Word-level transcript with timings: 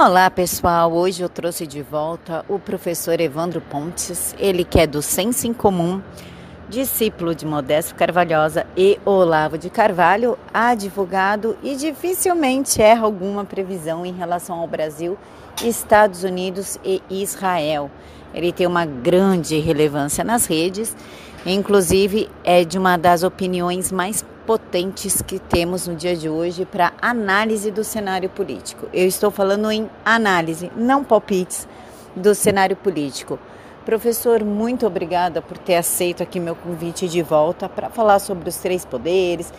Olá 0.00 0.30
pessoal, 0.30 0.92
hoje 0.92 1.22
eu 1.22 1.28
trouxe 1.28 1.66
de 1.66 1.82
volta 1.82 2.44
o 2.48 2.56
professor 2.56 3.20
Evandro 3.20 3.60
Pontes, 3.60 4.32
ele 4.38 4.62
que 4.62 4.78
é 4.78 4.86
do 4.86 5.02
Senso 5.02 5.48
em 5.48 5.52
Comum, 5.52 6.00
discípulo 6.68 7.34
de 7.34 7.44
Modesto 7.44 7.96
Carvalhosa 7.96 8.64
e 8.76 8.96
Olavo 9.04 9.58
de 9.58 9.68
Carvalho, 9.68 10.38
advogado 10.54 11.58
e 11.64 11.74
dificilmente 11.74 12.80
erra 12.80 13.06
alguma 13.06 13.44
previsão 13.44 14.06
em 14.06 14.12
relação 14.12 14.60
ao 14.60 14.68
Brasil, 14.68 15.18
Estados 15.64 16.22
Unidos 16.22 16.78
e 16.84 17.02
Israel. 17.10 17.90
Ele 18.32 18.52
tem 18.52 18.68
uma 18.68 18.86
grande 18.86 19.58
relevância 19.58 20.22
nas 20.22 20.46
redes, 20.46 20.96
inclusive 21.44 22.30
é 22.44 22.62
de 22.64 22.78
uma 22.78 22.96
das 22.96 23.24
opiniões 23.24 23.90
mais 23.90 24.24
potentes 24.48 25.20
que 25.20 25.38
temos 25.38 25.86
no 25.86 25.94
dia 25.94 26.16
de 26.16 26.26
hoje 26.26 26.64
para 26.64 26.94
análise 27.02 27.70
do 27.70 27.84
cenário 27.84 28.30
político. 28.30 28.88
Eu 28.94 29.06
estou 29.06 29.30
falando 29.30 29.70
em 29.70 29.90
análise, 30.02 30.72
não 30.74 31.04
palpites 31.04 31.68
do 32.16 32.34
cenário 32.34 32.74
político. 32.74 33.38
Professor, 33.84 34.42
muito 34.42 34.86
obrigada 34.86 35.42
por 35.42 35.58
ter 35.58 35.74
aceito 35.74 36.22
aqui 36.22 36.40
meu 36.40 36.56
convite 36.56 37.06
de 37.06 37.20
volta 37.20 37.68
para 37.68 37.90
falar 37.90 38.20
sobre 38.20 38.48
os 38.48 38.56
três 38.56 38.86
poderes, 38.86 39.52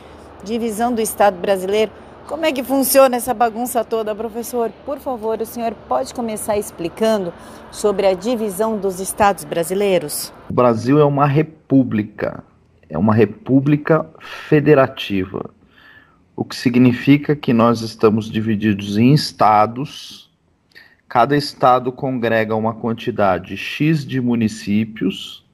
divisão 0.44 0.92
do 0.92 1.02
Estado 1.02 1.38
brasileiro. 1.38 1.92
Como 2.28 2.44
é 2.44 2.52
que 2.52 2.64
funciona 2.64 3.16
essa 3.16 3.32
bagunça 3.32 3.84
toda, 3.84 4.16
professor? 4.16 4.72
Por 4.88 4.98
favor, 4.98 5.40
o 5.40 5.46
senhor 5.46 5.76
pode 5.88 6.16
começar 6.16 6.58
explicando 6.58 7.32
sobre 7.70 8.08
a 8.08 8.16
divisão 8.16 8.76
dos 8.76 9.00
estados 9.00 9.44
brasileiros? 9.44 10.34
O 10.50 10.54
Brasil 10.54 11.00
é 11.00 11.06
uma 11.06 11.28
república 11.28 12.44
é 12.90 12.98
uma 12.98 13.14
república 13.14 14.06
federativa, 14.20 15.52
o 16.36 16.44
que 16.44 16.56
significa 16.56 17.36
que 17.36 17.54
nós 17.54 17.82
estamos 17.82 18.30
divididos 18.30 18.98
em 18.98 19.14
estados. 19.14 20.30
Cada 21.08 21.38
estado 21.38 21.92
congrega 21.92 22.56
uma 22.56 22.74
quantidade 22.74 23.56
X 23.56 24.06
de 24.06 24.20
municípios 24.20 25.46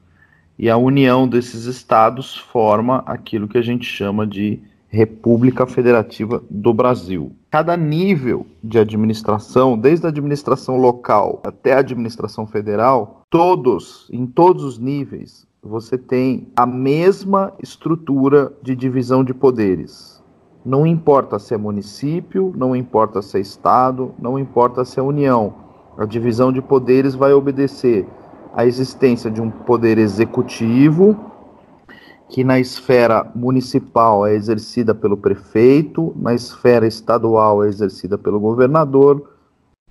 e 0.58 0.70
a 0.70 0.78
união 0.78 1.28
desses 1.28 1.66
estados 1.66 2.38
forma 2.38 3.04
aquilo 3.06 3.48
que 3.48 3.58
a 3.58 3.62
gente 3.62 3.86
chama 3.86 4.26
de 4.26 4.60
República 4.88 5.68
Federativa 5.68 6.42
do 6.50 6.74
Brasil. 6.74 7.36
Cada 7.52 7.76
nível 7.76 8.48
de 8.64 8.80
administração, 8.80 9.78
desde 9.78 10.06
a 10.06 10.10
administração 10.10 10.78
local 10.78 11.42
até 11.44 11.74
a 11.74 11.80
administração 11.80 12.48
federal, 12.48 13.24
todos, 13.30 14.08
em 14.12 14.26
todos 14.26 14.64
os 14.64 14.80
níveis, 14.80 15.46
você 15.66 15.98
tem 15.98 16.48
a 16.56 16.64
mesma 16.64 17.52
estrutura 17.60 18.54
de 18.62 18.76
divisão 18.76 19.24
de 19.24 19.34
poderes. 19.34 20.24
Não 20.64 20.86
importa 20.86 21.40
se 21.40 21.56
é 21.56 21.58
município, 21.58 22.54
não 22.56 22.76
importa 22.76 23.20
se 23.20 23.38
é 23.38 23.42
estado, 23.42 24.14
não 24.20 24.38
importa 24.38 24.86
se 24.86 25.00
é 25.00 25.04
união. 25.04 25.56
A 25.98 26.06
divisão 26.06 26.52
de 26.52 26.62
poderes 26.62 27.16
vai 27.16 27.34
obedecer 27.34 28.08
à 28.54 28.64
existência 28.64 29.32
de 29.32 29.42
um 29.42 29.50
poder 29.50 29.98
executivo, 29.98 31.18
que 32.30 32.44
na 32.44 32.60
esfera 32.60 33.32
municipal 33.34 34.26
é 34.26 34.36
exercida 34.36 34.94
pelo 34.94 35.18
prefeito, 35.18 36.14
na 36.16 36.36
esfera 36.36 36.86
estadual 36.86 37.64
é 37.64 37.68
exercida 37.68 38.20
pelo 38.20 38.40
governador 38.40 39.35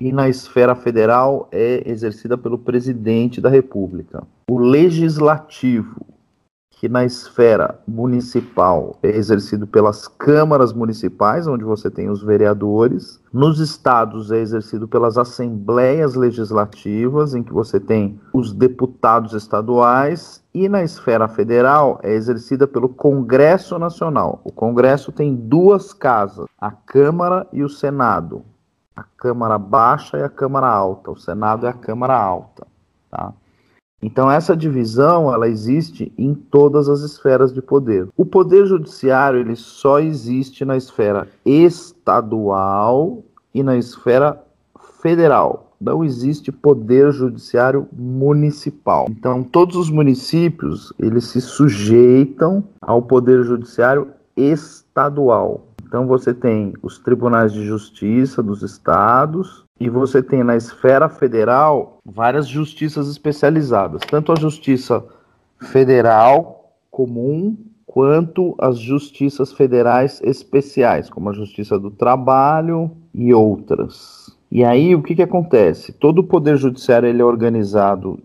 e 0.01 0.13
na 0.13 0.29
esfera 0.29 0.75
federal 0.75 1.49
é 1.53 1.89
exercida 1.89 2.37
pelo 2.37 2.59
presidente 2.59 3.41
da 3.41 3.49
República. 3.49 4.25
O 4.51 4.59
legislativo, 4.59 6.07
que 6.69 6.89
na 6.89 7.05
esfera 7.05 7.81
municipal 7.87 8.99
é 9.03 9.09
exercido 9.09 9.67
pelas 9.69 10.09
câmaras 10.09 10.73
municipais, 10.73 11.47
onde 11.47 11.63
você 11.63 11.89
tem 11.89 12.11
os 12.11 12.23
vereadores, 12.23 13.21
nos 13.33 13.61
estados 13.61 14.33
é 14.33 14.39
exercido 14.39 14.89
pelas 14.89 15.17
assembleias 15.17 16.17
legislativas, 16.17 17.35
em 17.35 17.45
que 17.45 17.53
você 17.53 17.79
tem 17.79 18.21
os 18.33 18.53
deputados 18.53 19.33
estaduais, 19.33 20.43
e 20.53 20.69
na 20.69 20.83
esfera 20.83 21.29
federal 21.29 22.01
é 22.03 22.13
exercida 22.13 22.67
pelo 22.67 22.89
Congresso 22.89 23.79
Nacional. 23.79 24.41
O 24.45 24.51
Congresso 24.51 25.13
tem 25.13 25.35
duas 25.35 25.93
casas, 25.93 26.47
a 26.61 26.73
Câmara 26.73 27.47
e 27.53 27.63
o 27.63 27.69
Senado 27.69 28.45
a 28.97 29.03
Câmara 29.03 29.59
Baixa 29.59 30.19
e 30.19 30.23
a 30.23 30.29
Câmara 30.29 30.69
Alta. 30.69 31.11
O 31.11 31.17
Senado 31.17 31.67
é 31.67 31.71
a 31.71 31.75
Câmara 31.75 32.17
Alta. 32.17 32.67
Tá? 33.11 33.33
Então 34.03 34.31
essa 34.31 34.55
divisão 34.55 35.33
ela 35.33 35.49
existe 35.49 36.13
em 36.19 36.35
todas 36.35 36.91
as 36.91 37.01
esferas 37.01 37.53
de 37.55 37.63
poder. 37.63 38.07
O 38.17 38.27
poder 38.27 38.67
judiciário 38.67 39.41
ele 39.41 39.57
só 39.57 39.99
existe 39.99 40.65
na 40.65 40.77
esfera 40.77 41.27
estadual 41.45 43.25
e 43.55 43.63
na 43.63 43.77
esfera 43.77 44.43
federal. 45.01 45.73
Não 45.81 46.05
existe 46.05 46.53
poder 46.53 47.13
judiciário 47.13 47.89
municipal. 47.93 49.07
Então 49.09 49.43
todos 49.43 49.75
os 49.77 49.89
municípios 49.89 50.93
eles 50.99 51.25
se 51.25 51.41
sujeitam 51.41 52.63
ao 52.83 53.01
poder 53.01 53.43
judiciário 53.43 54.09
estadual. 54.37 55.67
Então 55.87 56.07
você 56.07 56.33
tem 56.33 56.73
os 56.83 56.99
tribunais 56.99 57.53
de 57.53 57.65
justiça 57.65 58.43
dos 58.43 58.63
estados 58.63 59.65
e 59.79 59.89
você 59.89 60.23
tem 60.23 60.43
na 60.43 60.57
esfera 60.57 61.09
federal 61.09 61.99
várias 62.05 62.49
justiças 62.49 63.09
especializadas, 63.09 64.03
tanto 64.09 64.33
a 64.33 64.37
justiça 64.37 65.05
federal 65.61 66.73
comum 66.91 67.57
quanto 67.87 68.55
as 68.59 68.79
justiças 68.79 69.53
federais 69.53 70.21
especiais, 70.25 71.09
como 71.09 71.31
a 71.31 71.33
Justiça 71.33 71.79
do 71.79 71.91
Trabalho 71.91 72.91
e 73.15 73.33
outras. 73.33 74.37
E 74.51 74.65
aí 74.65 74.95
o 74.95 75.03
que, 75.03 75.15
que 75.15 75.23
acontece? 75.23 75.93
Todo 75.93 76.19
o 76.21 76.25
poder 76.25 76.57
judiciário 76.57 77.09
ele 77.09 77.23
é 77.23 77.25
organizado 77.25 78.19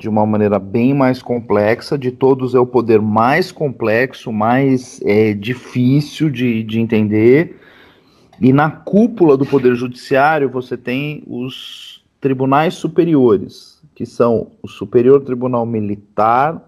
de 0.00 0.08
uma 0.08 0.24
maneira 0.24 0.58
bem 0.58 0.94
mais 0.94 1.22
complexa. 1.22 1.98
De 1.98 2.10
todos 2.10 2.54
é 2.54 2.58
o 2.58 2.66
poder 2.66 3.00
mais 3.00 3.50
complexo, 3.52 4.32
mais 4.32 5.00
é, 5.04 5.32
difícil 5.34 6.30
de, 6.30 6.62
de 6.62 6.80
entender. 6.80 7.56
E 8.40 8.52
na 8.52 8.70
cúpula 8.70 9.36
do 9.36 9.44
Poder 9.44 9.74
Judiciário 9.74 10.48
você 10.48 10.76
tem 10.76 11.24
os 11.26 12.04
tribunais 12.20 12.74
superiores, 12.74 13.82
que 13.94 14.06
são 14.06 14.52
o 14.62 14.68
Superior 14.68 15.20
Tribunal 15.22 15.66
Militar, 15.66 16.64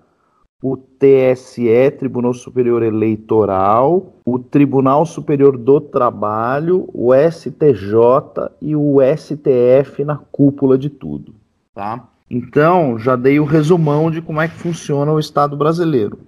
o 0.63 0.77
TSE, 0.77 1.91
Tribunal 1.99 2.35
Superior 2.35 2.83
Eleitoral, 2.83 4.15
o 4.25 4.39
Tribunal 4.39 5.07
Superior 5.07 5.57
do 5.57 5.81
Trabalho, 5.81 6.89
o 6.93 7.15
STJ 7.15 8.51
e 8.61 8.77
o 8.77 8.99
STF 9.17 10.05
na 10.05 10.17
cúpula 10.17 10.77
de 10.77 10.91
tudo, 10.91 11.35
tá? 11.75 12.09
Então, 12.31 12.97
já 12.97 13.17
dei 13.17 13.41
o 13.41 13.45
resumão 13.45 14.09
de 14.09 14.23
como 14.23 14.41
é 14.41 14.47
que 14.47 14.55
funciona 14.55 15.11
o 15.11 15.19
Estado 15.19 15.57
brasileiro. 15.57 16.21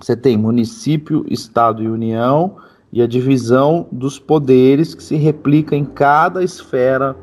Você 0.00 0.16
tem 0.16 0.36
município, 0.36 1.26
Estado 1.28 1.82
e 1.82 1.88
União 1.88 2.56
e 2.92 3.02
a 3.02 3.06
divisão 3.06 3.88
dos 3.90 4.20
poderes 4.20 4.94
que 4.94 5.02
se 5.02 5.16
replica 5.16 5.74
em 5.74 5.84
cada 5.84 6.44
esfera 6.44 7.16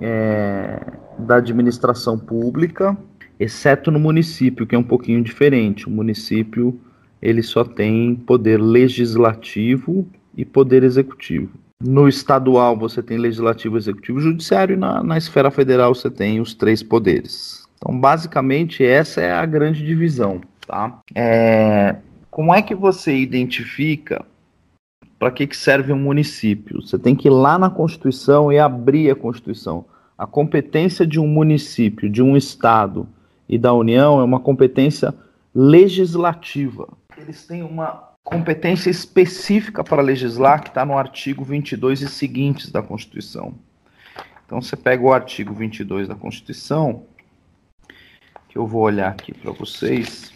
é, 0.00 0.92
da 1.18 1.36
administração 1.36 2.18
pública, 2.18 2.94
exceto 3.40 3.90
no 3.90 3.98
município, 3.98 4.66
que 4.66 4.74
é 4.74 4.78
um 4.78 4.84
pouquinho 4.84 5.22
diferente. 5.22 5.86
O 5.86 5.90
município 5.90 6.78
ele 7.22 7.42
só 7.42 7.64
tem 7.64 8.14
poder 8.14 8.60
legislativo 8.60 10.06
e 10.36 10.44
poder 10.44 10.84
executivo. 10.84 11.50
No 11.82 12.08
estadual 12.08 12.76
você 12.76 13.02
tem 13.02 13.18
legislativo, 13.18 13.76
executivo 13.76 14.18
e 14.18 14.22
judiciário, 14.22 14.74
e 14.74 14.78
na, 14.78 15.02
na 15.02 15.18
esfera 15.18 15.50
federal 15.50 15.94
você 15.94 16.10
tem 16.10 16.40
os 16.40 16.54
três 16.54 16.82
poderes. 16.82 17.66
Então, 17.76 17.98
basicamente, 17.98 18.84
essa 18.84 19.20
é 19.20 19.32
a 19.32 19.44
grande 19.44 19.84
divisão. 19.84 20.40
Tá? 20.66 21.00
É, 21.14 21.96
como 22.30 22.54
é 22.54 22.62
que 22.62 22.74
você 22.74 23.14
identifica 23.14 24.24
para 25.18 25.30
que, 25.30 25.46
que 25.46 25.56
serve 25.56 25.92
um 25.92 25.98
município? 25.98 26.82
Você 26.82 26.98
tem 26.98 27.14
que 27.14 27.28
ir 27.28 27.30
lá 27.30 27.58
na 27.58 27.70
Constituição 27.70 28.50
e 28.50 28.58
abrir 28.58 29.10
a 29.10 29.14
Constituição. 29.14 29.84
A 30.16 30.26
competência 30.26 31.06
de 31.06 31.20
um 31.20 31.26
município, 31.26 32.08
de 32.08 32.22
um 32.22 32.36
estado 32.36 33.06
e 33.48 33.58
da 33.58 33.72
União 33.72 34.18
é 34.18 34.24
uma 34.24 34.40
competência 34.40 35.14
legislativa. 35.54 36.88
Eles 37.16 37.46
têm 37.46 37.62
uma 37.62 38.05
competência 38.26 38.90
específica 38.90 39.84
para 39.84 40.02
legislar 40.02 40.60
que 40.60 40.68
está 40.68 40.84
no 40.84 40.98
artigo 40.98 41.44
22 41.44 42.02
e 42.02 42.08
seguintes 42.08 42.72
da 42.72 42.82
Constituição. 42.82 43.54
Então 44.44 44.60
você 44.60 44.74
pega 44.74 45.00
o 45.00 45.12
artigo 45.12 45.54
22 45.54 46.08
da 46.08 46.16
Constituição, 46.16 47.06
que 48.48 48.58
eu 48.58 48.66
vou 48.66 48.82
olhar 48.82 49.12
aqui 49.12 49.32
para 49.32 49.52
vocês. 49.52 50.32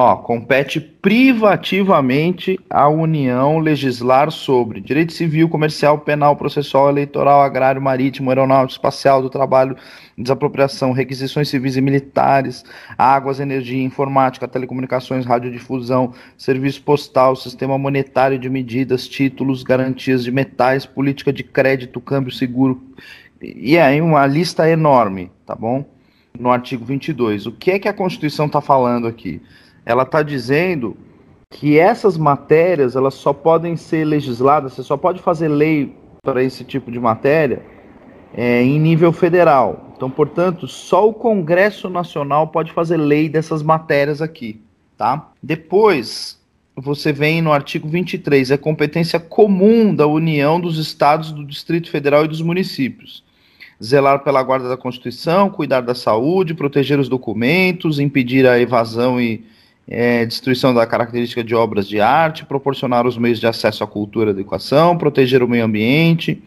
Ó, 0.00 0.14
compete 0.14 0.80
privativamente 0.80 2.56
à 2.70 2.88
União 2.88 3.58
legislar 3.58 4.30
sobre 4.30 4.80
direito 4.80 5.12
civil, 5.12 5.48
comercial, 5.48 5.98
penal, 5.98 6.36
processual, 6.36 6.88
eleitoral, 6.88 7.42
agrário, 7.42 7.82
marítimo, 7.82 8.30
aeronáutico, 8.30 8.78
espacial, 8.78 9.20
do 9.20 9.28
trabalho, 9.28 9.76
desapropriação, 10.16 10.92
requisições 10.92 11.48
civis 11.48 11.76
e 11.76 11.80
militares, 11.80 12.64
águas, 12.96 13.40
energia, 13.40 13.82
informática, 13.82 14.46
telecomunicações, 14.46 15.26
radiodifusão, 15.26 16.14
serviço 16.36 16.80
postal, 16.84 17.34
sistema 17.34 17.76
monetário 17.76 18.38
de 18.38 18.48
medidas, 18.48 19.08
títulos, 19.08 19.64
garantias 19.64 20.22
de 20.22 20.30
metais, 20.30 20.86
política 20.86 21.32
de 21.32 21.42
crédito, 21.42 22.00
câmbio 22.00 22.30
seguro. 22.30 22.80
E 23.42 23.76
aí 23.76 24.00
uma 24.00 24.24
lista 24.26 24.70
enorme, 24.70 25.32
tá 25.44 25.56
bom? 25.56 25.84
No 26.38 26.52
artigo 26.52 26.84
22. 26.84 27.46
O 27.46 27.52
que 27.52 27.72
é 27.72 27.78
que 27.80 27.88
a 27.88 27.92
Constituição 27.92 28.46
está 28.46 28.60
falando 28.60 29.08
aqui? 29.08 29.42
Ela 29.88 30.02
está 30.02 30.22
dizendo 30.22 30.94
que 31.50 31.78
essas 31.78 32.18
matérias 32.18 32.94
elas 32.94 33.14
só 33.14 33.32
podem 33.32 33.74
ser 33.74 34.04
legisladas, 34.04 34.74
você 34.74 34.82
só 34.82 34.98
pode 34.98 35.22
fazer 35.22 35.48
lei 35.48 35.96
para 36.22 36.42
esse 36.44 36.62
tipo 36.62 36.92
de 36.92 37.00
matéria 37.00 37.62
é, 38.34 38.62
em 38.62 38.78
nível 38.78 39.12
federal. 39.12 39.94
Então, 39.96 40.10
portanto, 40.10 40.68
só 40.68 41.08
o 41.08 41.14
Congresso 41.14 41.88
Nacional 41.88 42.48
pode 42.48 42.70
fazer 42.70 42.98
lei 42.98 43.30
dessas 43.30 43.62
matérias 43.62 44.20
aqui, 44.20 44.60
tá? 44.94 45.30
Depois, 45.42 46.38
você 46.76 47.10
vem 47.10 47.40
no 47.40 47.50
artigo 47.50 47.88
23, 47.88 48.50
é 48.50 48.58
competência 48.58 49.18
comum 49.18 49.94
da 49.94 50.06
União 50.06 50.60
dos 50.60 50.78
Estados, 50.78 51.32
do 51.32 51.42
Distrito 51.42 51.90
Federal 51.90 52.26
e 52.26 52.28
dos 52.28 52.42
municípios. 52.42 53.24
Zelar 53.82 54.22
pela 54.22 54.42
guarda 54.42 54.68
da 54.68 54.76
Constituição, 54.76 55.48
cuidar 55.48 55.80
da 55.80 55.94
saúde, 55.94 56.52
proteger 56.52 57.00
os 57.00 57.08
documentos, 57.08 57.98
impedir 57.98 58.46
a 58.46 58.60
evasão 58.60 59.18
e 59.18 59.44
é, 59.88 60.26
destruição 60.26 60.74
da 60.74 60.86
característica 60.86 61.42
de 61.42 61.54
obras 61.54 61.88
de 61.88 61.98
arte, 61.98 62.44
proporcionar 62.44 63.06
os 63.06 63.16
meios 63.16 63.40
de 63.40 63.46
acesso 63.46 63.82
à 63.82 63.86
cultura 63.86 64.30
e 64.30 64.32
educação, 64.32 64.98
proteger 64.98 65.42
o 65.42 65.48
meio 65.48 65.64
ambiente. 65.64 66.42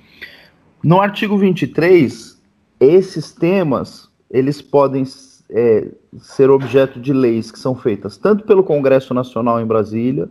No 0.84 1.02
artigo 1.02 1.38
23, 1.38 2.40
esses 2.80 3.32
temas 3.32 4.10
eles 4.30 4.62
podem 4.62 5.04
é, 5.50 5.88
ser 6.20 6.50
objeto 6.52 7.00
de 7.00 7.12
leis 7.12 7.52
que 7.52 7.60
são 7.60 7.76
feitas 7.76 8.16
tanto 8.16 8.46
pelo 8.46 8.64
Congresso 8.64 9.14
Nacional 9.14 9.60
em 9.60 9.66
Brasília, 9.66 10.30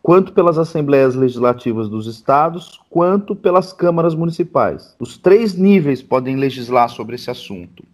quanto 0.00 0.32
pelas 0.32 0.56
assembleias 0.56 1.16
legislativas 1.16 1.88
dos 1.88 2.06
estados, 2.06 2.80
quanto 2.88 3.34
pelas 3.34 3.72
câmaras 3.72 4.14
municipais. 4.14 4.94
Os 5.00 5.18
três 5.18 5.54
níveis 5.54 6.00
podem 6.00 6.36
legislar 6.36 6.88
sobre 6.88 7.16
esse 7.16 7.28
assunto. 7.28 7.84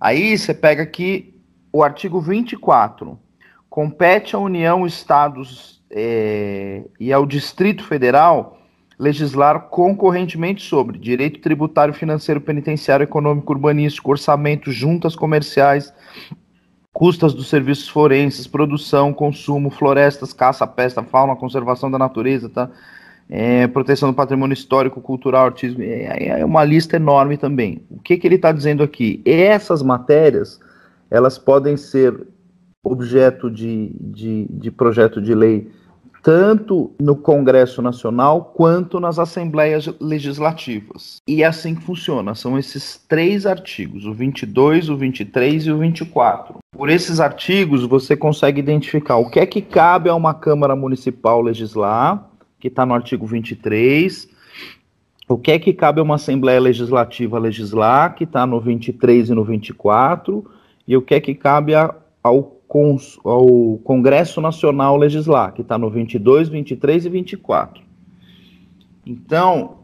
Aí 0.00 0.36
você 0.36 0.52
pega 0.52 0.82
aqui 0.82 1.34
o 1.72 1.84
artigo 1.84 2.20
24 2.20 3.16
compete 3.76 4.34
à 4.34 4.38
União, 4.38 4.86
Estados 4.86 5.82
é, 5.90 6.82
e 6.98 7.12
ao 7.12 7.26
Distrito 7.26 7.84
Federal 7.84 8.56
legislar 8.98 9.68
concorrentemente 9.68 10.62
sobre 10.62 10.98
direito 10.98 11.42
tributário, 11.42 11.92
financeiro, 11.92 12.40
penitenciário, 12.40 13.04
econômico, 13.04 13.52
urbanístico, 13.52 14.10
orçamento, 14.10 14.72
juntas 14.72 15.14
comerciais, 15.14 15.92
custas 16.90 17.34
dos 17.34 17.50
serviços 17.50 17.86
forenses, 17.86 18.46
produção, 18.46 19.12
consumo, 19.12 19.68
florestas, 19.68 20.32
caça, 20.32 20.66
pesca, 20.66 21.02
fauna, 21.02 21.36
conservação 21.36 21.90
da 21.90 21.98
natureza, 21.98 22.48
tá? 22.48 22.70
É, 23.28 23.66
proteção 23.66 24.08
do 24.08 24.14
patrimônio 24.14 24.54
histórico, 24.54 25.02
cultural, 25.02 25.44
artístico, 25.44 25.82
é, 25.82 26.40
é 26.40 26.44
uma 26.46 26.64
lista 26.64 26.96
enorme 26.96 27.36
também. 27.36 27.84
O 27.90 28.00
que, 28.00 28.16
que 28.16 28.26
ele 28.26 28.36
está 28.36 28.52
dizendo 28.52 28.82
aqui? 28.82 29.20
Essas 29.26 29.82
matérias, 29.82 30.58
elas 31.10 31.36
podem 31.36 31.76
ser 31.76 32.26
objeto 32.90 33.50
de, 33.50 33.90
de, 34.00 34.46
de 34.48 34.70
projeto 34.70 35.20
de 35.20 35.34
lei 35.34 35.70
tanto 36.26 36.90
no 37.00 37.14
Congresso 37.14 37.80
Nacional 37.80 38.52
quanto 38.52 38.98
nas 38.98 39.16
Assembleias 39.16 39.88
Legislativas. 40.00 41.18
E 41.24 41.44
é 41.44 41.46
assim 41.46 41.72
que 41.72 41.84
funciona, 41.84 42.34
são 42.34 42.58
esses 42.58 43.00
três 43.08 43.46
artigos, 43.46 44.06
o 44.06 44.12
22, 44.12 44.88
o 44.88 44.96
23 44.96 45.66
e 45.66 45.70
o 45.70 45.78
24. 45.78 46.56
Por 46.72 46.90
esses 46.90 47.20
artigos, 47.20 47.84
você 47.84 48.16
consegue 48.16 48.58
identificar 48.58 49.18
o 49.18 49.30
que 49.30 49.38
é 49.38 49.46
que 49.46 49.62
cabe 49.62 50.10
a 50.10 50.16
uma 50.16 50.34
Câmara 50.34 50.74
Municipal 50.74 51.40
legislar, 51.40 52.28
que 52.58 52.66
está 52.66 52.84
no 52.84 52.94
artigo 52.94 53.24
23, 53.24 54.28
o 55.28 55.38
que 55.38 55.52
é 55.52 55.60
que 55.60 55.72
cabe 55.72 56.00
a 56.00 56.02
uma 56.02 56.16
Assembleia 56.16 56.58
Legislativa 56.58 57.38
legislar, 57.38 58.16
que 58.16 58.24
está 58.24 58.44
no 58.44 58.60
23 58.60 59.30
e 59.30 59.32
no 59.32 59.44
24, 59.44 60.44
e 60.88 60.96
o 60.96 61.02
que 61.02 61.14
é 61.14 61.20
que 61.20 61.36
cabe 61.36 61.72
a, 61.72 61.94
ao 62.20 62.55
ao 63.24 63.78
Congresso 63.84 64.40
Nacional 64.40 64.96
legislar, 64.96 65.52
que 65.52 65.62
está 65.62 65.78
no 65.78 65.90
22, 65.90 66.48
23 66.48 67.06
e 67.06 67.08
24. 67.08 67.82
Então, 69.06 69.76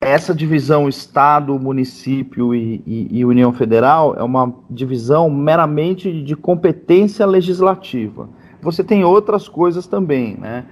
essa 0.00 0.34
divisão 0.34 0.88
Estado, 0.88 1.58
município 1.58 2.54
e, 2.54 2.82
e, 2.86 3.18
e, 3.18 3.24
União 3.24 3.52
Federal 3.52 4.14
é 4.16 4.22
uma 4.22 4.52
divisão 4.70 5.28
meramente 5.28 6.22
de 6.22 6.34
competência 6.34 7.26
legislativa. 7.26 8.28
Você 8.62 8.82
tem 8.82 9.04
outras 9.04 9.48
coisas 9.48 9.86
também, 9.86 10.36
né? 10.36 10.64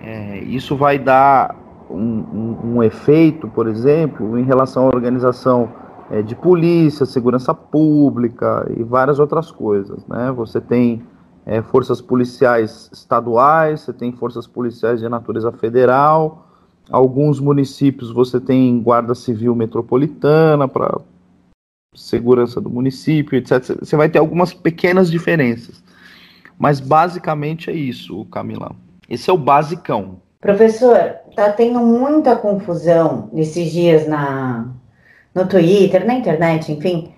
É, 0.00 0.38
isso 0.44 0.76
vai 0.76 0.98
dar 0.98 1.56
um, 1.90 1.96
um, 1.96 2.58
um 2.74 2.82
efeito, 2.82 3.48
por 3.48 3.68
exemplo, 3.68 4.38
em 4.38 4.44
relação 4.44 4.84
à 4.84 4.86
organização 4.86 5.68
é, 6.12 6.20
de 6.20 6.36
polícia, 6.36 7.06
segurança 7.06 7.54
pública 7.54 8.70
e 8.76 8.82
várias 8.82 9.18
outras 9.18 9.50
coisas. 9.50 10.06
Né? 10.06 10.30
Você 10.32 10.60
tem 10.60 11.02
é, 11.46 11.62
forças 11.62 12.02
policiais 12.02 12.90
estaduais, 12.92 13.80
você 13.80 13.94
tem 13.94 14.12
forças 14.12 14.46
policiais 14.46 15.00
de 15.00 15.08
natureza 15.08 15.50
federal, 15.50 16.46
alguns 16.90 17.40
municípios 17.40 18.10
você 18.12 18.38
tem 18.38 18.78
guarda 18.82 19.14
civil 19.14 19.54
metropolitana 19.54 20.68
para 20.68 21.00
segurança 21.94 22.60
do 22.60 22.68
município, 22.68 23.38
etc. 23.38 23.78
Você 23.80 23.96
vai 23.96 24.10
ter 24.10 24.18
algumas 24.18 24.52
pequenas 24.52 25.10
diferenças. 25.10 25.82
Mas 26.58 26.78
basicamente 26.78 27.70
é 27.70 27.74
isso, 27.74 28.26
Camila. 28.26 28.72
Esse 29.08 29.30
é 29.30 29.32
o 29.32 29.38
basicão. 29.38 30.20
Professor, 30.42 30.98
tá 31.34 31.50
tendo 31.52 31.78
muita 31.78 32.36
confusão 32.36 33.30
nesses 33.32 33.72
dias 33.72 34.06
na, 34.06 34.68
no 35.34 35.46
Twitter, 35.46 36.06
na 36.06 36.14
internet, 36.14 36.70
enfim, 36.72 37.12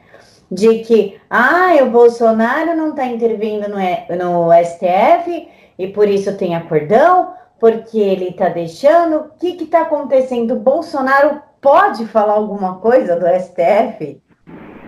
de 0.50 0.80
que 0.80 1.18
ah, 1.28 1.76
o 1.82 1.90
Bolsonaro 1.90 2.76
não 2.76 2.90
está 2.90 3.06
intervindo 3.06 3.66
no, 3.68 3.76
no 3.76 4.50
STF 4.64 5.48
e 5.78 5.88
por 5.88 6.08
isso 6.08 6.36
tem 6.36 6.54
acordão, 6.54 7.32
porque 7.58 7.98
ele 7.98 8.28
está 8.28 8.48
deixando. 8.48 9.16
O 9.16 9.30
que 9.38 9.64
está 9.64 9.82
acontecendo? 9.82 10.56
Bolsonaro 10.56 11.40
pode 11.60 12.06
falar 12.06 12.34
alguma 12.34 12.76
coisa 12.76 13.18
do 13.18 13.26
STF? 13.26 14.20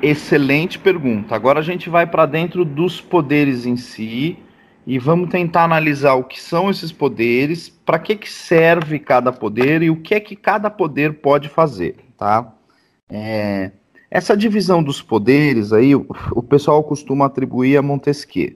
Excelente 0.03 0.79
pergunta. 0.79 1.35
Agora 1.35 1.61
a 1.61 1.63
gente 1.63 1.89
vai 1.89 2.07
para 2.07 2.27
dentro 2.27 2.65
dos 2.65 3.01
poderes 3.01 3.65
em 3.65 3.77
si 3.77 4.39
e 4.87 4.99
vamos 4.99 5.31
tentar 5.31 5.65
analisar 5.65 6.15
o 6.15 6.23
que 6.23 6.41
são 6.41 6.71
esses 6.71 6.93
poderes, 6.93 7.69
para 7.69 7.99
que, 7.99 8.15
que 8.15 8.31
serve 8.31 9.01
cada 9.01 9.33
poder 9.33 9.83
e 9.83 9.91
o 9.91 9.97
que 9.97 10.15
é 10.15 10.21
que 10.21 10.37
cada 10.37 10.71
poder 10.71 11.15
pode 11.15 11.49
fazer, 11.49 11.97
tá? 12.17 12.53
É, 13.11 13.71
essa 14.11 14.37
divisão 14.37 14.83
dos 14.83 15.03
poderes 15.03 15.73
aí, 15.73 15.95
o, 15.95 16.07
o, 16.33 16.43
pessoal 16.43 16.83
costuma 16.83 17.27
atribuir 17.27 17.77
a 17.77 17.83
Montesquieu, 17.83 18.55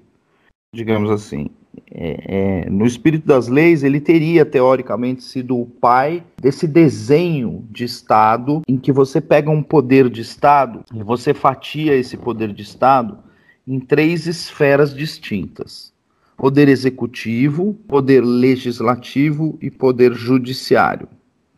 digamos 0.75 1.11
assim. 1.11 1.51
É, 1.91 2.65
é, 2.65 2.71
no 2.71 2.85
espírito 2.85 3.27
das 3.27 3.49
leis, 3.49 3.83
ele 3.83 4.01
teria 4.01 4.45
teoricamente 4.45 5.23
sido 5.23 5.59
o 5.59 5.67
pai 5.67 6.23
desse 6.41 6.67
desenho 6.67 7.65
de 7.71 7.85
Estado, 7.85 8.63
em 8.67 8.77
que 8.77 8.93
você 8.93 9.21
pega 9.21 9.51
um 9.51 9.63
poder 9.63 10.09
de 10.09 10.21
Estado 10.21 10.85
e 10.93 11.03
você 11.03 11.33
fatia 11.33 11.95
esse 11.95 12.17
poder 12.17 12.53
de 12.53 12.63
Estado 12.63 13.19
em 13.67 13.79
três 13.79 14.27
esferas 14.27 14.95
distintas: 14.95 15.93
poder 16.37 16.69
executivo, 16.69 17.75
poder 17.87 18.21
legislativo 18.21 19.59
e 19.61 19.71
poder 19.71 20.15
judiciário. 20.15 21.09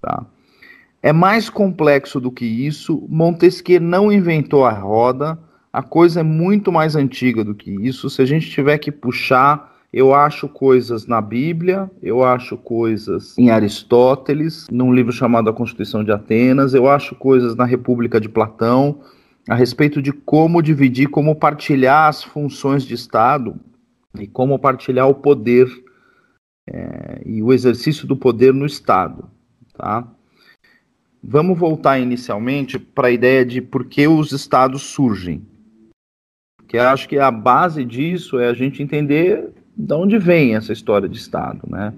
Tá? 0.01 0.27
É 1.03 1.13
mais 1.13 1.51
complexo 1.51 2.21
do 2.21 2.31
que 2.31 2.45
isso. 2.45 3.05
Montesquieu 3.09 3.81
não 3.81 4.13
inventou 4.13 4.65
a 4.65 4.73
roda. 4.73 5.39
A 5.73 5.83
coisa 5.83 6.21
é 6.21 6.23
muito 6.23 6.71
mais 6.71 6.95
antiga 6.95 7.43
do 7.43 7.55
que 7.55 7.71
isso. 7.71 8.09
Se 8.09 8.23
a 8.23 8.25
gente 8.25 8.49
tiver 8.49 8.79
que 8.79 8.93
puxar, 8.93 9.73
eu 9.93 10.15
acho 10.15 10.49
coisas 10.49 11.07
na 11.07 11.21
Bíblia, 11.21 11.91
eu 12.03 12.23
acho 12.23 12.57
coisas 12.57 13.37
em 13.37 13.51
Aristóteles, 13.51 14.67
num 14.71 14.93
livro 14.95 15.13
chamado 15.13 15.51
A 15.51 15.53
Constituição 15.53 16.03
de 16.03 16.11
Atenas, 16.11 16.73
eu 16.73 16.89
acho 16.89 17.15
coisas 17.15 17.55
na 17.55 17.65
República 17.65 18.19
de 18.19 18.29
Platão, 18.29 19.01
a 19.49 19.55
respeito 19.55 20.01
de 20.01 20.13
como 20.13 20.63
dividir, 20.63 21.09
como 21.09 21.37
partilhar 21.37 22.09
as 22.09 22.23
funções 22.23 22.85
de 22.85 22.95
Estado 22.95 23.61
e 24.19 24.27
como 24.27 24.59
partilhar 24.59 25.09
o 25.09 25.15
poder 25.15 25.69
é, 26.67 27.23
e 27.27 27.43
o 27.43 27.53
exercício 27.53 28.07
do 28.07 28.17
poder 28.17 28.55
no 28.55 28.65
Estado, 28.65 29.29
tá? 29.75 30.09
Vamos 31.23 31.59
voltar 31.59 31.99
inicialmente 31.99 32.79
para 32.79 33.09
a 33.09 33.13
ideia 33.13 33.45
de 33.45 33.61
por 33.61 33.85
que 33.85 34.09
os 34.09 34.33
estados 34.33 34.83
surgem. 34.83 35.43
Porque 36.57 36.79
acho 36.79 37.09
que 37.09 37.19
a 37.19 37.31
base 37.31 37.85
disso 37.85 38.39
é 38.39 38.49
a 38.49 38.55
gente 38.55 38.83
entender 38.83 39.51
de 39.77 39.95
onde 39.95 40.19
vem 40.19 40.55
essa 40.55 40.73
história 40.73 41.09
de 41.09 41.17
Estado, 41.17 41.61
né? 41.69 41.93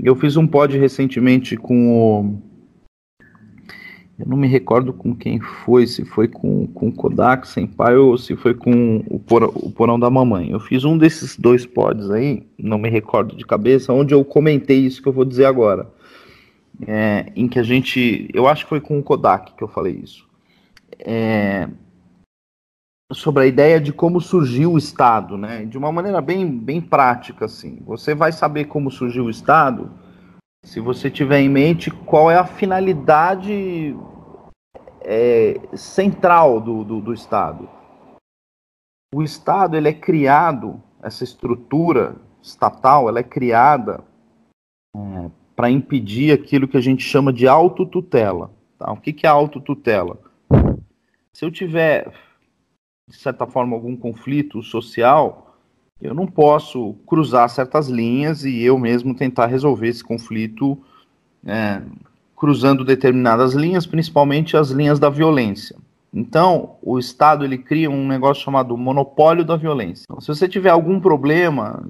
Eu 0.00 0.14
fiz 0.14 0.36
um 0.36 0.46
pod 0.46 0.78
recentemente 0.78 1.56
com 1.56 1.92
o 1.92 2.48
eu 4.18 4.26
não 4.26 4.36
me 4.36 4.48
recordo 4.48 4.92
com 4.92 5.14
quem 5.14 5.38
foi, 5.38 5.86
se 5.86 6.04
foi 6.04 6.26
com, 6.26 6.66
com 6.66 6.88
o 6.88 6.92
Kodak 6.92 7.46
Senpai 7.46 7.96
ou 7.96 8.18
se 8.18 8.34
foi 8.34 8.52
com 8.52 9.04
o, 9.08 9.20
por, 9.20 9.44
o 9.44 9.70
Porão 9.70 9.98
da 9.98 10.10
Mamãe. 10.10 10.50
Eu 10.50 10.58
fiz 10.58 10.84
um 10.84 10.98
desses 10.98 11.36
dois 11.36 11.64
pods 11.64 12.10
aí, 12.10 12.42
não 12.58 12.78
me 12.78 12.90
recordo 12.90 13.36
de 13.36 13.46
cabeça, 13.46 13.92
onde 13.92 14.12
eu 14.12 14.24
comentei 14.24 14.78
isso 14.78 15.00
que 15.00 15.08
eu 15.08 15.12
vou 15.12 15.24
dizer 15.24 15.44
agora. 15.44 15.86
É, 16.86 17.32
em 17.34 17.48
que 17.48 17.58
a 17.58 17.62
gente. 17.62 18.28
Eu 18.32 18.46
acho 18.46 18.64
que 18.64 18.68
foi 18.68 18.80
com 18.80 18.98
o 18.98 19.02
Kodak 19.02 19.54
que 19.54 19.62
eu 19.62 19.68
falei 19.68 19.94
isso. 19.94 20.28
É, 21.00 21.68
sobre 23.12 23.44
a 23.44 23.46
ideia 23.46 23.80
de 23.80 23.92
como 23.92 24.20
surgiu 24.20 24.72
o 24.72 24.78
Estado, 24.78 25.36
né? 25.36 25.64
De 25.64 25.78
uma 25.78 25.90
maneira 25.90 26.20
bem, 26.20 26.46
bem 26.46 26.80
prática, 26.80 27.46
assim. 27.46 27.82
Você 27.86 28.14
vai 28.14 28.32
saber 28.32 28.66
como 28.66 28.90
surgiu 28.90 29.24
o 29.24 29.30
Estado 29.30 29.90
se 30.64 30.80
você 30.80 31.10
tiver 31.10 31.40
em 31.40 31.48
mente 31.48 31.90
qual 31.90 32.30
é 32.30 32.36
a 32.36 32.44
finalidade 32.44 33.96
é, 35.00 35.54
central 35.74 36.60
do, 36.60 36.84
do, 36.84 37.00
do, 37.00 37.14
Estado. 37.14 37.68
O 39.14 39.22
Estado 39.22 39.76
ele 39.76 39.88
é 39.88 39.94
criado, 39.94 40.82
essa 41.02 41.24
estrutura 41.24 42.16
estatal, 42.42 43.08
ela 43.08 43.20
é 43.20 43.22
criada 43.22 44.04
é, 44.94 45.30
para 45.58 45.68
impedir 45.68 46.30
aquilo 46.30 46.68
que 46.68 46.76
a 46.76 46.80
gente 46.80 47.02
chama 47.02 47.32
de 47.32 47.48
autotutela. 47.48 48.52
Tá? 48.78 48.92
O 48.92 48.96
que, 48.96 49.12
que 49.12 49.26
é 49.26 49.28
autotutela? 49.28 50.16
Se 51.32 51.44
eu 51.44 51.50
tiver, 51.50 52.12
de 53.08 53.16
certa 53.16 53.44
forma, 53.44 53.74
algum 53.74 53.96
conflito 53.96 54.62
social, 54.62 55.58
eu 56.00 56.14
não 56.14 56.28
posso 56.28 56.94
cruzar 57.04 57.50
certas 57.50 57.88
linhas 57.88 58.44
e 58.44 58.62
eu 58.62 58.78
mesmo 58.78 59.16
tentar 59.16 59.46
resolver 59.46 59.88
esse 59.88 60.04
conflito 60.04 60.78
é, 61.44 61.82
cruzando 62.36 62.84
determinadas 62.84 63.52
linhas, 63.52 63.84
principalmente 63.84 64.56
as 64.56 64.70
linhas 64.70 65.00
da 65.00 65.10
violência. 65.10 65.74
Então, 66.14 66.76
o 66.80 67.00
Estado 67.00 67.44
ele 67.44 67.58
cria 67.58 67.90
um 67.90 68.06
negócio 68.06 68.44
chamado 68.44 68.76
monopólio 68.76 69.44
da 69.44 69.56
violência. 69.56 70.04
Então, 70.08 70.20
se 70.20 70.28
você 70.28 70.48
tiver 70.48 70.70
algum 70.70 71.00
problema 71.00 71.84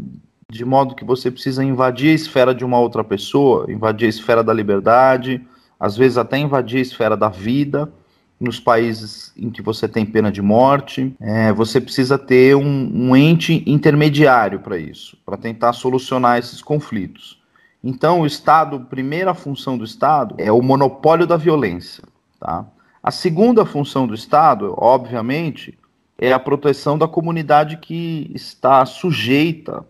de 0.50 0.64
modo 0.64 0.94
que 0.94 1.04
você 1.04 1.30
precisa 1.30 1.62
invadir 1.62 2.10
a 2.10 2.14
esfera 2.14 2.54
de 2.54 2.64
uma 2.64 2.78
outra 2.78 3.04
pessoa, 3.04 3.70
invadir 3.70 4.06
a 4.06 4.08
esfera 4.08 4.42
da 4.42 4.50
liberdade, 4.50 5.46
às 5.78 5.94
vezes 5.94 6.16
até 6.16 6.38
invadir 6.38 6.78
a 6.78 6.82
esfera 6.82 7.14
da 7.14 7.28
vida, 7.28 7.92
nos 8.40 8.58
países 8.58 9.30
em 9.36 9.50
que 9.50 9.60
você 9.60 9.86
tem 9.86 10.06
pena 10.06 10.32
de 10.32 10.40
morte. 10.40 11.14
É, 11.20 11.52
você 11.52 11.78
precisa 11.78 12.16
ter 12.16 12.56
um, 12.56 12.90
um 12.94 13.14
ente 13.14 13.62
intermediário 13.66 14.60
para 14.60 14.78
isso, 14.78 15.18
para 15.26 15.36
tentar 15.36 15.74
solucionar 15.74 16.38
esses 16.38 16.62
conflitos. 16.62 17.38
Então, 17.84 18.22
o 18.22 18.26
Estado, 18.26 18.80
primeira 18.88 19.34
função 19.34 19.76
do 19.76 19.84
Estado 19.84 20.34
é 20.38 20.50
o 20.50 20.62
monopólio 20.62 21.26
da 21.26 21.36
violência. 21.36 22.04
Tá? 22.40 22.64
A 23.02 23.10
segunda 23.10 23.66
função 23.66 24.06
do 24.06 24.14
Estado, 24.14 24.74
obviamente, 24.78 25.78
é 26.16 26.32
a 26.32 26.38
proteção 26.38 26.96
da 26.96 27.06
comunidade 27.06 27.76
que 27.76 28.30
está 28.34 28.86
sujeita 28.86 29.84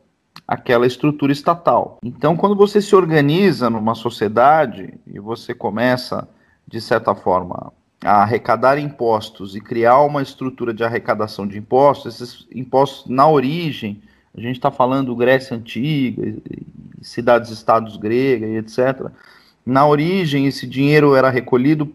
àquela 0.48 0.86
estrutura 0.86 1.30
estatal. 1.30 1.98
Então, 2.02 2.34
quando 2.34 2.56
você 2.56 2.80
se 2.80 2.96
organiza 2.96 3.68
numa 3.68 3.94
sociedade 3.94 4.94
e 5.06 5.20
você 5.20 5.52
começa, 5.52 6.26
de 6.66 6.80
certa 6.80 7.14
forma, 7.14 7.70
a 8.02 8.22
arrecadar 8.22 8.78
impostos 8.78 9.54
e 9.54 9.60
criar 9.60 10.00
uma 10.00 10.22
estrutura 10.22 10.72
de 10.72 10.82
arrecadação 10.82 11.46
de 11.46 11.58
impostos, 11.58 12.14
esses 12.14 12.46
impostos 12.54 13.10
na 13.10 13.28
origem, 13.28 14.00
a 14.34 14.40
gente 14.40 14.56
está 14.56 14.70
falando 14.70 15.14
Grécia 15.14 15.54
Antiga, 15.54 16.34
cidades-estados 17.02 17.96
grega 17.96 18.46
e 18.46 18.56
etc. 18.56 19.10
Na 19.66 19.86
origem, 19.86 20.46
esse 20.46 20.66
dinheiro 20.66 21.14
era 21.14 21.28
recolhido 21.28 21.92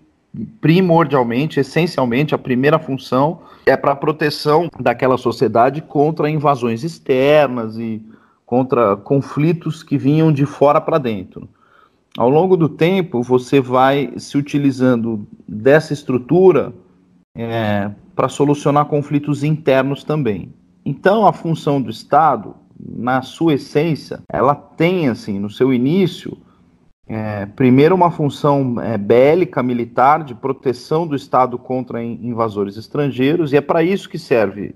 primordialmente, 0.60 1.60
essencialmente, 1.60 2.36
a 2.36 2.40
primeira 2.40 2.78
função 2.78 3.42
é 3.66 3.78
para 3.78 3.94
a 3.94 3.96
proteção 3.96 4.68
daquela 4.80 5.18
sociedade 5.18 5.82
contra 5.82 6.30
invasões 6.30 6.84
externas 6.84 7.78
e 7.78 8.02
contra 8.54 8.96
conflitos 8.96 9.82
que 9.82 9.98
vinham 9.98 10.32
de 10.32 10.46
fora 10.46 10.80
para 10.80 11.00
dentro. 11.00 11.50
Ao 12.16 12.30
longo 12.30 12.56
do 12.56 12.70
tempo, 12.70 13.24
você 13.24 13.60
vai 13.60 14.14
se 14.18 14.38
utilizando 14.38 15.26
dessa 15.48 15.92
estrutura 15.92 16.72
é, 17.36 17.90
para 18.16 18.30
solucionar 18.30 18.86
conflitos 18.86 19.44
internos 19.44 20.04
também. 20.04 20.54
Então, 20.86 21.26
a 21.26 21.34
função 21.34 21.82
do 21.82 21.90
Estado, 21.90 22.54
na 22.80 23.24
sua 23.24 23.56
essência, 23.56 24.22
ela 24.32 24.54
tem, 24.54 25.10
assim, 25.10 25.40
no 25.40 25.50
seu 25.50 25.74
início, 25.74 26.38
é, 27.08 27.48
primeiro 27.48 27.96
uma 27.96 28.12
função 28.12 28.80
é, 28.80 29.00
bélica, 29.00 29.64
militar, 29.64 30.24
de 30.24 30.36
proteção 30.36 31.08
do 31.08 31.16
Estado 31.16 31.58
contra 31.58 32.04
invasores 32.04 32.78
estrangeiros, 32.78 33.52
e 33.52 33.58
é 33.58 33.62
para 33.62 33.82
isso 33.82 34.08
que 34.08 34.20
serve 34.20 34.76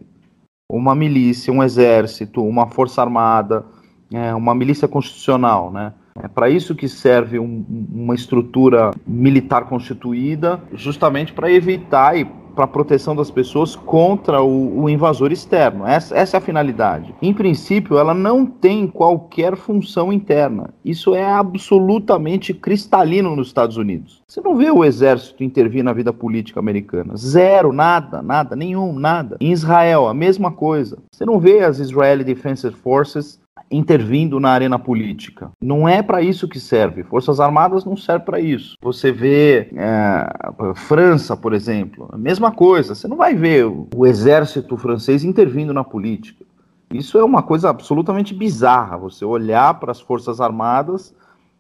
uma 0.70 0.94
milícia, 0.94 1.54
um 1.54 1.64
exército, 1.64 2.44
uma 2.44 2.68
força 2.68 3.02
armada, 3.02 3.66
é, 4.12 4.34
uma 4.34 4.54
milícia 4.54 4.88
constitucional, 4.88 5.72
né? 5.72 5.94
É 6.22 6.28
para 6.28 6.50
isso 6.50 6.76
que 6.76 6.90
serve 6.90 7.40
um, 7.40 7.64
uma 7.94 8.16
estrutura 8.16 8.92
militar 9.06 9.66
constituída, 9.66 10.60
justamente 10.74 11.32
para 11.32 11.52
evitar 11.52 12.18
e 12.18 12.28
para 12.58 12.66
a 12.66 12.68
proteção 12.68 13.16
das 13.16 13.30
pessoas 13.30 13.76
contra 13.76 14.42
o, 14.42 14.82
o 14.82 14.90
invasor 14.90 15.32
externo. 15.32 15.86
Essa, 15.86 16.18
essa, 16.18 16.38
é 16.38 16.40
a 16.40 16.42
finalidade. 16.42 17.14
Em 17.22 17.32
princípio, 17.32 18.00
ela 18.00 18.16
não 18.16 18.48
tem 18.48 18.88
qualquer 18.88 19.56
função 19.56 20.12
interna. 20.12 20.74
Isso 20.84 21.14
é 21.14 21.24
absolutamente 21.24 22.56
cristalino 22.56 23.36
nos 23.36 23.48
Estados 23.48 23.78
Unidos. 23.78 24.24
Você 24.28 24.42
não 24.42 24.56
vê 24.56 24.72
o 24.72 24.84
exército 24.84 25.44
intervir 25.44 25.84
na 25.84 25.94
vida 25.94 26.12
política 26.12 26.60
americana. 26.60 27.16
Zero, 27.16 27.72
nada, 27.72 28.24
nada, 28.24 28.56
nenhum, 28.56 28.92
nada. 28.92 29.38
Em 29.40 29.52
Israel, 29.52 30.08
a 30.08 30.14
mesma 30.14 30.52
coisa. 30.52 30.98
Você 31.12 31.26
não 31.26 31.40
vê 31.40 31.60
as 31.60 31.78
Israeli 31.78 32.24
Defense 32.24 32.72
Forces 32.72 33.40
intervindo 33.70 34.40
na 34.40 34.50
arena 34.50 34.80
política. 34.80 35.52
Não 35.62 35.88
é 35.88 36.02
para 36.02 36.22
isso 36.22 36.48
que 36.48 36.60
serve. 36.60 37.04
Forças 37.04 37.40
Armadas 37.40 37.86
não 37.86 37.98
serve 37.98 38.26
para 38.26 38.40
isso. 38.40 38.76
Você 38.82 39.12
vê 39.12 39.70
é, 39.76 40.28
França, 40.76 41.36
por 41.36 41.54
exemplo, 41.54 42.10
a 42.12 42.18
mesma 42.18 42.52
coisa. 42.52 42.96
Você 42.96 43.08
não 43.08 43.18
vai 43.18 43.36
ver 43.36 43.66
o, 43.66 43.88
o 43.96 44.06
exército 44.06 44.78
francês 44.78 45.24
intervindo 45.24 45.74
na 45.74 45.84
política. 45.84 46.46
Isso 46.94 47.18
é 47.18 47.24
uma 47.24 47.44
coisa 47.44 47.70
absolutamente 47.70 48.34
bizarra. 48.34 48.98
Você 48.98 49.26
olhar 49.26 49.74
para 49.80 49.92
as 49.92 50.00
Forças 50.00 50.40
Armadas 50.40 51.14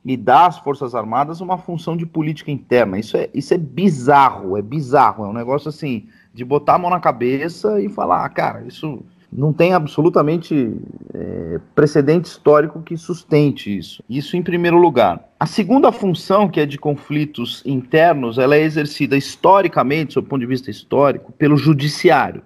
e 0.05 0.15
dar 0.15 0.47
às 0.47 0.57
Forças 0.57 0.95
Armadas 0.95 1.41
uma 1.41 1.57
função 1.57 1.97
de 1.97 2.05
política 2.05 2.49
interna. 2.49 2.97
Isso 2.97 3.17
é, 3.17 3.29
isso 3.33 3.53
é 3.53 3.57
bizarro, 3.57 4.57
é 4.57 4.61
bizarro. 4.61 5.25
É 5.25 5.27
um 5.27 5.33
negócio 5.33 5.67
assim 5.67 6.07
de 6.33 6.45
botar 6.45 6.75
a 6.75 6.77
mão 6.77 6.89
na 6.89 6.99
cabeça 6.99 7.81
e 7.81 7.89
falar, 7.89 8.23
ah, 8.23 8.29
cara, 8.29 8.63
isso 8.65 9.03
não 9.31 9.51
tem 9.51 9.73
absolutamente 9.73 10.73
é, 11.13 11.59
precedente 11.75 12.27
histórico 12.27 12.81
que 12.81 12.95
sustente 12.95 13.75
isso. 13.77 14.03
Isso 14.09 14.37
em 14.37 14.41
primeiro 14.41 14.77
lugar. 14.77 15.29
A 15.39 15.45
segunda 15.45 15.91
função, 15.91 16.47
que 16.47 16.59
é 16.59 16.65
de 16.65 16.77
conflitos 16.77 17.61
internos, 17.65 18.37
ela 18.37 18.55
é 18.55 18.61
exercida 18.61 19.17
historicamente, 19.17 20.15
do 20.15 20.23
ponto 20.23 20.39
de 20.39 20.47
vista 20.47 20.71
histórico, 20.71 21.31
pelo 21.33 21.57
judiciário. 21.57 22.41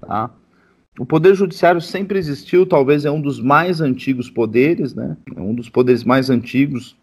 Tá? 0.00 0.30
O 0.98 1.04
poder 1.04 1.34
judiciário 1.34 1.80
sempre 1.80 2.18
existiu, 2.18 2.64
talvez 2.64 3.04
é 3.04 3.10
um 3.10 3.20
dos 3.20 3.40
mais 3.40 3.80
antigos 3.80 4.30
poderes, 4.30 4.94
né? 4.94 5.16
É 5.34 5.40
um 5.40 5.54
dos 5.54 5.68
poderes 5.68 6.04
mais 6.04 6.30
antigos 6.30 6.96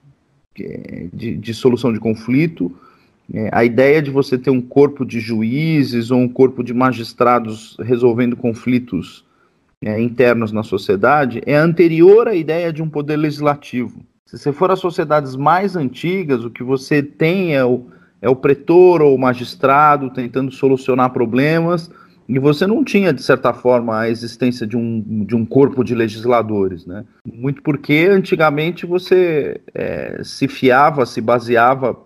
é 0.59 1.07
de, 1.13 1.37
de 1.37 1.53
solução 1.53 1.93
de 1.93 1.99
conflito. 1.99 2.73
É, 3.33 3.50
a 3.51 3.63
ideia 3.63 4.01
de 4.01 4.11
você 4.11 4.38
ter 4.38 4.50
um 4.50 4.61
corpo 4.61 5.05
de 5.05 5.19
juízes 5.19 6.11
ou 6.11 6.19
um 6.19 6.27
corpo 6.27 6.63
de 6.63 6.73
magistrados 6.73 7.77
resolvendo 7.79 8.35
conflitos 8.35 9.25
é, 9.83 10.00
internos 10.01 10.51
na 10.51 10.63
sociedade 10.63 11.41
é 11.45 11.55
anterior 11.55 12.27
à 12.27 12.35
ideia 12.35 12.73
de 12.73 12.83
um 12.83 12.89
poder 12.89 13.17
legislativo. 13.17 14.03
Se 14.25 14.38
você 14.38 14.51
for 14.51 14.71
às 14.71 14.79
sociedades 14.79 15.35
mais 15.35 15.75
antigas, 15.75 16.43
o 16.43 16.50
que 16.50 16.63
você 16.63 17.01
tem 17.01 17.55
é 17.55 17.65
o, 17.65 17.85
é 18.21 18.29
o 18.29 18.35
pretor 18.35 19.01
ou 19.01 19.15
o 19.15 19.19
magistrado 19.19 20.09
tentando 20.09 20.51
solucionar 20.51 21.11
problemas, 21.11 21.89
e 22.29 22.39
você 22.39 22.65
não 22.65 22.81
tinha, 22.81 23.11
de 23.11 23.21
certa 23.21 23.51
forma, 23.51 24.00
a 24.00 24.09
existência 24.09 24.65
de 24.65 24.77
um, 24.77 25.25
de 25.25 25.35
um 25.35 25.45
corpo 25.45 25.83
de 25.83 25.93
legisladores. 25.93 26.85
Né? 26.85 27.03
Muito 27.25 27.61
porque 27.61 28.07
antigamente 28.09 28.85
você 28.85 29.59
é, 29.73 30.21
se 30.23 30.47
fiava, 30.47 31.05
se 31.05 31.19
baseava 31.19 31.97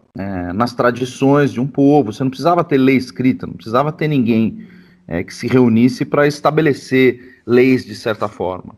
nas 0.56 0.74
tradições 0.74 1.52
de 1.52 1.60
um 1.60 1.68
povo. 1.68 2.12
Você 2.12 2.24
não 2.24 2.30
precisava 2.30 2.64
ter 2.64 2.78
lei 2.78 2.96
escrita, 2.96 3.46
não 3.46 3.54
precisava 3.54 3.92
ter 3.92 4.08
ninguém 4.08 4.66
é, 5.08 5.24
que 5.24 5.34
se 5.34 5.48
reunisse 5.48 6.06
para 6.06 6.26
estabelecer 6.26 7.42
leis 7.46 7.86
de 7.86 7.96
certa 7.96 8.28
forma. 8.28 8.76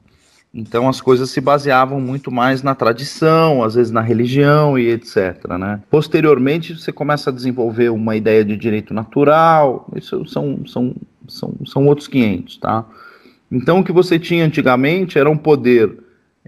Então 0.54 0.90
as 0.90 1.00
coisas 1.00 1.30
se 1.30 1.40
baseavam 1.40 2.02
muito 2.02 2.32
mais 2.32 2.64
na 2.64 2.74
tradição, 2.74 3.64
às 3.64 3.76
vezes 3.76 3.92
na 3.92 4.02
religião 4.02 4.78
e 4.78 4.90
etc. 4.90 5.48
Né? 5.60 5.82
Posteriormente 5.90 6.74
você 6.74 6.92
começa 6.92 7.30
a 7.30 7.34
desenvolver 7.34 7.90
uma 7.90 8.16
ideia 8.16 8.44
de 8.44 8.58
direito 8.58 8.94
natural. 8.94 9.88
Isso 9.96 10.26
são, 10.26 10.62
são 10.66 10.96
são, 11.28 11.54
são 11.66 11.86
outros 11.86 12.08
500, 12.08 12.58
tá? 12.58 12.86
Então, 13.52 13.80
o 13.80 13.84
que 13.84 13.92
você 13.92 14.18
tinha 14.18 14.46
antigamente 14.46 15.18
era 15.18 15.30
um 15.30 15.38
poder 15.38 15.98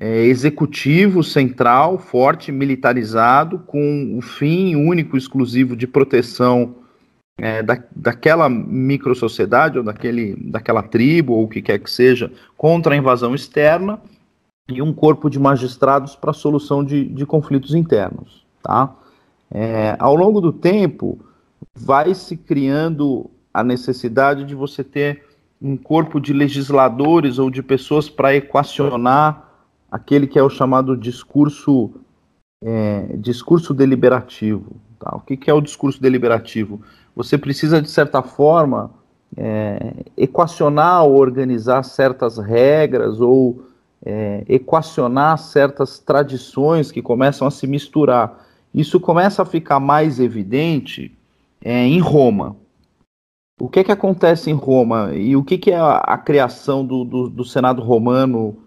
é, 0.01 0.24
executivo 0.24 1.22
central, 1.22 2.00
forte, 2.00 2.53
militarizado, 2.53 3.60
com 3.60 4.18
o 4.18 4.22
fim 4.22 4.74
único, 4.74 5.18
exclusivo 5.18 5.75
de 5.75 5.86
proteção 5.86 6.75
é, 7.38 7.62
da, 7.62 7.84
daquela 7.94 8.48
microsociedade 8.48 9.77
ou 9.77 9.84
daquele, 9.84 10.38
daquela 10.38 10.82
tribo 10.82 11.34
ou 11.34 11.44
o 11.44 11.48
que 11.50 11.62
quer 11.62 11.79
que 11.79 11.91
seja 11.91 12.32
contra 12.56 12.94
a 12.94 12.98
invasão 12.98 13.36
externa 13.36 14.00
e 14.70 14.82
um 14.82 14.94
corpo 14.94 15.29
de 15.29 15.38
magistrados 15.38 16.15
para 16.15 16.32
solução 16.32 16.82
de, 16.82 17.03
de 17.03 17.25
conflitos 17.25 17.75
internos. 17.75 18.46
Tá? 18.63 18.96
É, 19.51 19.98
ao 20.00 20.15
longo 20.15 20.39
do 20.39 20.53
tempo, 20.53 21.20
vai 21.75 22.15
se 22.15 22.38
criando 22.38 23.29
a 23.53 23.65
necessidade 23.65 24.46
de 24.46 24.56
você 24.56 24.82
ter 24.82 25.25
um 25.62 25.75
corpo 25.75 26.22
de 26.22 26.32
legisladores 26.32 27.38
ou 27.38 27.50
de 27.50 27.62
pessoas 27.62 28.08
para 28.10 28.34
equacionar 28.34 29.49
aquele 29.91 30.27
que 30.27 30.38
é 30.38 30.43
o 30.43 30.50
chamado 30.50 30.96
discurso 30.96 31.91
é, 32.63 33.15
discurso 33.17 33.74
deliberativo. 33.74 34.75
Tá? 35.00 35.15
O 35.15 35.22
que, 35.22 35.38
que, 35.38 35.50
é 35.50 35.53
o 35.53 35.62
discurso 35.62 36.01
deliberativo? 36.01 36.81
Você 37.15 37.38
precisa, 37.38 37.81
de 37.81 37.89
certa 37.89 38.22
forma, 38.22 38.91
é, 39.38 39.93
equacionar 40.17 41.05
ou 41.05 41.17
organizar 41.17 41.84
certas 41.84 42.38
regras 42.38 43.22
ou 43.22 43.63
é, 44.05 44.43
equacionar 44.48 45.38
certas 45.38 46.00
tradições 46.00 46.91
que 46.91 47.01
começam 47.01 47.48
a 47.48 47.51
se 47.51 47.67
misturar. 47.67 48.46
Isso 48.74 49.00
começa 49.00 49.41
a 49.41 49.46
ficar 49.46 49.79
mais 49.79 50.19
evidente 50.19 51.15
é, 51.63 51.86
em 51.86 52.00
Roma. 52.00 52.55
O 53.60 53.67
que 53.67 53.84
que 53.84 53.91
acontece 53.91 54.50
em 54.50 54.53
Roma 54.53 55.13
e 55.13 55.36
o 55.36 55.43
que, 55.43 55.58
que 55.58 55.72
é 55.72 55.77
a, 55.77 55.98
a 55.98 56.17
criação 56.17 56.86
do, 56.86 57.03
do, 57.03 57.29
do, 57.29 57.43
Senado 57.43 57.81
romano? 57.81 58.58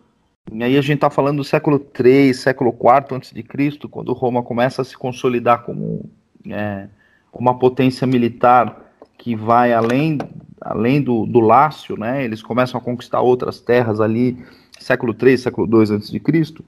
E 0.51 0.63
aí 0.63 0.77
a 0.77 0.83
gente 0.83 0.97
está 0.97 1.09
falando 1.11 1.39
do 1.39 1.45
século 1.45 1.85
III, 1.99 2.35
século 2.35 2.71
IV 2.71 3.17
antes 3.17 3.33
de 3.33 3.43
Cristo, 3.43 3.89
quando 3.89 4.13
Roma 4.13 4.43
começa 4.43 4.83
a 4.83 4.85
se 4.85 4.97
consolidar 4.97 5.63
como 5.63 6.11
é, 6.49 6.89
uma 7.33 7.59
potência 7.59 8.07
militar 8.07 8.93
que 9.17 9.37
vai 9.37 9.73
além, 9.73 10.19
além 10.61 11.01
do, 11.01 11.25
do 11.27 11.41
Lácio, 11.41 11.97
né? 11.97 12.25
Eles 12.25 12.43
começam 12.43 12.81
a 12.81 12.83
conquistar 12.83 13.21
outras 13.21 13.61
terras 13.61 14.01
ali, 14.01 14.45
século 14.79 15.15
III, 15.21 15.39
século 15.39 15.83
II 15.85 15.95
antes 15.95 16.11
de 16.11 16.19
Cristo. 16.19 16.65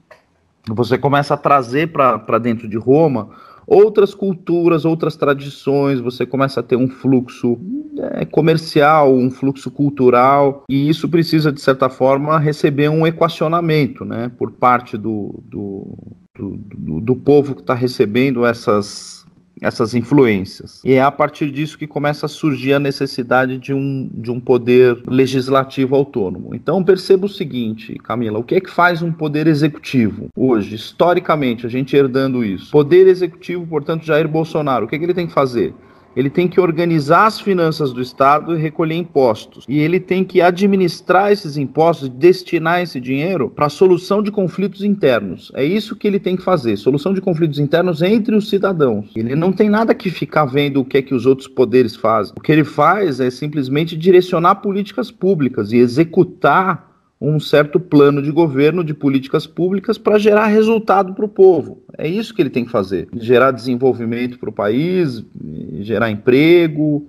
Você 0.69 0.97
começa 0.97 1.33
a 1.33 1.37
trazer 1.37 1.91
para 1.91 2.39
dentro 2.39 2.67
de 2.67 2.77
Roma 2.77 3.29
outras 3.67 4.13
culturas, 4.13 4.85
outras 4.85 5.15
tradições, 5.15 5.99
você 5.99 6.25
começa 6.25 6.59
a 6.59 6.63
ter 6.63 6.75
um 6.75 6.87
fluxo 6.87 7.57
é, 8.13 8.25
comercial, 8.25 9.13
um 9.13 9.29
fluxo 9.29 9.71
cultural, 9.71 10.63
e 10.69 10.89
isso 10.89 11.07
precisa, 11.07 11.51
de 11.51 11.61
certa 11.61 11.89
forma, 11.89 12.37
receber 12.39 12.89
um 12.89 13.05
equacionamento 13.05 14.03
né, 14.03 14.31
por 14.37 14.51
parte 14.51 14.97
do, 14.97 15.43
do, 15.45 15.97
do, 16.37 17.01
do 17.01 17.15
povo 17.15 17.55
que 17.55 17.61
está 17.61 17.73
recebendo 17.73 18.45
essas 18.45 19.14
essas 19.61 19.93
influências. 19.93 20.81
E 20.83 20.93
é 20.93 21.01
a 21.01 21.11
partir 21.11 21.51
disso 21.51 21.77
que 21.77 21.87
começa 21.87 22.25
a 22.25 22.29
surgir 22.29 22.73
a 22.73 22.79
necessidade 22.79 23.57
de 23.57 23.73
um, 23.73 24.09
de 24.13 24.31
um 24.31 24.39
poder 24.39 25.01
legislativo 25.07 25.95
autônomo. 25.95 26.53
Então 26.53 26.83
perceba 26.83 27.25
o 27.25 27.29
seguinte, 27.29 27.95
Camila, 28.03 28.39
o 28.39 28.43
que 28.43 28.55
é 28.55 28.61
que 28.61 28.69
faz 28.69 29.01
um 29.01 29.11
poder 29.11 29.47
executivo 29.47 30.29
hoje, 30.35 30.75
historicamente, 30.75 31.65
a 31.65 31.69
gente 31.69 31.95
herdando 31.95 32.43
isso? 32.43 32.71
Poder 32.71 33.07
executivo, 33.07 33.65
portanto, 33.65 34.05
Jair 34.05 34.27
Bolsonaro, 34.27 34.85
o 34.85 34.87
que, 34.87 34.95
é 34.95 34.99
que 34.99 35.05
ele 35.05 35.13
tem 35.13 35.27
que 35.27 35.33
fazer? 35.33 35.73
Ele 36.15 36.29
tem 36.29 36.47
que 36.47 36.59
organizar 36.59 37.25
as 37.25 37.39
finanças 37.39 37.91
do 37.91 38.01
Estado 38.01 38.55
e 38.55 38.61
recolher 38.61 38.95
impostos. 38.95 39.65
E 39.67 39.79
ele 39.79 39.99
tem 39.99 40.23
que 40.23 40.41
administrar 40.41 41.31
esses 41.31 41.57
impostos, 41.57 42.09
destinar 42.09 42.81
esse 42.81 42.99
dinheiro 42.99 43.49
para 43.49 43.65
a 43.65 43.69
solução 43.69 44.23
de 44.23 44.31
conflitos 44.31 44.83
internos. 44.83 45.51
É 45.55 45.63
isso 45.63 45.95
que 45.95 46.07
ele 46.07 46.19
tem 46.19 46.35
que 46.35 46.43
fazer, 46.43 46.77
solução 46.77 47.13
de 47.13 47.21
conflitos 47.21 47.59
internos 47.59 48.01
entre 48.01 48.35
os 48.35 48.49
cidadãos. 48.49 49.11
Ele 49.15 49.35
não 49.35 49.51
tem 49.51 49.69
nada 49.69 49.93
que 49.93 50.09
ficar 50.09 50.45
vendo 50.45 50.81
o 50.81 50.85
que 50.85 50.97
é 50.97 51.01
que 51.01 51.13
os 51.13 51.25
outros 51.25 51.47
poderes 51.47 51.95
fazem. 51.95 52.33
O 52.37 52.41
que 52.41 52.51
ele 52.51 52.63
faz 52.63 53.19
é 53.19 53.29
simplesmente 53.29 53.97
direcionar 53.97 54.55
políticas 54.55 55.11
públicas 55.11 55.71
e 55.71 55.77
executar 55.77 56.94
um 57.19 57.39
certo 57.39 57.79
plano 57.79 58.21
de 58.21 58.31
governo 58.31 58.83
de 58.83 58.93
políticas 58.93 59.47
públicas 59.47 59.97
para 59.97 60.17
gerar 60.17 60.47
resultado 60.47 61.13
para 61.13 61.25
o 61.25 61.29
povo. 61.29 61.83
É 61.97 62.07
isso 62.07 62.33
que 62.33 62.41
ele 62.41 62.49
tem 62.49 62.65
que 62.65 62.71
fazer: 62.71 63.07
gerar 63.15 63.51
desenvolvimento 63.51 64.37
para 64.37 64.49
o 64.49 64.53
país, 64.53 65.23
gerar 65.81 66.11
emprego, 66.11 67.07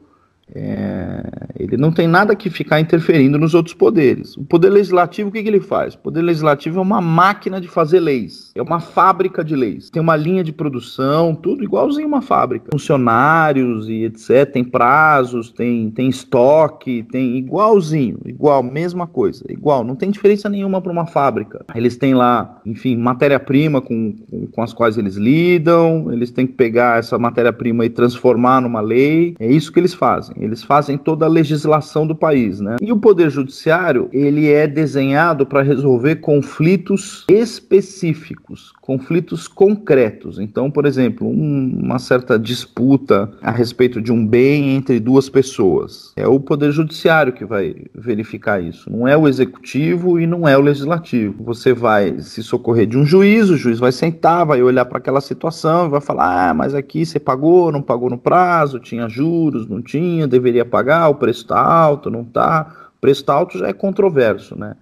é, 0.55 1.25
ele 1.59 1.77
não 1.77 1.91
tem 1.91 2.07
nada 2.07 2.37
que 2.37 2.49
ficar 2.49 2.79
interferindo 2.79 3.39
nos 3.39 3.55
outros 3.55 3.75
poderes. 3.75 4.37
O 4.37 4.45
poder 4.45 4.71
legislativo, 4.71 5.29
o 5.29 5.33
que, 5.33 5.43
que, 5.43 5.49
ele 5.49 5.61
faz? 5.61 5.95
O 5.95 5.99
poder 5.99 6.23
legislativo 6.23 6.79
é 6.79 6.83
uma 6.83 7.01
máquina 7.01 7.61
de 7.61 7.69
fazer 7.69 8.01
leis, 8.01 8.46
é 8.57 8.63
uma 8.63 8.81
fábrica 8.81 9.45
de 9.45 9.55
leis. 9.55 9.91
Tem 9.91 10.01
uma 10.01 10.17
linha 10.17 10.43
de 10.43 10.53
produção, 10.53 11.35
tudo 11.35 11.63
igualzinho 11.63 12.07
uma 12.07 12.23
fábrica. 12.23 12.71
Funcionários 12.73 13.89
e 13.89 14.05
etc. 14.05 14.51
Tem 14.53 14.65
prazos, 14.65 15.51
tem, 15.51 15.91
tem 15.91 16.09
estoque, 16.09 17.03
tem 17.03 17.37
igualzinho, 17.37 18.19
igual, 18.25 18.63
mesma 18.63 19.07
coisa, 19.07 19.45
igual. 19.49 19.85
Não 19.85 19.95
tem 19.95 20.11
diferença 20.11 20.49
nenhuma 20.49 20.81
para 20.81 20.93
uma 20.93 21.07
fábrica. 21.07 21.65
Eles 21.75 21.97
têm 21.97 22.15
lá, 22.15 22.61
enfim, 22.65 22.97
matéria-prima 22.97 23.81
com, 23.81 24.15
com, 24.31 24.47
com 24.47 24.63
as 24.63 24.73
quais 24.73 24.97
eles 24.97 25.17
lidam, 25.17 26.13
eles 26.13 26.31
têm 26.31 26.47
que 26.47 26.55
pegar 26.55 26.99
essa 26.99 27.19
matéria-prima 27.19 27.85
e 27.85 27.91
transformar 27.91 28.61
numa 28.61 28.81
lei. 28.81 29.35
É 29.39 29.51
isso 29.51 29.73
que 29.73 29.81
eles 29.81 29.95
fazem. 29.95 30.37
Eles 30.39 30.63
fazem 30.63 30.97
toda 30.97 31.27
a 31.27 31.29
legislação 31.29 32.07
do 32.07 32.15
país, 32.15 32.61
né? 32.61 32.77
E 32.81 32.93
o 32.93 32.97
poder 32.97 33.31
judiciário, 33.31 34.09
ele 34.13 34.51
é 34.51 34.67
desenhado 34.67 35.45
para 35.45 35.63
resolver 35.63 36.17
conflitos 36.17 37.25
específicos, 37.29 38.46
conflitos 38.81 39.49
concretos. 39.49 40.39
Então, 40.39 40.71
por 40.71 40.87
exemplo, 40.87 41.29
um, 41.29 41.81
uma 41.83 41.99
certa 41.99 42.39
disputa 42.39 43.31
a 43.43 43.51
respeito 43.51 44.01
de 44.01 44.13
um 44.13 44.27
bem 44.27 44.77
entre 44.77 45.01
duas 45.01 45.29
pessoas. 45.29 46.13
É 46.17 46.27
o 46.27 46.39
poder 46.41 46.73
judiciário 46.73 47.33
que 47.33 47.45
vai 47.45 47.75
verificar 47.95 48.63
isso. 48.63 48.91
Não 48.91 49.07
é 49.07 49.17
o 49.17 49.29
executivo 49.29 50.19
e 50.21 50.27
não 50.27 50.47
é 50.47 50.57
o 50.57 50.61
legislativo. 50.61 51.43
Você 51.45 51.73
vai 51.73 52.19
se 52.21 52.43
socorrer 52.43 52.87
de 52.87 52.97
um 52.97 53.05
juiz, 53.05 53.51
o 53.51 53.57
juiz 53.57 53.79
vai 53.79 53.93
sentar, 53.93 54.47
vai 54.47 54.63
olhar 54.63 54.85
para 54.85 54.99
aquela 54.99 55.21
situação 55.21 55.87
e 55.87 55.91
vai 55.91 56.01
falar: 56.01 56.51
"Ah, 56.51 56.55
mas 56.55 56.75
aqui 56.75 57.05
você 57.05 57.19
pagou, 57.19 57.73
não 57.73 57.83
pagou 57.83 58.11
no 58.11 58.19
prazo, 58.19 58.79
tinha 58.79 59.09
juros, 59.09 59.69
não 59.69 59.83
tinha, 59.83 60.27
deveria 60.27 60.65
pagar, 60.65 61.09
o 61.09 61.15
preço 61.15 61.43
está 61.43 61.61
alto, 61.61 62.11
não 62.11 62.23
está. 62.23 62.91
O 62.97 63.01
preço 63.01 63.21
está 63.21 63.35
alto 63.35 63.59
já 63.59 63.69
é 63.69 63.73
controverso, 63.73 64.59
né? 64.59 64.75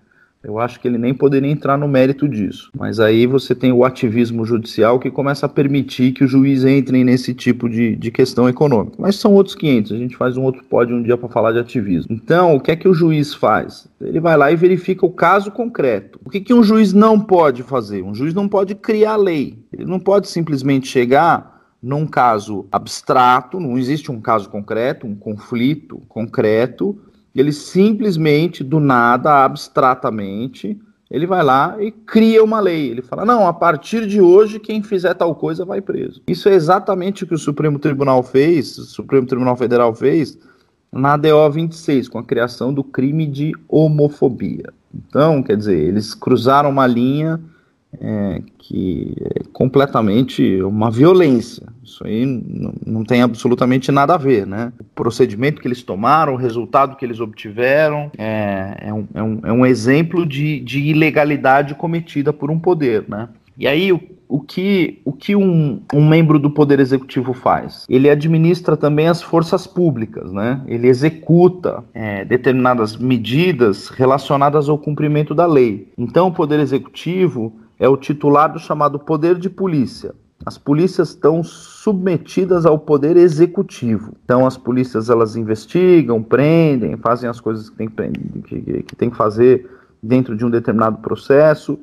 Eu 0.45 0.59
acho 0.59 0.79
que 0.79 0.87
ele 0.87 0.99
nem 0.99 1.15
poderia 1.15 1.51
entrar 1.51 1.79
no 1.79 1.89
mérito 1.89 2.29
disso. 2.29 2.71
Mas 2.79 3.01
aí 3.01 3.27
você 3.27 3.55
tem 3.55 3.73
o 3.73 3.85
ativismo 3.85 4.45
judicial 4.45 4.99
que 4.99 5.11
começa 5.11 5.47
a 5.47 5.49
permitir 5.49 6.13
que 6.13 6.25
o 6.25 6.29
juiz 6.29 6.65
entre 6.65 7.03
nesse 7.03 7.33
tipo 7.33 7.69
de, 7.69 7.97
de 7.97 8.11
questão 8.11 8.49
econômica. 8.49 8.97
Mas 8.99 9.17
são 9.17 9.33
outros 9.33 9.55
500, 9.55 9.93
a 9.93 9.97
gente 9.97 10.17
faz 10.17 10.37
um 10.37 10.43
outro 10.43 10.63
pódio 10.65 10.97
um 10.97 11.03
dia 11.03 11.17
para 11.17 11.29
falar 11.29 11.53
de 11.53 11.59
ativismo. 11.59 12.15
Então, 12.15 12.55
o 12.55 12.61
que 12.61 12.71
é 12.71 12.77
que 12.77 12.89
o 12.89 12.95
juiz 12.95 13.35
faz? 13.35 13.89
Ele 14.01 14.21
vai 14.21 14.37
lá 14.37 14.53
e 14.53 14.57
verifica 14.57 15.07
o 15.07 15.11
caso 15.11 15.51
concreto. 15.51 16.21
O 16.25 16.31
que, 16.31 16.41
que 16.41 16.55
um 16.55 16.63
juiz 16.63 16.93
não 16.93 17.19
pode 17.19 17.63
fazer? 17.63 18.03
Um 18.03 18.15
juiz 18.15 18.35
não 18.35 18.49
pode 18.49 18.75
criar 18.75 19.17
lei. 19.17 19.59
Ele 19.73 19.85
não 19.85 19.99
pode 19.99 20.29
simplesmente 20.29 20.87
chegar 20.87 21.55
num 21.85 22.07
caso 22.07 22.67
abstrato, 22.73 23.61
não 23.61 23.77
existe 23.77 24.11
um 24.11 24.19
caso 24.19 24.49
concreto, 24.49 25.07
um 25.07 25.15
conflito 25.15 26.01
concreto, 26.09 26.99
ele 27.41 27.53
simplesmente, 27.53 28.63
do 28.63 28.79
nada, 28.79 29.45
abstratamente, 29.45 30.79
ele 31.11 31.27
vai 31.27 31.43
lá 31.43 31.77
e 31.81 31.91
cria 31.91 32.43
uma 32.43 32.61
lei. 32.61 32.91
Ele 32.91 33.03
fala: 33.03 33.25
não, 33.25 33.47
a 33.47 33.53
partir 33.53 34.07
de 34.07 34.21
hoje, 34.21 34.59
quem 34.59 34.83
fizer 34.83 35.15
tal 35.15 35.35
coisa 35.35 35.65
vai 35.65 35.81
preso. 35.81 36.23
Isso 36.27 36.49
é 36.49 36.55
exatamente 36.55 37.25
o 37.25 37.27
que 37.27 37.35
o 37.35 37.39
Supremo 37.39 37.79
Tribunal 37.79 38.23
fez, 38.23 38.79
o 38.79 38.85
Supremo 38.85 39.27
Tribunal 39.27 39.57
Federal 39.57 39.95
fez 39.95 40.39
na 40.93 41.17
DO 41.17 41.51
26, 41.51 42.09
com 42.09 42.19
a 42.19 42.25
criação 42.25 42.73
do 42.73 42.85
crime 42.85 43.27
de 43.27 43.53
homofobia. 43.69 44.73
Então, 44.95 45.43
quer 45.43 45.57
dizer, 45.57 45.77
eles 45.77 46.15
cruzaram 46.15 46.71
uma 46.71 46.87
linha 46.87 47.41
é, 48.01 48.43
que 48.59 49.15
é 49.21 49.43
completamente 49.53 50.63
uma 50.63 50.91
violência. 50.91 51.67
Isso 51.83 52.07
aí 52.07 52.25
não, 52.87 53.05
tem 53.05 53.23
absolutamente 53.23 53.93
nada 53.93 54.15
a 54.15 54.19
ver, 54.19 54.47
né? 54.47 54.73
O 54.81 54.85
procedimento 54.95 55.61
que 55.61 55.69
eles 55.69 55.83
tomaram, 55.83 56.35
o 56.35 56.37
resultado 56.37 56.97
que 56.97 57.05
eles 57.05 57.21
obtiveram, 57.21 58.11
é, 58.17 58.77
é, 58.81 58.93
um, 58.93 59.07
é 59.15 59.23
um, 59.23 59.41
é 59.45 59.53
um 59.53 59.67
exemplo 59.67 60.25
de, 60.27 60.61
de 60.61 60.81
ilegalidade 60.81 61.75
cometida 61.75 62.33
por 62.33 62.51
um 62.51 62.59
poder, 62.59 63.05
né? 63.09 63.29
E 63.57 63.69
aí, 63.69 63.93
o, 63.93 64.01
o 64.29 64.41
que, 64.41 65.01
o 65.05 65.13
que 65.13 65.37
um, 65.37 65.81
um, 65.93 66.09
membro 66.09 66.41
do 66.41 66.51
Poder 66.51 66.81
Executivo 66.81 67.33
faz? 67.33 67.87
Ele 67.89 68.11
administra 68.11 68.77
também 68.77 69.07
as 69.07 69.23
forças 69.23 69.67
públicas, 69.67 70.33
né? 70.33 70.61
Ele 70.67 70.89
executa 70.89 71.85
é, 71.95 72.25
determinadas 72.25 72.97
medidas 72.97 73.89
relacionadas 73.89 74.69
ao 74.69 74.77
cumprimento 74.77 75.35
da 75.35 75.47
lei. 75.47 75.89
Então, 75.97 76.29
o 76.29 76.33
Poder 76.33 76.59
Executivo 76.59 77.53
é 77.79 77.89
o 77.89 77.97
titular 77.97 78.53
do 78.53 78.59
chamado 78.59 78.99
poder 78.99 79.39
de 79.39 79.51
polícia. 79.51 80.15
as 80.47 80.59
polícias 80.59 81.11
estão 81.11 81.43
submetidas 81.43 82.67
ao 82.67 82.79
poder 82.79 83.17
executivo. 83.17 84.13
Então 84.25 84.47
as 84.47 84.59
polícias 84.59 85.09
elas 85.09 85.37
investigam, 85.37 86.23
prendem, 86.23 86.97
fazem 86.99 87.31
as 87.31 87.41
coisas 87.41 87.71
que 87.71 87.77
tem 87.77 87.89
que, 87.89 88.43
que, 88.43 88.83
que, 88.83 88.97
tem 88.97 89.09
que 89.09 89.17
fazer 89.17 89.71
dentro 90.03 90.37
de 90.37 90.45
um 90.45 90.51
determinado 90.51 90.99
processo, 90.99 91.79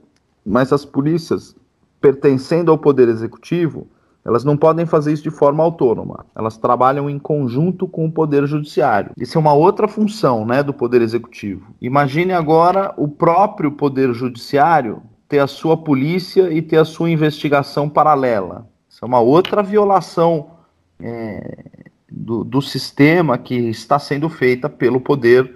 mas 0.45 0.71
as 0.71 0.85
polícias 0.85 1.55
pertencendo 1.99 2.71
ao 2.71 2.77
poder 2.77 3.07
executivo, 3.07 3.87
elas 4.23 4.43
não 4.43 4.55
podem 4.55 4.85
fazer 4.85 5.13
isso 5.13 5.23
de 5.23 5.31
forma 5.31 5.63
autônoma. 5.63 6.25
Elas 6.35 6.57
trabalham 6.57 7.09
em 7.09 7.17
conjunto 7.17 7.87
com 7.87 8.05
o 8.05 8.11
poder 8.11 8.45
judiciário. 8.45 9.11
Isso 9.17 9.37
é 9.37 9.41
uma 9.41 9.53
outra 9.53 9.87
função, 9.87 10.45
né, 10.45 10.61
do 10.61 10.73
poder 10.73 11.01
executivo. 11.01 11.73
Imagine 11.81 12.33
agora 12.33 12.93
o 12.97 13.07
próprio 13.07 13.71
poder 13.71 14.13
judiciário 14.13 15.01
ter 15.31 15.39
a 15.39 15.47
sua 15.47 15.77
polícia 15.77 16.51
e 16.51 16.61
ter 16.61 16.75
a 16.75 16.83
sua 16.83 17.09
investigação 17.09 17.87
paralela. 17.87 18.67
Isso 18.89 18.99
é 19.05 19.07
uma 19.07 19.21
outra 19.21 19.63
violação 19.63 20.51
é, 20.99 21.63
do, 22.11 22.43
do, 22.43 22.61
sistema 22.61 23.37
que 23.37 23.55
está 23.55 23.97
sendo 23.97 24.27
feita 24.27 24.67
pelo 24.67 24.99
poder 24.99 25.49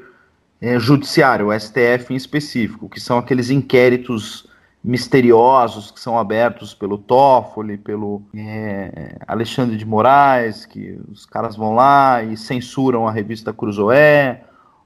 é, 0.61 0.79
judiciário, 0.79 1.49
o 1.49 1.59
STF 1.59 2.13
em 2.13 2.15
específico, 2.15 2.87
que 2.87 3.01
são 3.01 3.17
aqueles 3.17 3.49
inquéritos 3.49 4.47
misteriosos 4.81 5.91
que 5.91 5.99
são 5.99 6.17
abertos 6.17 6.73
pelo 6.73 6.97
Toffoli, 6.97 7.77
pelo 7.77 8.21
é, 8.33 9.17
Alexandre 9.27 9.75
de 9.75 9.85
Moraes, 9.85 10.65
que 10.65 10.97
os 11.11 11.25
caras 11.25 11.57
vão 11.57 11.75
lá 11.75 12.23
e 12.23 12.37
censuram 12.37 13.05
a 13.05 13.11
revista 13.11 13.51
Cruzoé, 13.51 14.44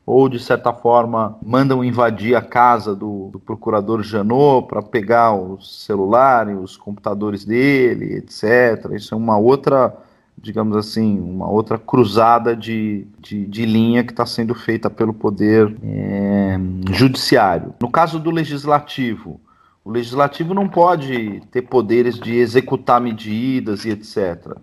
ou 0.09 0.27
de 0.27 0.39
certa 0.39 0.73
forma 0.73 1.37
mandam 1.45 1.83
invadir 1.83 2.35
a 2.35 2.41
casa 2.41 2.95
do, 2.95 3.29
do 3.31 3.39
procurador 3.39 4.01
Janot 4.01 4.67
para 4.67 4.81
pegar 4.81 5.35
os 5.35 5.85
celulares, 5.85 6.57
os 6.57 6.75
computadores 6.75 7.45
dele, 7.45 8.15
etc. 8.15 8.91
Isso 8.95 9.13
é 9.13 9.17
uma 9.17 9.37
outra, 9.37 9.95
digamos 10.35 10.75
assim, 10.75 11.19
uma 11.19 11.47
outra 11.47 11.77
cruzada 11.77 12.55
de, 12.55 13.05
de, 13.19 13.45
de 13.45 13.65
linha 13.67 14.03
que 14.03 14.11
está 14.11 14.25
sendo 14.25 14.55
feita 14.55 14.89
pelo 14.89 15.13
poder 15.13 15.77
é, 15.83 16.59
judiciário. 16.91 17.75
No 17.79 17.91
caso 17.91 18.17
do 18.19 18.31
legislativo, 18.31 19.39
o 19.85 19.91
legislativo 19.91 20.55
não 20.55 20.67
pode 20.67 21.39
ter 21.51 21.61
poderes 21.61 22.19
de 22.19 22.35
executar 22.35 22.99
medidas 22.99 23.85
e 23.85 23.91
etc. 23.91 24.57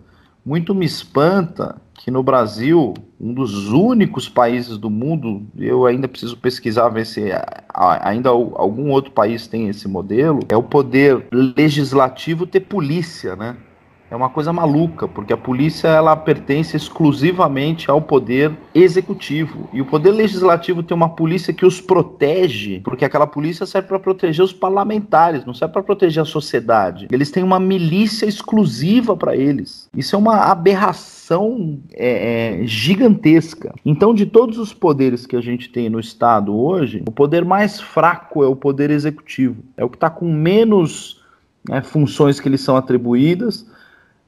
Muito 0.45 0.75
me 0.75 0.85
espanta 0.85 1.77
que 1.97 2.11
no 2.11 2.21
Brasil, 2.21 2.93
um 3.19 3.33
dos 3.33 3.69
únicos 3.69 4.29
países 4.29 4.77
do 4.77 4.89
mundo, 4.89 5.45
eu 5.57 5.85
ainda 5.85 6.07
preciso 6.07 6.37
pesquisar 6.37 6.89
ver 6.89 7.05
se 7.05 7.31
ainda 7.73 8.29
algum 8.29 8.91
outro 8.91 9.11
país 9.11 9.47
tem 9.47 9.67
esse 9.67 9.87
modelo, 9.87 10.39
é 10.47 10.55
o 10.55 10.63
poder 10.63 11.27
legislativo 11.31 12.45
ter 12.45 12.61
polícia, 12.61 13.35
né? 13.35 13.57
É 14.09 14.15
uma 14.15 14.29
coisa 14.29 14.53
maluca, 14.53 15.07
porque 15.07 15.33
a 15.33 15.37
polícia 15.37 15.89
ela 15.89 16.15
pertence 16.15 16.77
exclusivamente 16.77 17.91
ao 17.91 18.01
poder 18.01 18.51
executivo. 18.73 19.69
E 19.73 19.81
o 19.81 19.85
poder 19.85 20.11
legislativo 20.11 20.81
tem 20.81 20.95
uma 20.95 21.09
polícia 21.09 21.53
que 21.53 21.65
os 21.65 21.81
protege, 21.81 22.79
porque 22.81 23.03
aquela 23.03 23.27
polícia 23.27 23.65
serve 23.65 23.89
para 23.89 23.99
proteger 23.99 24.43
os 24.43 24.53
parlamentares, 24.53 25.45
não 25.45 25.53
serve 25.53 25.73
para 25.73 25.83
proteger 25.83 26.21
a 26.21 26.25
sociedade. 26.25 27.07
Eles 27.11 27.31
têm 27.31 27.43
uma 27.43 27.59
milícia 27.59 28.25
exclusiva 28.25 29.15
para 29.15 29.35
eles. 29.35 29.89
Isso 29.95 30.15
é 30.15 30.19
uma 30.19 30.37
aberração 30.37 31.77
é, 31.93 32.61
é, 32.61 32.65
gigantesca. 32.65 33.73
Então, 33.85 34.13
de 34.13 34.25
todos 34.25 34.57
os 34.57 34.73
poderes 34.73 35.25
que 35.25 35.35
a 35.35 35.41
gente 35.41 35.69
tem 35.69 35.89
no 35.89 35.99
Estado 35.99 36.55
hoje, 36.55 37.03
o 37.05 37.11
poder 37.11 37.43
mais 37.43 37.81
fraco 37.81 38.41
é 38.41 38.47
o 38.47 38.55
poder 38.55 38.89
executivo. 38.89 39.61
É 39.75 39.83
o 39.83 39.89
que 39.89 39.97
está 39.97 40.09
com 40.09 40.31
menos 40.31 41.21
né, 41.67 41.81
funções 41.81 42.39
que 42.39 42.47
lhes 42.47 42.61
são 42.61 42.77
atribuídas 42.77 43.65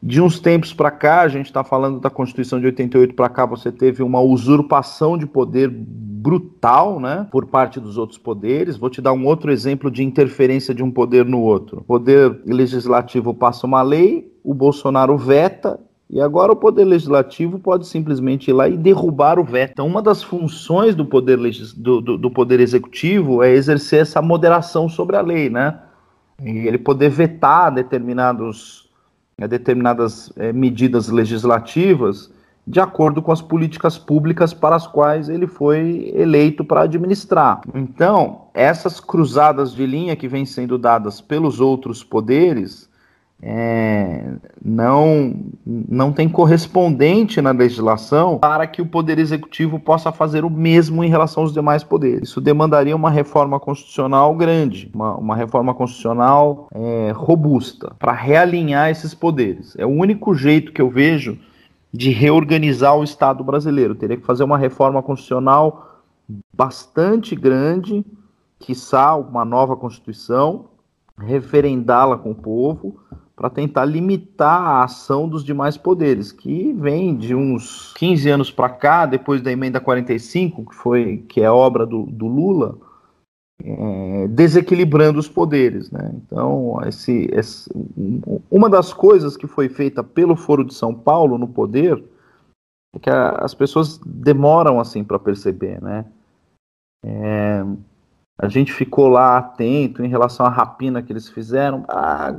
de 0.02 0.22
uns 0.22 0.40
tempos 0.40 0.74
para 0.74 0.90
cá, 0.90 1.22
a 1.22 1.28
gente 1.28 1.48
está 1.48 1.64
falando 1.64 2.00
da 2.00 2.10
Constituição 2.10 2.60
de 2.60 2.66
88 2.68 3.14
para 3.14 3.28
cá, 3.28 3.46
você 3.46 3.72
teve 3.72 4.02
uma 4.02 4.22
usurpação 4.22 5.18
de 5.18 5.26
poder 5.26 5.70
brutal, 5.70 7.00
né, 7.00 7.28
por 7.32 7.46
parte 7.46 7.80
dos 7.80 7.98
outros 7.98 8.18
poderes. 8.18 8.78
Vou 8.78 8.90
te 8.90 9.02
dar 9.02 9.14
um 9.14 9.26
outro 9.26 9.52
exemplo 9.52 9.92
de 9.92 10.04
interferência 10.04 10.74
de 10.74 10.84
um 10.84 10.92
poder 10.92 11.26
no 11.26 11.42
outro. 11.42 11.80
O 11.80 11.84
poder 11.84 12.42
legislativo 12.46 13.34
passa 13.34 13.68
uma 13.68 13.82
lei, 13.82 14.32
o 14.44 14.54
Bolsonaro 14.54 15.18
veta 15.18 15.80
e 16.10 16.20
agora 16.20 16.52
o 16.52 16.56
poder 16.56 16.86
legislativo 16.86 17.60
pode 17.60 17.86
simplesmente 17.86 18.50
ir 18.50 18.54
lá 18.54 18.68
e 18.68 18.76
derrubar 18.76 19.38
o 19.38 19.44
veto. 19.44 19.74
Então, 19.74 19.86
uma 19.86 20.02
das 20.02 20.24
funções 20.24 20.96
do 20.96 21.06
poder, 21.06 21.38
do, 21.78 22.02
do, 22.02 22.18
do, 22.18 22.32
poder 22.32 22.60
executivo 22.60 23.44
é 23.44 23.52
exercer 23.52 24.02
essa 24.02 24.22
moderação 24.22 24.90
sobre 24.90 25.16
a 25.16 25.22
lei, 25.22 25.52
né? 25.52 25.80
E 26.44 26.50
ele 26.68 26.80
poder 26.80 27.10
vetar 27.10 27.72
determinados 27.72 28.89
é, 29.40 29.48
determinadas 29.48 30.32
é, 30.36 30.52
medidas 30.52 31.08
legislativas 31.08 32.30
de 32.68 32.80
acordo 32.80 33.22
com 33.22 33.32
as 33.32 33.42
políticas 33.42 33.98
públicas 33.98 34.54
para 34.54 34.76
as 34.76 34.86
quais 34.86 35.28
ele 35.28 35.48
foi 35.48 36.12
eleito 36.16 36.64
para 36.64 36.82
administrar. 36.82 37.62
Então, 37.74 38.42
essas 38.54 39.00
cruzadas 39.00 39.74
de 39.74 39.86
linha 39.88 40.16
que 40.16 40.28
vêm 40.28 40.46
sendo 40.46 40.78
dadas 40.78 41.20
pelos 41.20 41.60
outros 41.60 42.04
poderes 42.04 42.89
é, 43.42 44.34
não, 44.64 45.34
não 45.66 46.12
tem 46.12 46.28
correspondente 46.28 47.42
na 47.42 47.52
legislação 47.52 48.38
para 48.38 48.68
que 48.68 48.82
o 48.82 48.86
Poder 48.86 49.18
Executivo 49.18 49.80
possa 49.80 50.12
fazer 50.12 50.44
o 50.44 50.50
mesmo 50.50 51.04
em 51.04 51.10
relação 51.10 51.44
aos 51.44 51.54
demais 51.54 51.84
poderes. 51.84 52.30
Isso 52.30 52.42
demandaria 52.42 52.96
uma 52.96 53.10
reforma 53.10 53.60
constitucional 53.60 54.36
grande, 54.36 54.92
uma, 54.94 55.16
uma 55.16 55.36
reforma 55.36 55.74
constitucional 55.74 56.68
é, 56.74 57.12
robusta, 57.16 57.94
para 57.98 58.12
realinhar 58.12 58.90
esses 58.90 59.14
poderes. 59.14 59.74
É 59.78 59.86
o 59.86 59.90
único 59.90 60.36
jeito 60.36 60.74
que 60.74 60.82
eu 60.82 60.90
vejo 60.90 61.38
de 61.94 62.12
reorganizar 62.12 62.96
o 62.98 63.04
Estado 63.04 63.44
brasileiro. 63.44 63.96
Teria 63.96 64.18
que 64.18 64.26
fazer 64.26 64.44
uma 64.44 64.58
reforma 64.58 65.02
constitucional 65.02 66.04
bastante 66.54 67.36
grande, 67.36 68.06
quiçá 68.60 69.16
uma 69.16 69.46
nova 69.46 69.78
Constituição, 69.78 70.66
referendá-la 71.18 72.18
com 72.18 72.32
o 72.32 72.36
povo 72.36 73.00
para 73.40 73.50
tentar 73.50 73.86
limitar 73.86 74.62
a 74.62 74.84
ação 74.84 75.30
dos 75.30 75.46
demais 75.46 75.78
poderes, 75.78 76.30
que 76.30 76.74
vem 76.74 77.16
de 77.16 77.34
uns 77.34 77.94
15 77.94 78.30
anos 78.30 78.52
para 78.52 78.68
cá, 78.68 79.06
depois 79.06 79.42
da 79.42 79.50
emenda 79.50 79.80
45, 79.80 80.66
que 80.66 80.76
foi 80.76 81.24
que 81.30 81.40
é 81.40 81.50
obra 81.50 81.86
do, 81.86 82.04
do 82.04 82.28
Lula, 82.28 82.78
é, 83.64 84.28
desequilibrando 84.28 85.20
os 85.20 85.30
poderes, 85.30 85.90
né? 85.90 86.12
Então, 86.16 86.82
esse, 86.86 87.30
esse, 87.32 87.70
uma 88.52 88.70
das 88.70 88.92
coisas 88.92 89.38
que 89.38 89.48
foi 89.48 89.70
feita 89.70 90.04
pelo 90.04 90.36
Foro 90.36 90.66
de 90.66 90.74
São 90.74 90.94
Paulo 90.94 91.38
no 91.38 91.48
poder 91.48 92.04
é 92.94 93.00
que 93.00 93.10
a, 93.10 93.30
as 93.38 93.54
pessoas 93.54 94.02
demoram 94.06 94.82
assim 94.82 95.02
para 95.02 95.18
perceber, 95.18 95.82
né? 95.82 96.04
É, 97.06 97.64
a 98.38 98.50
gente 98.50 98.74
ficou 98.74 99.08
lá 99.08 99.38
atento 99.38 100.04
em 100.04 100.10
relação 100.10 100.46
à 100.46 100.50
rapina 100.50 101.02
que 101.02 101.14
eles 101.14 101.30
fizeram. 101.30 101.86
Ah, 101.88 102.34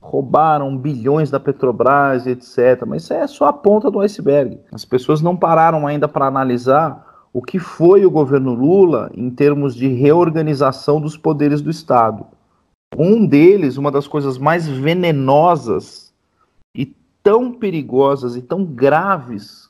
roubaram 0.00 0.76
bilhões 0.76 1.30
da 1.30 1.40
Petrobras, 1.40 2.26
etc. 2.26 2.84
Mas 2.86 3.04
isso 3.04 3.12
é 3.12 3.26
só 3.26 3.46
a 3.46 3.52
ponta 3.52 3.90
do 3.90 4.00
iceberg. 4.00 4.60
As 4.72 4.84
pessoas 4.84 5.20
não 5.20 5.36
pararam 5.36 5.86
ainda 5.86 6.08
para 6.08 6.26
analisar 6.26 7.06
o 7.32 7.42
que 7.42 7.58
foi 7.58 8.06
o 8.06 8.10
governo 8.10 8.54
Lula 8.54 9.10
em 9.14 9.30
termos 9.30 9.74
de 9.74 9.88
reorganização 9.88 11.00
dos 11.00 11.16
poderes 11.16 11.60
do 11.60 11.70
Estado. 11.70 12.26
Um 12.96 13.26
deles, 13.26 13.76
uma 13.76 13.90
das 13.90 14.06
coisas 14.06 14.38
mais 14.38 14.66
venenosas 14.66 16.12
e 16.74 16.86
tão 17.22 17.52
perigosas 17.52 18.34
e 18.34 18.42
tão 18.42 18.64
graves 18.64 19.68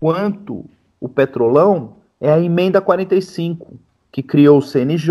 quanto 0.00 0.64
o 1.00 1.08
petrolão, 1.08 1.96
é 2.20 2.32
a 2.32 2.40
emenda 2.40 2.80
45 2.80 3.74
que 4.12 4.22
criou 4.22 4.58
o 4.58 4.62
CNJ, 4.62 5.10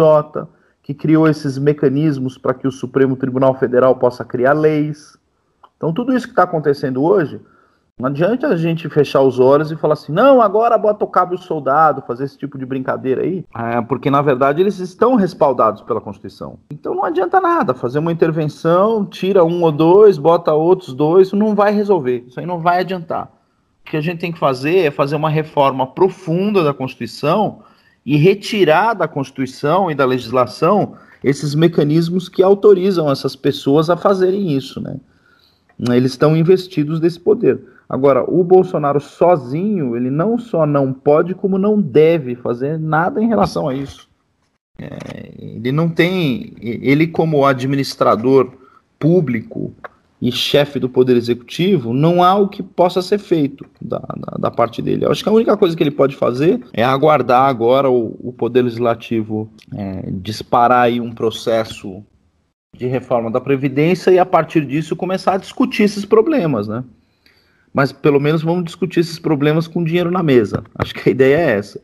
que 0.83 0.93
criou 0.93 1.27
esses 1.27 1.57
mecanismos 1.57 2.37
para 2.37 2.53
que 2.53 2.67
o 2.67 2.71
Supremo 2.71 3.15
Tribunal 3.15 3.55
Federal 3.55 3.95
possa 3.95 4.25
criar 4.25 4.51
leis. 4.51 5.17
Então, 5.77 5.93
tudo 5.93 6.13
isso 6.13 6.27
que 6.27 6.33
está 6.33 6.43
acontecendo 6.43 7.01
hoje, 7.01 7.39
não 7.97 8.07
adianta 8.07 8.47
a 8.47 8.57
gente 8.57 8.89
fechar 8.89 9.21
os 9.21 9.39
olhos 9.39 9.71
e 9.71 9.77
falar 9.77 9.93
assim, 9.93 10.11
não, 10.11 10.41
agora 10.41 10.77
bota 10.77 11.05
o 11.05 11.07
cabo 11.07 11.37
soldado, 11.37 12.03
fazer 12.05 12.25
esse 12.25 12.37
tipo 12.37 12.57
de 12.57 12.65
brincadeira 12.65 13.21
aí, 13.21 13.45
é, 13.55 13.81
porque 13.81 14.09
na 14.09 14.21
verdade 14.21 14.61
eles 14.61 14.79
estão 14.79 15.15
respaldados 15.15 15.81
pela 15.83 16.01
Constituição. 16.01 16.57
Então 16.71 16.95
não 16.95 17.05
adianta 17.05 17.39
nada 17.39 17.73
fazer 17.73 17.99
uma 17.99 18.11
intervenção, 18.11 19.05
tira 19.05 19.45
um 19.45 19.61
ou 19.61 19.71
dois, 19.71 20.17
bota 20.17 20.53
outros 20.53 20.93
dois, 20.93 21.27
isso 21.27 21.35
não 21.35 21.55
vai 21.55 21.71
resolver, 21.71 22.25
isso 22.27 22.39
aí 22.39 22.45
não 22.45 22.59
vai 22.59 22.79
adiantar. 22.79 23.31
O 23.85 23.89
que 23.89 23.95
a 23.95 24.01
gente 24.01 24.19
tem 24.19 24.31
que 24.31 24.39
fazer 24.39 24.79
é 24.79 24.91
fazer 24.91 25.15
uma 25.15 25.29
reforma 25.29 25.87
profunda 25.87 26.63
da 26.63 26.73
Constituição 26.73 27.61
e 28.05 28.17
retirar 28.17 28.93
da 28.93 29.07
Constituição 29.07 29.89
e 29.89 29.95
da 29.95 30.05
legislação 30.05 30.95
esses 31.23 31.55
mecanismos 31.55 32.27
que 32.27 32.43
autorizam 32.43 33.09
essas 33.09 33.35
pessoas 33.35 33.89
a 33.89 33.95
fazerem 33.95 34.51
isso, 34.51 34.81
né? 34.81 34.97
Eles 35.79 36.11
estão 36.11 36.35
investidos 36.37 36.99
desse 36.99 37.19
poder. 37.19 37.59
Agora, 37.89 38.23
o 38.29 38.43
Bolsonaro 38.43 38.99
sozinho, 38.99 39.95
ele 39.95 40.09
não 40.09 40.37
só 40.37 40.65
não 40.65 40.93
pode, 40.93 41.33
como 41.33 41.57
não 41.57 41.81
deve 41.81 42.35
fazer 42.35 42.79
nada 42.79 43.21
em 43.21 43.27
relação 43.27 43.67
a 43.67 43.73
isso. 43.73 44.07
É, 44.77 45.31
ele 45.37 45.71
não 45.71 45.89
tem, 45.89 46.53
ele 46.59 47.07
como 47.07 47.45
administrador 47.45 48.51
público 48.97 49.73
e 50.23 50.31
chefe 50.31 50.79
do 50.79 50.87
Poder 50.87 51.17
Executivo, 51.17 51.93
não 51.93 52.23
há 52.23 52.33
o 52.33 52.47
que 52.47 52.63
possa 52.63 53.01
ser 53.01 53.17
feito 53.17 53.65
da, 53.81 53.99
da, 53.99 54.37
da, 54.39 54.49
parte 54.49 54.81
dele. 54.81 55.03
Eu 55.03 55.11
acho 55.11 55.21
que 55.21 55.27
a 55.27 55.33
única 55.33 55.57
coisa 55.57 55.75
que 55.75 55.83
ele 55.83 55.91
pode 55.91 56.15
fazer 56.15 56.61
é 56.71 56.81
aguardar 56.81 57.49
agora 57.49 57.89
o, 57.89 58.15
o 58.21 58.31
Poder 58.31 58.61
Legislativo 58.61 59.51
é, 59.75 60.05
disparar 60.13 60.83
aí 60.83 61.01
um 61.01 61.11
processo 61.11 62.01
de 62.73 62.85
reforma 62.85 63.29
da 63.29 63.41
Previdência 63.41 64.11
e, 64.11 64.17
a 64.17 64.25
partir 64.25 64.65
disso, 64.65 64.95
começar 64.95 65.33
a 65.33 65.37
discutir 65.37 65.83
esses 65.83 66.05
problemas, 66.05 66.69
né? 66.69 66.85
Mas 67.73 67.91
pelo 67.91 68.21
menos 68.21 68.41
vamos 68.41 68.63
discutir 68.63 69.01
esses 69.01 69.19
problemas 69.19 69.67
com 69.67 69.83
dinheiro 69.83 70.09
na 70.09 70.23
mesa. 70.23 70.63
Acho 70.73 70.93
que 70.93 71.09
a 71.09 71.11
ideia 71.11 71.35
é 71.35 71.57
essa. 71.57 71.81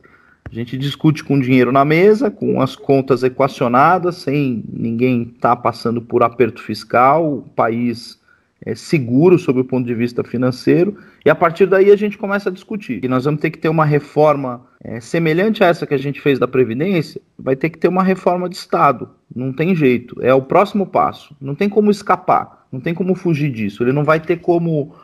A 0.50 0.54
gente 0.54 0.78
discute 0.78 1.22
com 1.22 1.38
dinheiro 1.38 1.70
na 1.70 1.84
mesa, 1.84 2.30
com 2.30 2.62
as 2.62 2.74
contas 2.74 3.22
equacionadas, 3.22 4.16
sem 4.16 4.64
ninguém 4.66 5.24
estar 5.24 5.56
tá 5.56 5.56
passando 5.56 6.00
por 6.00 6.22
aperto 6.22 6.62
fiscal, 6.62 7.34
o 7.34 7.42
país 7.54 8.18
é, 8.64 8.74
seguro 8.74 9.38
sob 9.38 9.60
o 9.60 9.64
ponto 9.64 9.86
de 9.86 9.94
vista 9.94 10.22
financeiro, 10.22 10.96
e 11.24 11.30
a 11.30 11.34
partir 11.34 11.66
daí 11.66 11.90
a 11.90 11.96
gente 11.96 12.18
começa 12.18 12.48
a 12.48 12.52
discutir. 12.52 13.04
E 13.04 13.08
nós 13.08 13.24
vamos 13.24 13.40
ter 13.40 13.50
que 13.50 13.58
ter 13.58 13.68
uma 13.68 13.84
reforma 13.84 14.66
é, 14.82 15.00
semelhante 15.00 15.62
a 15.64 15.68
essa 15.68 15.86
que 15.86 15.94
a 15.94 15.98
gente 15.98 16.20
fez 16.20 16.38
da 16.38 16.48
Previdência, 16.48 17.20
vai 17.38 17.56
ter 17.56 17.70
que 17.70 17.78
ter 17.78 17.88
uma 17.88 18.02
reforma 18.02 18.48
de 18.48 18.56
Estado. 18.56 19.08
Não 19.34 19.52
tem 19.52 19.74
jeito, 19.74 20.16
é 20.20 20.34
o 20.34 20.42
próximo 20.42 20.86
passo. 20.86 21.34
Não 21.40 21.54
tem 21.54 21.68
como 21.68 21.90
escapar, 21.90 22.66
não 22.70 22.80
tem 22.80 22.94
como 22.94 23.14
fugir 23.14 23.50
disso. 23.50 23.82
Ele 23.82 23.92
não 23.92 24.04
vai 24.04 24.20
ter 24.20 24.38
como 24.38 24.94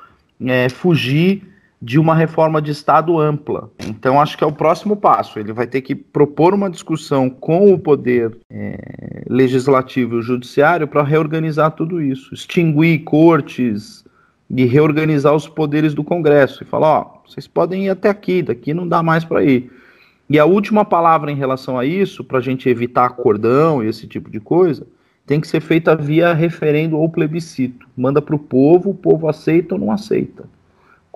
é, 0.44 0.68
fugir 0.68 1.42
de 1.80 1.98
uma 1.98 2.14
reforma 2.14 2.60
de 2.60 2.70
Estado 2.70 3.18
ampla. 3.18 3.70
Então, 3.86 4.20
acho 4.20 4.36
que 4.36 4.42
é 4.42 4.46
o 4.46 4.52
próximo 4.52 4.96
passo. 4.96 5.38
Ele 5.38 5.52
vai 5.52 5.66
ter 5.66 5.82
que 5.82 5.94
propor 5.94 6.54
uma 6.54 6.70
discussão 6.70 7.28
com 7.28 7.72
o 7.72 7.78
poder 7.78 8.36
é, 8.50 9.24
legislativo 9.28 10.18
e 10.18 10.22
judiciário 10.22 10.88
para 10.88 11.02
reorganizar 11.02 11.72
tudo 11.72 12.00
isso, 12.00 12.32
extinguir 12.32 13.00
cortes 13.00 14.04
e 14.48 14.64
reorganizar 14.64 15.34
os 15.34 15.48
poderes 15.48 15.92
do 15.92 16.02
Congresso 16.02 16.62
e 16.62 16.66
falar: 16.66 17.00
ó, 17.00 17.22
vocês 17.26 17.46
podem 17.46 17.86
ir 17.86 17.90
até 17.90 18.08
aqui, 18.08 18.42
daqui 18.42 18.72
não 18.72 18.88
dá 18.88 19.02
mais 19.02 19.24
para 19.24 19.44
ir. 19.44 19.70
E 20.28 20.38
a 20.38 20.44
última 20.44 20.84
palavra 20.84 21.30
em 21.30 21.36
relação 21.36 21.78
a 21.78 21.84
isso, 21.84 22.24
para 22.24 22.38
a 22.38 22.42
gente 22.42 22.68
evitar 22.68 23.04
acordão 23.04 23.84
e 23.84 23.86
esse 23.86 24.08
tipo 24.08 24.30
de 24.30 24.40
coisa, 24.40 24.84
tem 25.24 25.40
que 25.40 25.46
ser 25.46 25.60
feita 25.60 25.94
via 25.94 26.32
referendo 26.32 26.98
ou 26.98 27.08
plebiscito. 27.08 27.86
Manda 27.96 28.20
para 28.22 28.34
o 28.34 28.38
povo, 28.38 28.90
o 28.90 28.94
povo 28.94 29.28
aceita 29.28 29.74
ou 29.74 29.80
não 29.80 29.92
aceita 29.92 30.55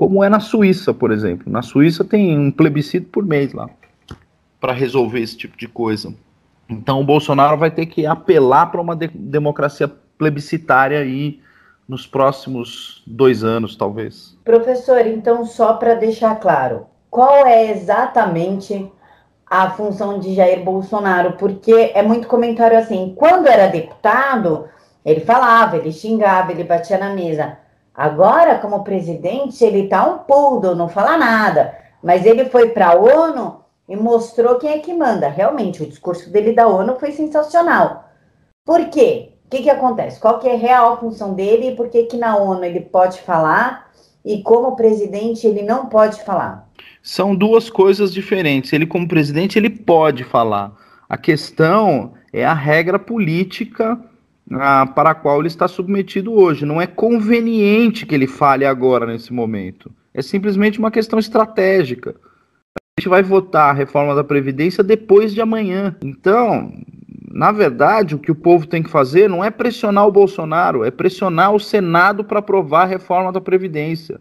como 0.01 0.25
é 0.25 0.31
na 0.31 0.41
Suíça, 0.41 0.95
por 0.95 1.11
exemplo. 1.11 1.53
Na 1.53 1.61
Suíça 1.61 2.03
tem 2.03 2.39
um 2.39 2.51
plebiscito 2.51 3.11
por 3.11 3.23
mês 3.23 3.53
lá 3.53 3.69
para 4.59 4.73
resolver 4.73 5.21
esse 5.21 5.37
tipo 5.37 5.59
de 5.59 5.69
coisa. 5.69 6.15
Então 6.71 7.03
o 7.03 7.05
Bolsonaro 7.05 7.59
vai 7.59 7.71
ter 7.71 7.85
que 7.85 8.07
apelar 8.07 8.69
para 8.69 8.81
uma 8.81 8.97
de 8.97 9.09
democracia 9.09 9.93
plebiscitária 10.17 11.01
aí 11.01 11.39
nos 11.87 12.07
próximos 12.07 13.03
dois 13.07 13.45
anos, 13.45 13.77
talvez. 13.77 14.39
Professor, 14.43 15.07
então 15.07 15.45
só 15.45 15.75
para 15.75 15.93
deixar 15.93 16.37
claro, 16.37 16.87
qual 17.11 17.47
é 17.47 17.71
exatamente 17.71 18.91
a 19.45 19.69
função 19.69 20.19
de 20.19 20.35
Jair 20.35 20.65
Bolsonaro? 20.65 21.33
Porque 21.33 21.93
é 21.95 22.03
muito 22.03 22.27
comentário 22.27 22.79
assim, 22.79 23.13
quando 23.15 23.49
era 23.49 23.67
deputado, 23.67 24.65
ele 25.05 25.21
falava, 25.21 25.77
ele 25.77 25.93
xingava, 25.93 26.53
ele 26.53 26.65
batia 26.65 26.97
na 26.97 27.13
mesa. 27.13 27.60
Agora, 28.01 28.57
como 28.57 28.83
presidente, 28.83 29.63
ele 29.63 29.87
tá 29.87 30.07
um 30.07 30.21
poodle, 30.21 30.75
não 30.75 30.89
fala 30.89 31.19
nada. 31.19 31.77
Mas 32.03 32.25
ele 32.25 32.47
foi 32.47 32.71
para 32.71 32.93
a 32.93 32.95
ONU 32.95 33.57
e 33.87 33.95
mostrou 33.95 34.55
quem 34.55 34.71
é 34.71 34.79
que 34.79 34.95
manda. 34.95 35.29
Realmente, 35.29 35.83
o 35.83 35.87
discurso 35.87 36.31
dele 36.31 36.55
da 36.55 36.67
ONU 36.67 36.99
foi 36.99 37.13
sensacional. 37.13 38.09
Por 38.65 38.89
quê? 38.89 39.33
O 39.45 39.51
que, 39.51 39.65
que 39.65 39.69
acontece? 39.69 40.19
Qual 40.19 40.39
que 40.39 40.49
é 40.49 40.55
a 40.55 40.57
real 40.57 40.99
função 40.99 41.35
dele 41.35 41.69
e 41.69 41.77
por 41.77 41.91
que, 41.91 42.05
que 42.05 42.17
na 42.17 42.39
ONU 42.39 42.65
ele 42.65 42.81
pode 42.81 43.21
falar 43.21 43.91
e 44.25 44.43
como 44.43 44.77
presidente 44.77 45.47
ele 45.47 45.61
não 45.61 45.85
pode 45.85 46.25
falar? 46.25 46.71
São 47.03 47.37
duas 47.37 47.69
coisas 47.69 48.15
diferentes. 48.15 48.73
Ele, 48.73 48.87
como 48.87 49.07
presidente, 49.07 49.59
ele 49.59 49.69
pode 49.69 50.25
falar. 50.25 50.73
A 51.07 51.19
questão 51.19 52.15
é 52.33 52.47
a 52.47 52.55
regra 52.55 52.99
política 52.99 54.01
a, 54.53 54.87
para 54.87 55.11
a 55.11 55.15
qual 55.15 55.39
ele 55.39 55.49
está 55.49 55.69
submetido 55.69 56.33
hoje. 56.33 56.67
Não 56.67 56.81
é 56.81 56.87
conveniente 56.87 58.07
que 58.07 58.15
ele 58.15 58.27
fale 58.27 58.65
agora, 58.65 59.07
nesse 59.07 59.33
momento. 59.33 59.91
É 60.13 60.23
simplesmente 60.23 60.79
uma 60.79 60.91
questão 60.91 61.19
estratégica. 61.19 62.15
A 62.77 63.01
gente 63.01 63.09
vai 63.09 63.23
votar 63.23 63.71
a 63.71 63.77
reforma 63.77 64.15
da 64.15 64.25
Previdência 64.25 64.83
depois 64.83 65.33
de 65.33 65.41
amanhã. 65.41 65.97
Então, 66.03 66.73
na 67.31 67.53
verdade, 67.53 68.15
o 68.15 68.19
que 68.19 68.33
o 68.33 68.35
povo 68.35 68.67
tem 68.67 68.83
que 68.83 68.91
fazer 68.91 69.29
não 69.29 69.45
é 69.45 69.51
pressionar 69.51 70.07
o 70.07 70.13
Bolsonaro, 70.13 70.85
é 70.85 70.91
pressionar 70.91 71.55
o 71.55 71.61
Senado 71.61 72.25
para 72.25 72.41
aprovar 72.41 72.83
a 72.83 72.87
reforma 72.87 73.33
da 73.33 73.41
Previdência. 73.41 74.21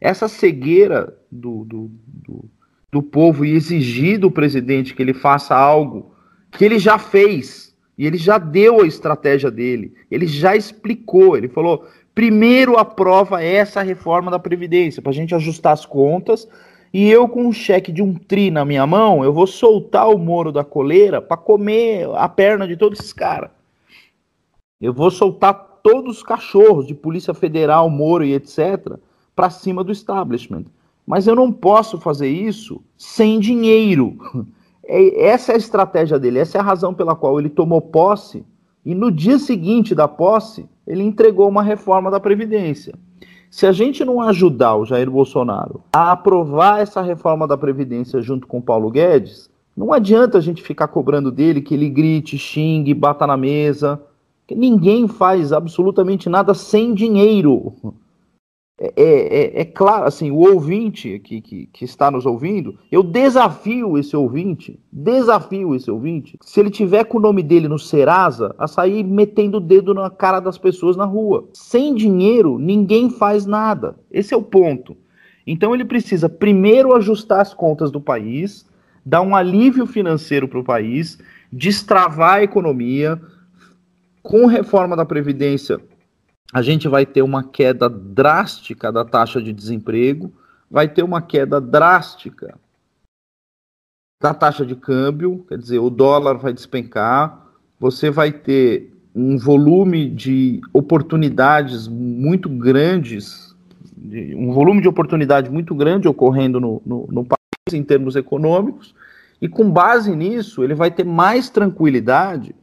Essa 0.00 0.28
cegueira 0.28 1.16
do, 1.30 1.64
do, 1.64 1.90
do, 2.06 2.50
do 2.90 3.02
povo 3.02 3.44
e 3.44 3.52
exigir 3.52 4.18
do 4.18 4.30
presidente 4.30 4.94
que 4.94 5.02
ele 5.02 5.14
faça 5.14 5.56
algo 5.56 6.14
que 6.50 6.64
ele 6.64 6.78
já 6.78 6.98
fez 6.98 7.67
e 7.98 8.06
ele 8.06 8.16
já 8.16 8.38
deu 8.38 8.80
a 8.80 8.86
estratégia 8.86 9.50
dele, 9.50 9.92
ele 10.10 10.26
já 10.26 10.54
explicou, 10.54 11.36
ele 11.36 11.48
falou: 11.48 11.84
primeiro 12.14 12.78
aprova 12.78 13.42
essa 13.42 13.82
reforma 13.82 14.30
da 14.30 14.38
Previdência, 14.38 15.02
para 15.02 15.10
a 15.10 15.14
gente 15.14 15.34
ajustar 15.34 15.72
as 15.72 15.84
contas, 15.84 16.48
e 16.92 17.10
eu, 17.10 17.28
com 17.28 17.44
um 17.44 17.52
cheque 17.52 17.92
de 17.92 18.02
um 18.02 18.14
tri 18.14 18.50
na 18.50 18.64
minha 18.64 18.86
mão, 18.86 19.22
eu 19.22 19.32
vou 19.32 19.46
soltar 19.46 20.08
o 20.08 20.18
Moro 20.18 20.50
da 20.50 20.64
coleira 20.64 21.20
para 21.20 21.36
comer 21.36 22.08
a 22.14 22.28
perna 22.28 22.66
de 22.66 22.76
todos 22.76 22.98
esses 22.98 23.12
caras. 23.12 23.50
Eu 24.80 24.94
vou 24.94 25.10
soltar 25.10 25.80
todos 25.82 26.18
os 26.18 26.22
cachorros 26.22 26.86
de 26.86 26.94
Polícia 26.94 27.34
Federal, 27.34 27.90
Moro 27.90 28.24
e 28.24 28.32
etc. 28.32 28.96
para 29.36 29.50
cima 29.50 29.84
do 29.84 29.92
establishment. 29.92 30.64
Mas 31.06 31.26
eu 31.26 31.34
não 31.34 31.52
posso 31.52 31.98
fazer 31.98 32.28
isso 32.28 32.82
sem 32.96 33.38
dinheiro. 33.38 34.16
É, 34.88 35.26
essa 35.26 35.52
é 35.52 35.54
a 35.54 35.58
estratégia 35.58 36.18
dele, 36.18 36.38
essa 36.38 36.56
é 36.56 36.60
a 36.60 36.64
razão 36.64 36.94
pela 36.94 37.14
qual 37.14 37.38
ele 37.38 37.50
tomou 37.50 37.82
posse 37.82 38.42
e 38.84 38.94
no 38.94 39.12
dia 39.12 39.38
seguinte 39.38 39.94
da 39.94 40.08
posse 40.08 40.66
ele 40.86 41.02
entregou 41.02 41.46
uma 41.46 41.62
reforma 41.62 42.10
da 42.10 42.18
Previdência. 42.18 42.94
Se 43.50 43.66
a 43.66 43.72
gente 43.72 44.02
não 44.02 44.22
ajudar 44.22 44.76
o 44.76 44.86
Jair 44.86 45.10
Bolsonaro 45.10 45.82
a 45.92 46.12
aprovar 46.12 46.80
essa 46.80 47.02
reforma 47.02 47.46
da 47.46 47.56
Previdência 47.56 48.22
junto 48.22 48.46
com 48.46 48.58
o 48.58 48.62
Paulo 48.62 48.90
Guedes, 48.90 49.50
não 49.76 49.92
adianta 49.92 50.38
a 50.38 50.40
gente 50.40 50.62
ficar 50.62 50.88
cobrando 50.88 51.30
dele 51.30 51.60
que 51.60 51.74
ele 51.74 51.88
grite, 51.88 52.38
xingue, 52.38 52.92
bata 52.94 53.26
na 53.26 53.36
mesa. 53.36 54.00
Ninguém 54.50 55.06
faz 55.06 55.52
absolutamente 55.52 56.28
nada 56.28 56.54
sem 56.54 56.94
dinheiro. 56.94 57.74
É, 58.80 58.92
é, 58.96 59.58
é, 59.58 59.60
é, 59.62 59.64
claro, 59.64 60.04
assim, 60.04 60.30
o 60.30 60.36
ouvinte 60.36 61.18
que, 61.18 61.40
que, 61.40 61.66
que, 61.66 61.84
está 61.84 62.12
nos 62.12 62.24
ouvindo, 62.24 62.78
eu 62.92 63.02
desafio 63.02 63.98
esse 63.98 64.16
ouvinte, 64.16 64.78
desafio 64.92 65.74
esse 65.74 65.90
ouvinte, 65.90 66.38
se 66.40 66.60
ele 66.60 66.70
tiver 66.70 67.02
com 67.02 67.18
o 67.18 67.20
nome 67.20 67.42
dele 67.42 67.66
no 67.66 67.76
Serasa, 67.76 68.54
a 68.56 68.68
sair 68.68 69.02
metendo 69.02 69.56
o 69.56 69.60
dedo 69.60 69.92
na 69.92 70.08
cara 70.08 70.38
das 70.38 70.56
pessoas 70.56 70.96
na 70.96 71.04
rua. 71.04 71.48
Sem 71.52 71.92
dinheiro, 71.92 72.56
ninguém 72.56 73.10
faz 73.10 73.46
nada. 73.46 73.98
Esse 74.12 74.32
é 74.32 74.36
o 74.36 74.42
ponto. 74.42 74.96
Então 75.44 75.74
ele 75.74 75.84
precisa 75.84 76.28
primeiro 76.28 76.94
ajustar 76.94 77.40
as 77.40 77.52
contas 77.52 77.90
do 77.90 78.00
país, 78.00 78.64
dar 79.04 79.22
um 79.22 79.34
alívio 79.34 79.86
financeiro 79.86 80.46
para 80.46 80.60
o 80.60 80.64
país, 80.64 81.18
destravar 81.52 82.34
a 82.34 82.42
economia, 82.44 83.20
com 84.22 84.46
reforma 84.46 84.94
da 84.94 85.04
Previdência 85.04 85.80
a 86.52 86.62
gente 86.62 86.88
vai 86.88 87.04
ter 87.04 87.22
uma 87.22 87.44
queda 87.44 87.88
drástica 87.88 88.90
da 88.90 89.04
taxa 89.04 89.40
de 89.40 89.52
desemprego, 89.52 90.32
vai 90.70 90.88
ter 90.88 91.02
uma 91.02 91.20
queda 91.20 91.60
drástica 91.60 92.58
da 94.20 94.34
taxa 94.34 94.64
de 94.64 94.74
câmbio, 94.74 95.44
quer 95.48 95.58
dizer, 95.58 95.78
o 95.78 95.90
dólar 95.90 96.38
vai 96.38 96.52
despencar, 96.52 97.46
você 97.78 98.10
vai 98.10 98.32
ter 98.32 98.92
um 99.14 99.38
volume 99.38 100.08
de 100.10 100.60
oportunidades 100.72 101.86
muito 101.86 102.48
grandes, 102.48 103.54
um 104.34 104.52
volume 104.52 104.80
de 104.80 104.88
oportunidade 104.88 105.50
muito 105.50 105.74
grande 105.74 106.08
ocorrendo 106.08 106.60
no, 106.60 106.82
no, 106.84 107.06
no 107.10 107.24
país 107.24 107.38
em 107.72 107.82
termos 107.82 108.16
econômicos, 108.16 108.94
e 109.40 109.48
com 109.48 109.70
base 109.70 110.16
nisso, 110.16 110.64
ele 110.64 110.74
vai 110.74 110.90
ter 110.90 111.04
mais 111.04 111.48
tranquilidade 111.48 112.54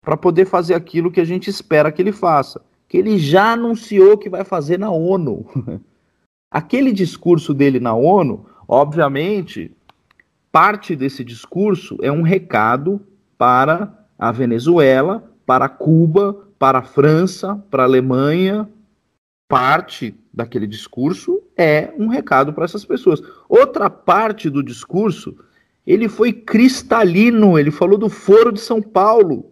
para 0.00 0.16
poder 0.16 0.44
fazer 0.44 0.74
aquilo 0.74 1.10
que 1.10 1.20
a 1.20 1.24
gente 1.24 1.50
espera 1.50 1.90
que 1.90 2.00
ele 2.00 2.12
faça 2.12 2.60
que 2.90 2.98
ele 2.98 3.18
já 3.18 3.52
anunciou 3.52 4.18
que 4.18 4.28
vai 4.28 4.42
fazer 4.42 4.76
na 4.76 4.90
ONU. 4.90 5.46
Aquele 6.50 6.90
discurso 6.90 7.54
dele 7.54 7.78
na 7.78 7.94
ONU, 7.94 8.44
obviamente, 8.66 9.70
parte 10.50 10.96
desse 10.96 11.22
discurso 11.22 11.96
é 12.02 12.10
um 12.10 12.22
recado 12.22 13.00
para 13.38 13.96
a 14.18 14.32
Venezuela, 14.32 15.22
para 15.46 15.68
Cuba, 15.68 16.48
para 16.58 16.80
a 16.80 16.82
França, 16.82 17.64
para 17.70 17.84
a 17.84 17.86
Alemanha. 17.86 18.68
Parte 19.48 20.12
daquele 20.34 20.66
discurso 20.66 21.40
é 21.56 21.94
um 21.96 22.08
recado 22.08 22.52
para 22.52 22.64
essas 22.64 22.84
pessoas. 22.84 23.22
Outra 23.48 23.88
parte 23.88 24.50
do 24.50 24.64
discurso, 24.64 25.36
ele 25.86 26.08
foi 26.08 26.32
cristalino, 26.32 27.56
ele 27.56 27.70
falou 27.70 27.96
do 27.96 28.08
Foro 28.08 28.50
de 28.50 28.60
São 28.60 28.82
Paulo. 28.82 29.48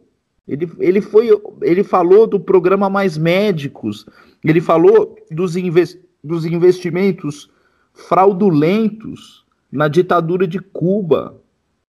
Ele, 0.48 0.70
ele, 0.78 1.00
foi, 1.02 1.28
ele 1.60 1.84
falou 1.84 2.26
do 2.26 2.40
programa 2.40 2.88
Mais 2.88 3.18
Médicos, 3.18 4.06
ele 4.42 4.60
falou 4.60 5.14
dos, 5.30 5.56
invest, 5.56 6.00
dos 6.24 6.46
investimentos 6.46 7.50
fraudulentos 7.92 9.44
na 9.70 9.88
ditadura 9.88 10.46
de 10.46 10.58
Cuba. 10.58 11.38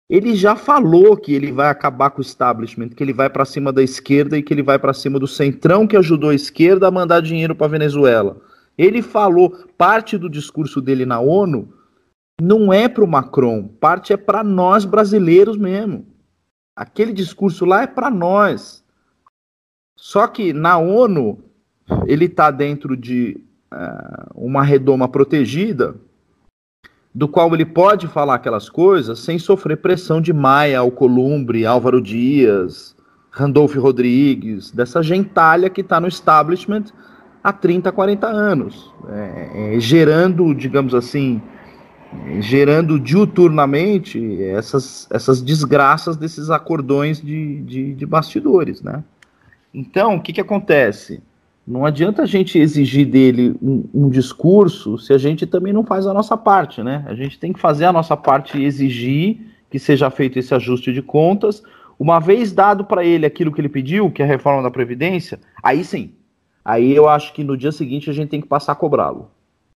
Ele 0.07 0.35
já 0.35 0.55
falou 0.55 1.17
que 1.17 1.33
ele 1.33 1.51
vai 1.51 1.69
acabar 1.69 2.11
com 2.11 2.19
o 2.19 2.21
establishment, 2.21 2.89
que 2.89 3.01
ele 3.01 3.13
vai 3.13 3.29
para 3.29 3.45
cima 3.45 3.73
da 3.73 3.81
esquerda 3.81 4.37
e 4.37 4.43
que 4.43 4.53
ele 4.53 4.61
vai 4.61 4.77
para 4.77 4.93
cima 4.93 5.17
do 5.17 5.27
centrão 5.27 5.87
que 5.87 5.97
ajudou 5.97 6.29
a 6.29 6.35
esquerda 6.35 6.87
a 6.87 6.91
mandar 6.91 7.21
dinheiro 7.21 7.55
para 7.55 7.67
Venezuela. 7.67 8.39
Ele 8.77 9.01
falou, 9.01 9.51
parte 9.77 10.17
do 10.17 10.29
discurso 10.29 10.79
dele 10.79 11.05
na 11.05 11.19
ONU 11.19 11.73
não 12.39 12.71
é 12.71 12.87
para 12.87 13.03
o 13.03 13.07
Macron, 13.07 13.67
parte 13.79 14.13
é 14.13 14.17
para 14.17 14.43
nós 14.43 14.85
brasileiros 14.85 15.57
mesmo. 15.57 16.12
Aquele 16.75 17.13
discurso 17.13 17.65
lá 17.65 17.83
é 17.83 17.87
para 17.87 18.09
nós. 18.09 18.83
Só 19.95 20.27
que 20.27 20.53
na 20.53 20.77
ONU 20.77 21.39
ele 22.05 22.25
está 22.25 22.49
dentro 22.49 22.97
de 22.97 23.39
uh, 23.71 24.31
uma 24.33 24.63
redoma 24.63 25.07
protegida, 25.07 25.95
do 27.13 27.27
qual 27.27 27.53
ele 27.53 27.65
pode 27.65 28.07
falar 28.07 28.35
aquelas 28.35 28.69
coisas 28.69 29.19
sem 29.19 29.37
sofrer 29.37 29.77
pressão 29.77 30.19
de 30.19 30.33
Maia, 30.33 30.79
Alcolumbre, 30.79 31.65
Álvaro 31.65 32.01
Dias, 32.01 32.95
Randolph 33.29 33.75
Rodrigues, 33.75 34.71
dessa 34.71 35.03
gentalha 35.03 35.69
que 35.69 35.81
está 35.81 35.99
no 35.99 36.07
establishment 36.07 36.85
há 37.43 37.53
30, 37.53 37.91
40 37.91 38.27
anos, 38.27 38.91
é, 39.09 39.75
é, 39.75 39.79
gerando, 39.79 40.53
digamos 40.55 40.95
assim, 40.95 41.41
gerando 42.39 42.99
diuturnamente 42.99 44.41
essas, 44.43 45.07
essas 45.09 45.41
desgraças 45.41 46.17
desses 46.17 46.49
acordões 46.49 47.21
de, 47.21 47.61
de, 47.61 47.93
de 47.93 48.05
bastidores, 48.05 48.81
né? 48.81 49.03
Então, 49.73 50.15
o 50.15 50.21
que, 50.21 50.33
que 50.33 50.41
acontece? 50.41 51.21
Não 51.65 51.85
adianta 51.85 52.23
a 52.23 52.25
gente 52.25 52.59
exigir 52.59 53.07
dele 53.07 53.55
um, 53.61 53.85
um, 53.93 54.09
discurso 54.09 54.97
se 54.97 55.13
a 55.13 55.17
gente 55.17 55.47
também 55.47 55.71
não 55.71 55.83
faz 55.83 56.05
a 56.05 56.13
nossa 56.13 56.35
parte, 56.35 56.83
né? 56.83 57.03
A 57.07 57.15
gente 57.15 57.39
tem 57.39 57.53
que 57.53 57.59
fazer 57.59 57.85
a 57.85 57.93
nossa 57.93 58.15
parte 58.15 58.57
e 58.57 58.65
exigir 58.65 59.39
que 59.69 59.79
seja 59.79 60.09
feito 60.09 60.37
esse 60.37 60.53
ajuste 60.53 60.93
de 60.93 61.01
contas. 61.01 61.63
Uma 61.97 62.19
vez 62.19 62.51
dado 62.51 62.83
para 62.83 63.03
ele 63.03 63.25
aquilo 63.25 63.51
que 63.51 63.61
ele 63.61 63.69
pediu, 63.69 64.11
que 64.11 64.21
é 64.21 64.25
a 64.25 64.27
reforma 64.27 64.61
da 64.61 64.69
Previdência, 64.69 65.39
aí 65.63 65.83
sim. 65.83 66.11
Aí 66.63 66.93
eu 66.95 67.09
acho 67.09 67.33
que 67.33 67.43
no 67.43 67.57
dia 67.57 67.71
seguinte 67.71 68.09
a 68.09 68.13
gente 68.13 68.29
tem 68.29 68.41
que 68.41 68.47
passar 68.47 68.73
a 68.73 68.75
cobrá-lo 68.75 69.29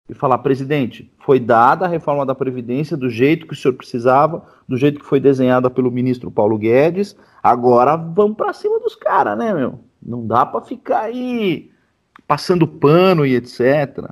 e 0.10 0.14
falar, 0.14 0.40
presidente, 0.40 1.12
foi 1.20 1.40
dada 1.40 1.86
a 1.86 1.88
reforma 1.88 2.26
da 2.26 2.36
Previdência 2.36 2.98
do 2.98 3.10
jeito 3.10 3.48
que 3.48 3.54
o 3.54 3.56
senhor 3.56 3.74
precisava, 3.74 4.46
do 4.68 4.76
jeito 4.76 5.00
que 5.00 5.06
foi 5.06 5.20
desenhada 5.20 5.70
pelo 5.70 5.92
ministro 5.92 6.30
Paulo 6.30 6.58
Guedes, 6.58 7.16
agora 7.42 7.96
vamos 7.96 8.36
para 8.36 8.54
cima 8.54 8.80
dos 8.80 8.96
caras, 8.96 9.38
né, 9.38 9.54
meu? 9.54 9.80
Não 10.02 10.28
dá 10.28 10.46
para 10.46 10.62
ficar 10.62 11.04
aí 11.04 11.72
passando 12.28 12.68
pano 12.68 13.26
e 13.26 13.36
etc. 13.36 14.12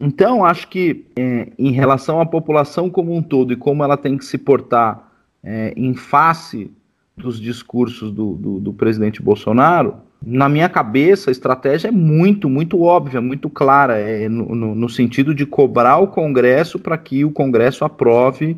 Então, 0.00 0.44
acho 0.44 0.68
que 0.68 1.06
é, 1.16 1.52
em 1.58 1.70
relação 1.70 2.20
à 2.20 2.26
população 2.26 2.88
como 2.88 3.14
um 3.14 3.22
todo 3.22 3.52
e 3.52 3.56
como 3.56 3.84
ela 3.84 3.96
tem 3.96 4.16
que 4.16 4.24
se 4.24 4.38
portar 4.38 5.12
é, 5.42 5.74
em 5.76 5.94
face 5.94 6.72
dos 7.16 7.38
discursos 7.38 8.10
do, 8.10 8.34
do, 8.34 8.60
do 8.60 8.72
presidente 8.72 9.22
Bolsonaro, 9.22 9.98
na 10.26 10.48
minha 10.48 10.68
cabeça, 10.68 11.30
a 11.30 11.32
estratégia 11.32 11.88
é 11.88 11.90
muito, 11.90 12.48
muito 12.48 12.80
óbvia, 12.80 13.20
muito 13.20 13.50
clara, 13.50 13.98
é 13.98 14.28
no, 14.28 14.54
no, 14.54 14.74
no 14.74 14.88
sentido 14.88 15.34
de 15.34 15.44
cobrar 15.44 15.98
o 15.98 16.08
Congresso 16.08 16.78
para 16.78 16.96
que 16.96 17.24
o 17.24 17.30
Congresso 17.30 17.84
aprove 17.84 18.56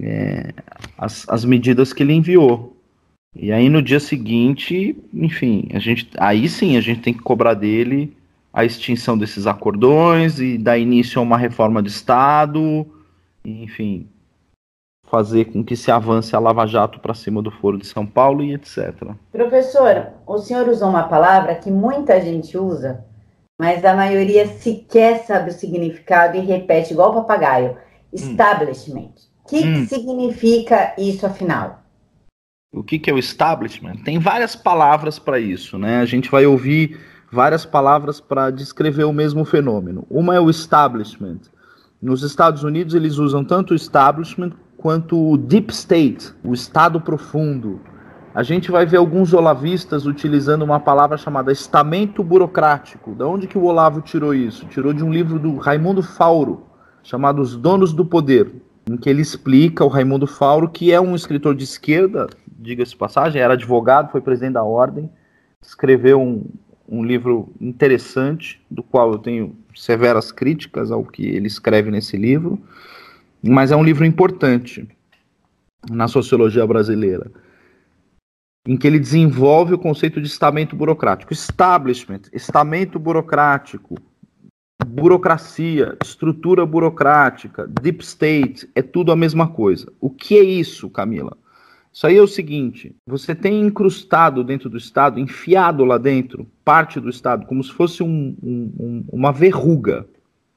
é, 0.00 0.52
as, 0.98 1.28
as 1.28 1.44
medidas 1.44 1.92
que 1.92 2.02
ele 2.02 2.14
enviou. 2.14 2.76
E 3.34 3.52
aí 3.52 3.68
no 3.68 3.82
dia 3.82 4.00
seguinte, 4.00 4.96
enfim, 5.12 5.68
a 5.72 5.78
gente, 5.78 6.08
aí 6.18 6.48
sim 6.48 6.76
a 6.76 6.80
gente 6.80 7.00
tem 7.00 7.14
que 7.14 7.22
cobrar 7.22 7.54
dele 7.54 8.16
a 8.52 8.64
extinção 8.64 9.16
desses 9.18 9.46
acordões 9.46 10.40
e 10.40 10.56
dar 10.56 10.78
início 10.78 11.18
a 11.20 11.22
uma 11.22 11.36
reforma 11.36 11.82
de 11.82 11.90
Estado, 11.90 12.86
enfim, 13.44 14.06
fazer 15.16 15.46
com 15.46 15.64
que 15.64 15.74
se 15.74 15.90
avance 15.90 16.36
a 16.36 16.38
Lava 16.38 16.66
Jato 16.66 17.00
para 17.00 17.14
cima 17.14 17.40
do 17.40 17.50
Foro 17.50 17.78
de 17.78 17.86
São 17.86 18.06
Paulo 18.06 18.44
e 18.44 18.52
etc. 18.52 18.94
Professor, 19.32 20.08
o 20.26 20.36
senhor 20.36 20.68
usou 20.68 20.90
uma 20.90 21.04
palavra 21.04 21.54
que 21.54 21.70
muita 21.70 22.20
gente 22.20 22.58
usa, 22.58 23.02
mas 23.58 23.82
a 23.82 23.94
maioria 23.94 24.46
sequer 24.46 25.24
sabe 25.24 25.48
o 25.48 25.54
significado 25.54 26.36
e 26.36 26.40
repete 26.40 26.92
igual 26.92 27.14
papagaio: 27.14 27.70
hum. 27.72 27.76
establishment. 28.12 29.12
O 29.42 29.48
que, 29.48 29.60
hum. 29.60 29.72
que 29.72 29.86
significa 29.86 30.94
isso 30.98 31.24
afinal? 31.24 31.82
O 32.74 32.82
que, 32.82 32.98
que 32.98 33.08
é 33.08 33.14
o 33.14 33.18
establishment? 33.18 34.02
Tem 34.04 34.18
várias 34.18 34.54
palavras 34.54 35.18
para 35.18 35.40
isso, 35.40 35.78
né? 35.78 36.00
A 36.00 36.04
gente 36.04 36.30
vai 36.30 36.44
ouvir 36.44 37.00
várias 37.32 37.64
palavras 37.64 38.20
para 38.20 38.50
descrever 38.50 39.04
o 39.04 39.14
mesmo 39.14 39.46
fenômeno. 39.46 40.06
Uma 40.10 40.34
é 40.34 40.40
o 40.40 40.50
establishment. 40.50 41.40
Nos 42.02 42.22
Estados 42.22 42.62
Unidos 42.62 42.94
eles 42.94 43.16
usam 43.16 43.42
tanto 43.42 43.70
o 43.70 43.74
establishment 43.74 44.52
quanto 44.86 45.32
o 45.32 45.36
deep 45.36 45.72
state, 45.72 46.32
o 46.44 46.54
estado 46.54 47.00
profundo. 47.00 47.80
A 48.32 48.44
gente 48.44 48.70
vai 48.70 48.86
ver 48.86 48.98
alguns 48.98 49.34
olavistas 49.34 50.06
utilizando 50.06 50.62
uma 50.62 50.78
palavra 50.78 51.16
chamada 51.16 51.50
estamento 51.50 52.22
burocrático. 52.22 53.12
Da 53.12 53.26
onde 53.26 53.48
que 53.48 53.58
o 53.58 53.64
Olavo 53.64 54.00
tirou 54.00 54.32
isso? 54.32 54.64
Tirou 54.66 54.92
de 54.92 55.02
um 55.02 55.12
livro 55.12 55.40
do 55.40 55.56
Raimundo 55.56 56.04
Fauro, 56.04 56.68
chamado 57.02 57.42
Os 57.42 57.56
Donos 57.56 57.92
do 57.92 58.04
Poder, 58.04 58.48
em 58.88 58.96
que 58.96 59.10
ele 59.10 59.20
explica 59.20 59.84
o 59.84 59.88
Raimundo 59.88 60.24
Fauro, 60.24 60.68
que 60.68 60.92
é 60.92 61.00
um 61.00 61.16
escritor 61.16 61.56
de 61.56 61.64
esquerda, 61.64 62.28
diga-se 62.46 62.94
passagem, 62.94 63.42
era 63.42 63.54
advogado, 63.54 64.12
foi 64.12 64.20
presidente 64.20 64.52
da 64.52 64.62
ordem, 64.62 65.10
escreveu 65.60 66.22
um, 66.22 66.44
um 66.88 67.04
livro 67.04 67.52
interessante, 67.60 68.64
do 68.70 68.84
qual 68.84 69.10
eu 69.10 69.18
tenho 69.18 69.56
severas 69.74 70.30
críticas 70.30 70.92
ao 70.92 71.02
que 71.02 71.26
ele 71.26 71.48
escreve 71.48 71.90
nesse 71.90 72.16
livro 72.16 72.62
mas 73.48 73.70
é 73.70 73.76
um 73.76 73.84
livro 73.84 74.04
importante 74.04 74.88
na 75.90 76.08
sociologia 76.08 76.66
brasileira, 76.66 77.30
em 78.66 78.76
que 78.76 78.86
ele 78.86 78.98
desenvolve 78.98 79.74
o 79.74 79.78
conceito 79.78 80.20
de 80.20 80.26
estamento 80.26 80.74
burocrático. 80.74 81.32
Establishment, 81.32 82.22
estamento 82.32 82.98
burocrático, 82.98 83.96
burocracia, 84.84 85.96
estrutura 86.02 86.66
burocrática, 86.66 87.66
deep 87.66 88.02
state, 88.02 88.68
é 88.74 88.82
tudo 88.82 89.12
a 89.12 89.16
mesma 89.16 89.48
coisa. 89.48 89.92
O 90.00 90.10
que 90.10 90.36
é 90.36 90.42
isso, 90.42 90.90
Camila? 90.90 91.36
Isso 91.92 92.06
aí 92.06 92.16
é 92.16 92.22
o 92.22 92.26
seguinte: 92.26 92.94
você 93.06 93.34
tem 93.34 93.60
incrustado 93.60 94.44
dentro 94.44 94.68
do 94.68 94.76
Estado, 94.76 95.18
enfiado 95.18 95.84
lá 95.84 95.96
dentro, 95.96 96.46
parte 96.64 97.00
do 97.00 97.08
Estado, 97.08 97.46
como 97.46 97.64
se 97.64 97.72
fosse 97.72 98.02
um, 98.02 98.36
um, 98.42 99.04
uma 99.10 99.32
verruga 99.32 100.06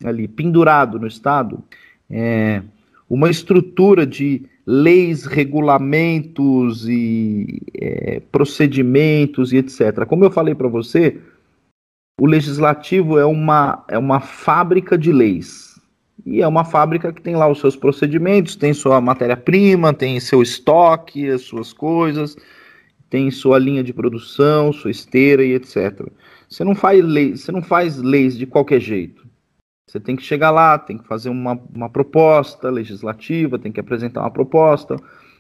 ali, 0.04 0.28
pendurado 0.28 1.00
no 1.00 1.08
Estado, 1.08 1.64
é, 2.10 2.62
uma 3.10 3.30
estrutura 3.30 4.06
de 4.06 4.46
leis, 4.66 5.26
regulamentos 5.26 6.88
e 6.88 7.60
é, 7.74 8.22
procedimentos 8.32 9.52
e 9.52 9.58
etc. 9.58 10.06
Como 10.06 10.24
eu 10.24 10.30
falei 10.30 10.54
para 10.54 10.68
você, 10.68 11.18
o 12.22 12.28
legislativo 12.28 13.18
é 13.18 13.26
uma, 13.26 13.84
é 13.88 13.98
uma 13.98 14.20
fábrica 14.20 14.98
de 14.98 15.12
leis. 15.12 15.80
E 16.26 16.42
é 16.42 16.48
uma 16.48 16.66
fábrica 16.66 17.12
que 17.12 17.22
tem 17.22 17.36
lá 17.36 17.48
os 17.48 17.60
seus 17.60 17.76
procedimentos, 17.76 18.56
tem 18.56 18.74
sua 18.74 19.02
matéria-prima, 19.02 19.94
tem 19.94 20.20
seu 20.20 20.44
estoque, 20.44 21.30
as 21.30 21.42
suas 21.42 21.74
coisas, 21.74 22.36
tem 23.10 23.32
sua 23.32 23.58
linha 23.58 23.84
de 23.84 23.94
produção, 23.94 24.72
sua 24.72 24.92
esteira 24.92 25.44
e 25.44 25.54
etc. 25.54 26.08
Você 26.48 26.64
não 26.64 26.76
faz 26.76 27.04
leis, 27.04 27.42
você 27.42 27.52
não 27.52 27.62
faz 27.62 27.98
leis 27.98 28.38
de 28.38 28.46
qualquer 28.46 28.82
jeito. 28.82 29.29
Você 29.90 30.00
tem 30.00 30.16
que 30.16 30.22
chegar 30.22 30.52
lá, 30.52 30.78
tem 30.78 31.00
que 31.00 31.08
fazer 31.08 31.30
uma, 31.30 31.60
uma 31.74 31.90
proposta 31.90 32.70
legislativa, 32.70 33.58
tem 33.58 33.72
que 33.72 33.80
apresentar 33.80 34.22
uma 34.22 34.30
proposta. 34.30 34.96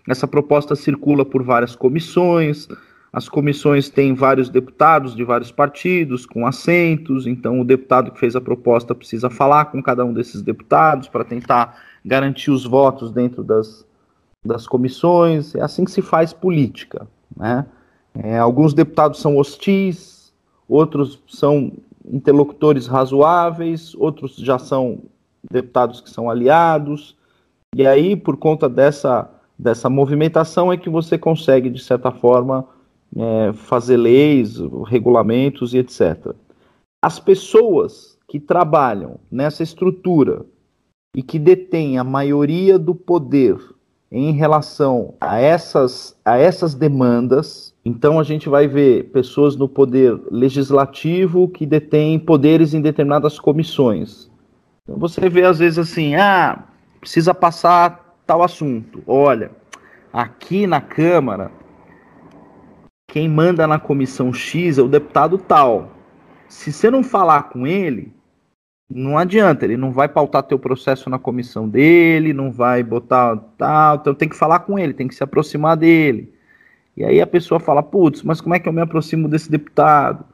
Essa 0.07 0.27
proposta 0.27 0.75
circula 0.75 1.23
por 1.23 1.43
várias 1.43 1.75
comissões. 1.75 2.67
As 3.13 3.29
comissões 3.29 3.89
têm 3.89 4.15
vários 4.15 4.49
deputados 4.49 5.15
de 5.15 5.23
vários 5.23 5.51
partidos 5.51 6.25
com 6.25 6.47
assentos, 6.47 7.27
então 7.27 7.62
o 7.62 7.63
deputado 7.63 8.09
que 8.09 8.19
fez 8.19 8.35
a 8.35 8.41
proposta 8.41 8.95
precisa 8.95 9.29
falar 9.29 9.65
com 9.65 9.83
cada 9.83 10.03
um 10.03 10.13
desses 10.13 10.41
deputados 10.41 11.07
para 11.07 11.23
tentar 11.23 11.79
garantir 12.03 12.49
os 12.49 12.65
votos 12.65 13.12
dentro 13.12 13.43
das, 13.43 13.85
das 14.43 14.65
comissões. 14.65 15.53
É 15.53 15.62
assim 15.62 15.85
que 15.85 15.91
se 15.91 16.01
faz 16.01 16.33
política. 16.33 17.07
Né? 17.38 17.67
É, 18.15 18.39
alguns 18.39 18.73
deputados 18.73 19.21
são 19.21 19.38
hostis, 19.38 20.33
outros 20.67 21.21
são 21.27 21.71
interlocutores 22.10 22.88
razoáveis, 22.88 23.93
outros 23.95 24.36
já 24.36 24.58
são 24.58 25.04
deputados 25.50 26.02
que 26.02 26.10
são 26.10 26.30
aliados, 26.30 27.15
e 27.76 27.86
aí, 27.86 28.15
por 28.15 28.38
conta 28.38 28.67
dessa, 28.67 29.30
dessa 29.58 29.89
movimentação, 29.89 30.74
é 30.74 30.78
que 30.78 30.89
você 30.89 31.17
consegue, 31.17 31.69
de 31.69 31.82
certa 31.82 32.12
forma, 32.12 32.67
é, 33.15 33.53
fazer 33.53 33.97
leis, 33.97 34.57
regulamentos 34.88 35.74
e 35.74 35.78
etc. 35.78 36.34
As 37.01 37.20
pessoas 37.20 38.18
que 38.28 38.39
trabalham 38.39 39.20
nessa 39.32 39.64
estrutura 39.64 40.45
e 41.16 41.24
que 41.24 41.39
detêm 41.39 41.97
a 41.97 42.03
maioria 42.03 42.78
do 42.78 42.93
poder 42.93 43.57
em 44.12 44.32
relação 44.32 45.14
a 45.22 45.39
essas, 45.39 46.16
a 46.26 46.38
essas 46.38 46.74
demandas, 46.74 47.74
Então 47.89 48.19
a 48.19 48.23
gente 48.23 48.47
vai 48.47 48.67
ver 48.67 49.05
pessoas 49.05 49.55
no 49.55 49.67
poder 49.67 50.15
legislativo 50.29 51.49
que 51.49 51.65
detêm 51.65 52.19
poderes 52.19 52.75
em 52.75 52.81
determinadas 52.81 53.39
comissões. 53.39 54.29
Então 54.83 54.99
você 54.99 55.27
vê 55.27 55.43
às 55.43 55.57
vezes 55.57 55.79
assim, 55.79 56.13
ah, 56.13 56.65
precisa 57.01 57.33
passar 57.33 58.15
tal 58.27 58.43
assunto. 58.43 59.01
Olha, 59.07 59.49
aqui 60.13 60.67
na 60.67 60.79
Câmara, 60.79 61.51
quem 63.07 63.27
manda 63.27 63.65
na 63.65 63.79
comissão 63.79 64.31
X 64.31 64.77
é 64.77 64.83
o 64.83 64.87
deputado 64.87 65.39
tal. 65.39 65.89
Se 66.47 66.71
você 66.71 66.91
não 66.91 67.03
falar 67.03 67.49
com 67.49 67.65
ele, 67.65 68.13
não 68.87 69.17
adianta, 69.17 69.65
ele 69.65 69.77
não 69.77 69.91
vai 69.91 70.07
pautar 70.07 70.43
teu 70.43 70.59
processo 70.59 71.09
na 71.09 71.17
comissão 71.17 71.67
dele, 71.67 72.33
não 72.33 72.51
vai 72.51 72.83
botar 72.83 73.35
tal, 73.57 73.95
então 73.95 74.13
tem 74.13 74.29
que 74.29 74.35
falar 74.35 74.59
com 74.59 74.77
ele, 74.77 74.93
tem 74.93 75.07
que 75.07 75.15
se 75.15 75.23
aproximar 75.23 75.75
dele. 75.75 76.37
E 77.00 77.06
aí 77.06 77.22
a 77.22 77.28
pessoa 77.28 77.62
fala, 77.62 77.82
putz, 77.82 78.24
mas 78.24 78.41
como 78.41 78.54
é 78.54 78.60
que 78.60 78.68
eu 78.68 78.74
me 78.74 78.82
aproximo 78.82 79.30
desse 79.30 79.50
deputado? 79.50 80.26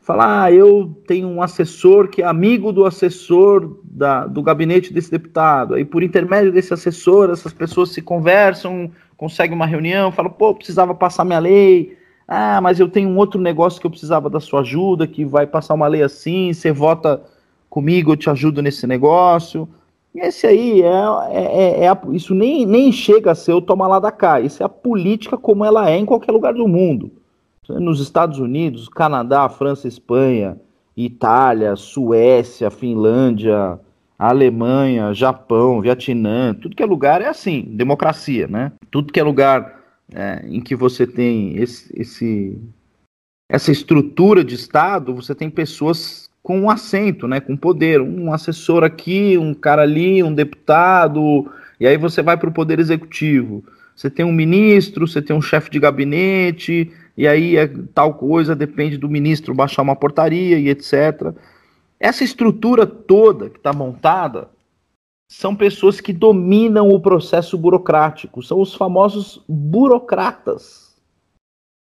Fala, 0.00 0.44
ah, 0.44 0.50
eu 0.50 0.98
tenho 1.06 1.28
um 1.28 1.42
assessor 1.42 2.08
que 2.08 2.22
é 2.22 2.24
amigo 2.24 2.72
do 2.72 2.86
assessor 2.86 3.78
da, 3.84 4.26
do 4.26 4.42
gabinete 4.42 4.94
desse 4.94 5.10
deputado. 5.10 5.74
Aí 5.74 5.84
por 5.84 6.02
intermédio 6.02 6.50
desse 6.50 6.72
assessor, 6.72 7.28
essas 7.28 7.52
pessoas 7.52 7.90
se 7.90 8.00
conversam, 8.00 8.90
conseguem 9.14 9.54
uma 9.54 9.66
reunião, 9.66 10.10
falam, 10.10 10.32
pô, 10.32 10.54
precisava 10.54 10.94
passar 10.94 11.22
minha 11.22 11.38
lei. 11.38 11.98
Ah, 12.26 12.62
mas 12.62 12.80
eu 12.80 12.88
tenho 12.88 13.10
um 13.10 13.18
outro 13.18 13.38
negócio 13.38 13.78
que 13.78 13.86
eu 13.86 13.90
precisava 13.90 14.30
da 14.30 14.40
sua 14.40 14.60
ajuda, 14.60 15.06
que 15.06 15.22
vai 15.26 15.46
passar 15.46 15.74
uma 15.74 15.86
lei 15.86 16.02
assim, 16.02 16.50
você 16.54 16.72
vota 16.72 17.22
comigo, 17.68 18.12
eu 18.12 18.16
te 18.16 18.30
ajudo 18.30 18.62
nesse 18.62 18.86
negócio. 18.86 19.68
Esse 20.14 20.46
aí, 20.46 20.82
é, 20.82 20.88
é, 21.30 21.84
é, 21.84 21.86
é 21.86 21.98
isso 22.12 22.34
nem, 22.34 22.66
nem 22.66 22.90
chega 22.90 23.30
a 23.30 23.34
ser 23.34 23.52
o 23.52 23.62
toma 23.62 23.86
lá 23.86 24.00
da 24.00 24.10
cá. 24.10 24.40
Isso 24.40 24.62
é 24.62 24.66
a 24.66 24.68
política 24.68 25.36
como 25.36 25.64
ela 25.64 25.88
é 25.88 25.96
em 25.96 26.04
qualquer 26.04 26.32
lugar 26.32 26.52
do 26.54 26.66
mundo. 26.66 27.12
Nos 27.68 28.00
Estados 28.00 28.40
Unidos, 28.40 28.88
Canadá, 28.88 29.48
França, 29.48 29.86
Espanha, 29.86 30.60
Itália, 30.96 31.76
Suécia, 31.76 32.68
Finlândia, 32.70 33.78
Alemanha, 34.18 35.14
Japão, 35.14 35.80
Vietnã, 35.80 36.52
tudo 36.52 36.74
que 36.74 36.82
é 36.82 36.86
lugar 36.86 37.22
é 37.22 37.28
assim, 37.28 37.62
democracia, 37.62 38.48
né? 38.48 38.72
Tudo 38.90 39.12
que 39.12 39.20
é 39.20 39.22
lugar 39.22 39.80
é, 40.12 40.44
em 40.46 40.60
que 40.60 40.74
você 40.74 41.06
tem 41.06 41.56
esse, 41.56 41.90
esse, 41.98 42.58
essa 43.48 43.70
estrutura 43.70 44.42
de 44.42 44.54
Estado, 44.54 45.14
você 45.14 45.34
tem 45.34 45.48
pessoas 45.48 46.29
com 46.42 46.60
um 46.60 46.70
assento, 46.70 47.28
né, 47.28 47.40
com 47.40 47.56
poder, 47.56 48.00
um 48.00 48.32
assessor 48.32 48.82
aqui, 48.82 49.36
um 49.36 49.52
cara 49.52 49.82
ali, 49.82 50.22
um 50.22 50.34
deputado, 50.34 51.50
e 51.78 51.86
aí 51.86 51.96
você 51.96 52.22
vai 52.22 52.36
para 52.36 52.48
o 52.48 52.52
poder 52.52 52.78
executivo. 52.78 53.62
Você 53.94 54.08
tem 54.08 54.24
um 54.24 54.32
ministro, 54.32 55.06
você 55.06 55.20
tem 55.20 55.36
um 55.36 55.42
chefe 55.42 55.70
de 55.70 55.78
gabinete, 55.78 56.90
e 57.16 57.28
aí 57.28 57.56
é 57.56 57.68
tal 57.94 58.14
coisa, 58.14 58.56
depende 58.56 58.96
do 58.96 59.08
ministro 59.08 59.54
baixar 59.54 59.82
uma 59.82 59.94
portaria 59.94 60.58
e 60.58 60.70
etc. 60.70 61.34
Essa 61.98 62.24
estrutura 62.24 62.86
toda 62.86 63.50
que 63.50 63.58
está 63.58 63.74
montada 63.74 64.48
são 65.30 65.54
pessoas 65.54 66.00
que 66.00 66.12
dominam 66.12 66.88
o 66.88 66.98
processo 66.98 67.58
burocrático, 67.58 68.42
são 68.42 68.60
os 68.60 68.74
famosos 68.74 69.44
burocratas. 69.46 70.96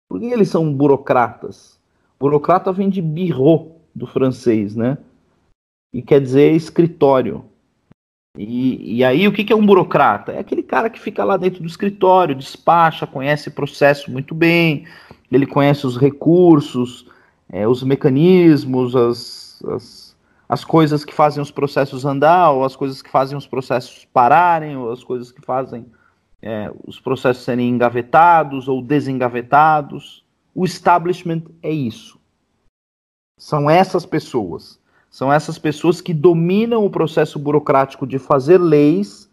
Por 0.07 0.19
que 0.19 0.27
eles 0.27 0.49
são 0.49 0.71
burocratas? 0.71 1.79
Burocrata 2.19 2.71
vem 2.71 2.89
de 2.89 3.01
bureau, 3.01 3.81
do 3.93 4.07
francês, 4.07 4.75
né? 4.75 4.97
E 5.93 6.01
quer 6.01 6.19
dizer 6.19 6.51
escritório. 6.53 7.45
E, 8.37 8.97
e 8.97 9.03
aí, 9.03 9.27
o 9.27 9.31
que, 9.31 9.43
que 9.43 9.53
é 9.53 9.55
um 9.55 9.65
burocrata? 9.65 10.31
É 10.31 10.39
aquele 10.39 10.63
cara 10.63 10.89
que 10.89 10.99
fica 10.99 11.23
lá 11.23 11.37
dentro 11.37 11.61
do 11.61 11.67
escritório, 11.67 12.33
despacha, 12.33 13.05
conhece 13.05 13.49
o 13.49 13.53
processo 13.53 14.11
muito 14.11 14.33
bem, 14.33 14.87
ele 15.31 15.45
conhece 15.45 15.85
os 15.85 15.97
recursos, 15.97 17.07
é, 17.47 17.67
os 17.67 17.83
mecanismos, 17.83 18.95
as, 18.95 19.63
as, 19.67 20.17
as 20.49 20.65
coisas 20.65 21.05
que 21.05 21.13
fazem 21.13 21.43
os 21.43 21.51
processos 21.51 22.05
andar, 22.05 22.49
ou 22.51 22.63
as 22.63 22.75
coisas 22.75 23.03
que 23.03 23.09
fazem 23.09 23.37
os 23.37 23.45
processos 23.45 24.05
pararem, 24.11 24.75
ou 24.75 24.91
as 24.91 25.03
coisas 25.03 25.31
que 25.31 25.41
fazem 25.41 25.85
é, 26.41 26.71
os 26.85 26.99
processos 26.99 27.43
serem 27.43 27.69
engavetados 27.69 28.67
ou 28.67 28.81
desengavetados. 28.81 30.25
O 30.55 30.65
establishment 30.65 31.43
é 31.61 31.71
isso. 31.71 32.19
São 33.43 33.69
essas 33.69 34.05
pessoas. 34.05 34.79
São 35.11 35.31
essas 35.31 35.59
pessoas 35.59 35.99
que 35.99 36.13
dominam 36.13 36.85
o 36.85 36.89
processo 36.89 37.37
burocrático 37.37 38.07
de 38.07 38.17
fazer 38.17 38.57
leis, 38.57 39.29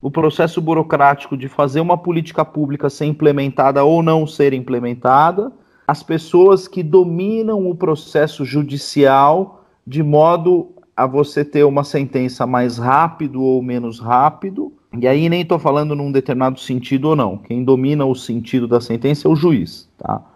o 0.00 0.10
processo 0.10 0.58
burocrático 0.58 1.36
de 1.36 1.50
fazer 1.50 1.80
uma 1.80 1.98
política 1.98 2.46
pública 2.46 2.88
ser 2.88 3.04
implementada 3.04 3.84
ou 3.84 4.02
não 4.02 4.26
ser 4.26 4.54
implementada, 4.54 5.52
as 5.86 6.02
pessoas 6.02 6.66
que 6.66 6.82
dominam 6.82 7.68
o 7.68 7.74
processo 7.74 8.42
judicial 8.42 9.66
de 9.86 10.02
modo 10.02 10.70
a 10.96 11.06
você 11.06 11.44
ter 11.44 11.64
uma 11.64 11.84
sentença 11.84 12.46
mais 12.46 12.78
rápido 12.78 13.42
ou 13.42 13.60
menos 13.60 14.00
rápido. 14.00 14.72
E 14.98 15.06
aí 15.06 15.28
nem 15.28 15.42
estou 15.42 15.58
falando 15.58 15.94
num 15.94 16.10
determinado 16.10 16.58
sentido 16.58 17.10
ou 17.10 17.16
não. 17.16 17.36
Quem 17.36 17.62
domina 17.62 18.06
o 18.06 18.14
sentido 18.14 18.66
da 18.66 18.80
sentença 18.80 19.28
é 19.28 19.30
o 19.30 19.36
juiz, 19.36 19.90
tá? 19.98 20.31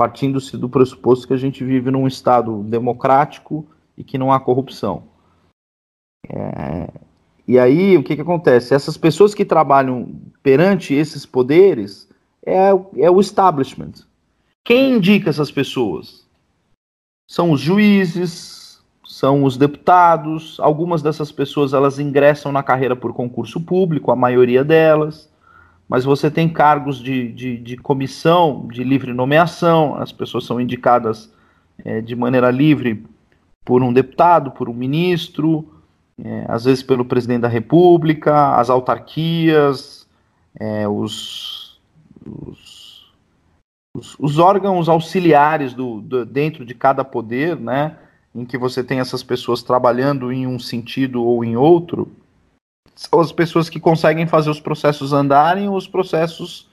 Partindo-se 0.00 0.56
do 0.56 0.66
pressuposto 0.66 1.26
que 1.26 1.34
a 1.34 1.36
gente 1.36 1.62
vive 1.62 1.90
num 1.90 2.06
Estado 2.06 2.62
democrático 2.62 3.66
e 3.98 4.02
que 4.02 4.16
não 4.16 4.32
há 4.32 4.40
corrupção. 4.40 5.02
É... 6.26 6.88
E 7.46 7.58
aí, 7.58 7.98
o 7.98 8.02
que, 8.02 8.16
que 8.16 8.22
acontece? 8.22 8.72
Essas 8.72 8.96
pessoas 8.96 9.34
que 9.34 9.44
trabalham 9.44 10.18
perante 10.42 10.94
esses 10.94 11.26
poderes 11.26 12.08
é, 12.46 12.70
é 12.96 13.10
o 13.10 13.20
establishment. 13.20 13.92
Quem 14.64 14.94
indica 14.94 15.28
essas 15.28 15.50
pessoas? 15.50 16.26
São 17.30 17.50
os 17.50 17.60
juízes, 17.60 18.82
são 19.04 19.44
os 19.44 19.58
deputados. 19.58 20.58
Algumas 20.60 21.02
dessas 21.02 21.30
pessoas 21.30 21.74
elas 21.74 21.98
ingressam 21.98 22.50
na 22.50 22.62
carreira 22.62 22.96
por 22.96 23.12
concurso 23.12 23.60
público, 23.60 24.10
a 24.10 24.16
maioria 24.16 24.64
delas 24.64 25.30
mas 25.90 26.04
você 26.04 26.30
tem 26.30 26.48
cargos 26.48 27.02
de, 27.02 27.32
de, 27.32 27.56
de 27.56 27.76
comissão 27.76 28.68
de 28.68 28.84
livre 28.84 29.12
nomeação, 29.12 29.96
as 29.96 30.12
pessoas 30.12 30.44
são 30.46 30.60
indicadas 30.60 31.28
é, 31.84 32.00
de 32.00 32.14
maneira 32.14 32.48
livre 32.48 33.04
por 33.64 33.82
um 33.82 33.92
deputado, 33.92 34.52
por 34.52 34.68
um 34.68 34.72
ministro, 34.72 35.68
é, 36.22 36.44
às 36.46 36.64
vezes 36.64 36.84
pelo 36.84 37.04
presidente 37.04 37.40
da 37.40 37.48
República, 37.48 38.54
as 38.54 38.70
autarquias, 38.70 40.06
é, 40.60 40.86
os, 40.86 41.80
os, 42.24 43.12
os, 43.96 44.16
os, 44.16 44.38
órgãos 44.38 44.88
auxiliares 44.88 45.74
do, 45.74 46.00
do, 46.02 46.24
dentro 46.24 46.64
de 46.64 46.72
cada 46.72 47.04
poder, 47.04 47.58
né, 47.58 47.96
em 48.32 48.44
que 48.44 48.56
você 48.56 48.84
tem 48.84 49.00
essas 49.00 49.24
pessoas 49.24 49.60
trabalhando 49.60 50.30
em 50.30 50.46
um 50.46 50.60
sentido 50.60 51.24
ou 51.24 51.44
em 51.44 51.56
outro, 51.56 52.12
as 52.94 53.32
pessoas 53.32 53.68
que 53.68 53.80
conseguem 53.80 54.26
fazer 54.26 54.50
os 54.50 54.60
processos 54.60 55.12
andarem 55.12 55.68
ou 55.68 55.76
os 55.76 55.88
processos 55.88 56.68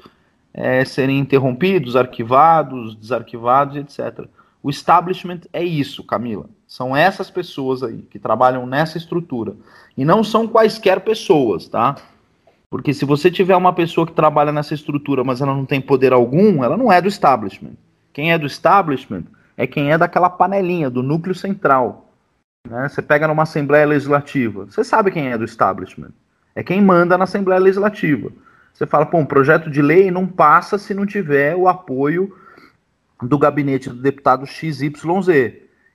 é, 0.53 0.83
serem 0.83 1.19
interrompidos, 1.19 1.95
arquivados, 1.95 2.95
desarquivados, 2.95 3.77
etc. 3.77 4.25
O 4.61 4.69
establishment 4.69 5.41
é 5.53 5.63
isso, 5.63 6.03
Camila. 6.03 6.49
São 6.67 6.95
essas 6.95 7.29
pessoas 7.29 7.83
aí 7.83 8.01
que 8.09 8.19
trabalham 8.19 8.65
nessa 8.65 8.97
estrutura. 8.97 9.55
E 9.95 10.03
não 10.03 10.23
são 10.23 10.47
quaisquer 10.47 10.99
pessoas, 11.01 11.67
tá? 11.67 11.95
Porque 12.69 12.93
se 12.93 13.05
você 13.05 13.31
tiver 13.31 13.55
uma 13.55 13.71
pessoa 13.71 14.05
que 14.05 14.11
trabalha 14.11 14.51
nessa 14.51 14.73
estrutura, 14.73 15.23
mas 15.23 15.39
ela 15.39 15.55
não 15.55 15.65
tem 15.65 15.79
poder 15.79 16.11
algum, 16.11 16.63
ela 16.63 16.75
não 16.75 16.91
é 16.91 17.01
do 17.01 17.07
establishment. 17.07 17.75
Quem 18.11 18.33
é 18.33 18.37
do 18.37 18.45
establishment 18.45 19.23
é 19.55 19.65
quem 19.65 19.91
é 19.91 19.97
daquela 19.97 20.29
panelinha, 20.29 20.89
do 20.89 21.01
núcleo 21.01 21.33
central. 21.33 22.06
Né? 22.69 22.89
Você 22.89 23.01
pega 23.01 23.27
numa 23.27 23.43
Assembleia 23.43 23.85
Legislativa, 23.85 24.65
você 24.65 24.83
sabe 24.83 25.11
quem 25.11 25.31
é 25.31 25.37
do 25.37 25.45
establishment. 25.45 26.11
É 26.55 26.63
quem 26.63 26.81
manda 26.81 27.17
na 27.17 27.23
Assembleia 27.23 27.61
Legislativa. 27.61 28.31
Você 28.73 28.85
fala, 28.85 29.05
pô, 29.05 29.17
um 29.17 29.25
projeto 29.25 29.69
de 29.69 29.81
lei 29.81 30.11
não 30.11 30.27
passa 30.27 30.77
se 30.77 30.93
não 30.93 31.05
tiver 31.05 31.55
o 31.55 31.67
apoio 31.67 32.35
do 33.21 33.37
gabinete 33.37 33.89
do 33.89 33.95
deputado 33.95 34.45
XYZ. 34.45 34.91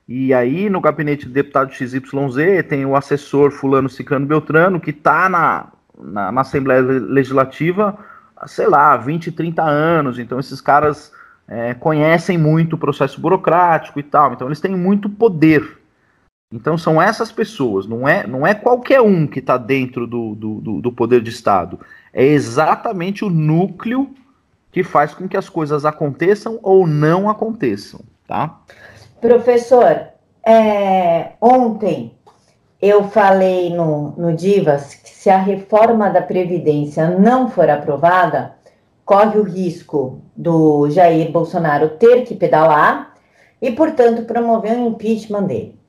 E 0.07 0.33
aí, 0.33 0.69
no 0.69 0.81
gabinete 0.81 1.25
do 1.25 1.31
deputado 1.31 1.73
XYZ, 1.73 2.01
tem 2.67 2.85
o 2.85 2.95
assessor 2.95 3.51
Fulano 3.51 3.89
Ciclano 3.89 4.25
Beltrano, 4.25 4.79
que 4.79 4.89
está 4.89 5.29
na, 5.29 5.67
na, 5.97 6.31
na, 6.31 6.41
Assembleia 6.41 6.81
Legislativa, 6.81 7.97
sei 8.45 8.67
lá, 8.67 8.97
20, 8.97 9.31
30 9.31 9.63
anos. 9.63 10.19
Então, 10.19 10.39
esses 10.39 10.59
caras 10.59 11.11
é, 11.47 11.73
conhecem 11.73 12.37
muito 12.37 12.73
o 12.73 12.79
processo 12.79 13.19
burocrático 13.19 13.99
e 13.99 14.03
tal. 14.03 14.33
Então, 14.33 14.47
eles 14.47 14.59
têm 14.59 14.75
muito 14.75 15.09
poder. 15.09 15.82
Então 16.53 16.77
são 16.77 17.01
essas 17.01 17.31
pessoas, 17.31 17.87
não 17.87 18.07
é, 18.07 18.27
não 18.27 18.45
é 18.45 18.53
qualquer 18.53 19.01
um 19.01 19.25
que 19.25 19.39
está 19.39 19.57
dentro 19.57 20.05
do, 20.05 20.35
do, 20.35 20.81
do, 20.81 20.91
poder 20.91 21.21
de 21.21 21.31
Estado. 21.31 21.79
É 22.13 22.23
exatamente 22.23 23.25
o 23.25 23.29
núcleo 23.29 24.13
que 24.71 24.83
faz 24.83 25.15
com 25.15 25.27
que 25.27 25.35
as 25.35 25.49
coisas 25.49 25.83
aconteçam 25.83 26.59
ou 26.61 26.85
não 26.85 27.27
aconteçam, 27.27 28.01
tá? 28.27 28.61
Professor, 29.19 30.09
é, 30.45 31.31
ontem 31.41 32.13
eu 32.79 33.05
falei 33.05 33.73
no, 33.73 34.13
no 34.15 34.35
Divas 34.35 34.93
que 34.93 35.09
se 35.09 35.29
a 35.31 35.37
reforma 35.37 36.09
da 36.09 36.21
Previdência 36.21 37.09
não 37.09 37.49
for 37.49 37.67
aprovada, 37.67 38.55
corre 39.03 39.39
o 39.39 39.43
risco 39.43 40.21
do 40.35 40.89
Jair 40.89 41.31
Bolsonaro 41.31 41.89
ter 41.89 42.23
que 42.23 42.35
pedalar 42.35 43.13
e, 43.61 43.71
portanto, 43.71 44.23
promover 44.23 44.73
um 44.73 44.89
impeachment 44.89 45.43
dele. 45.43 45.82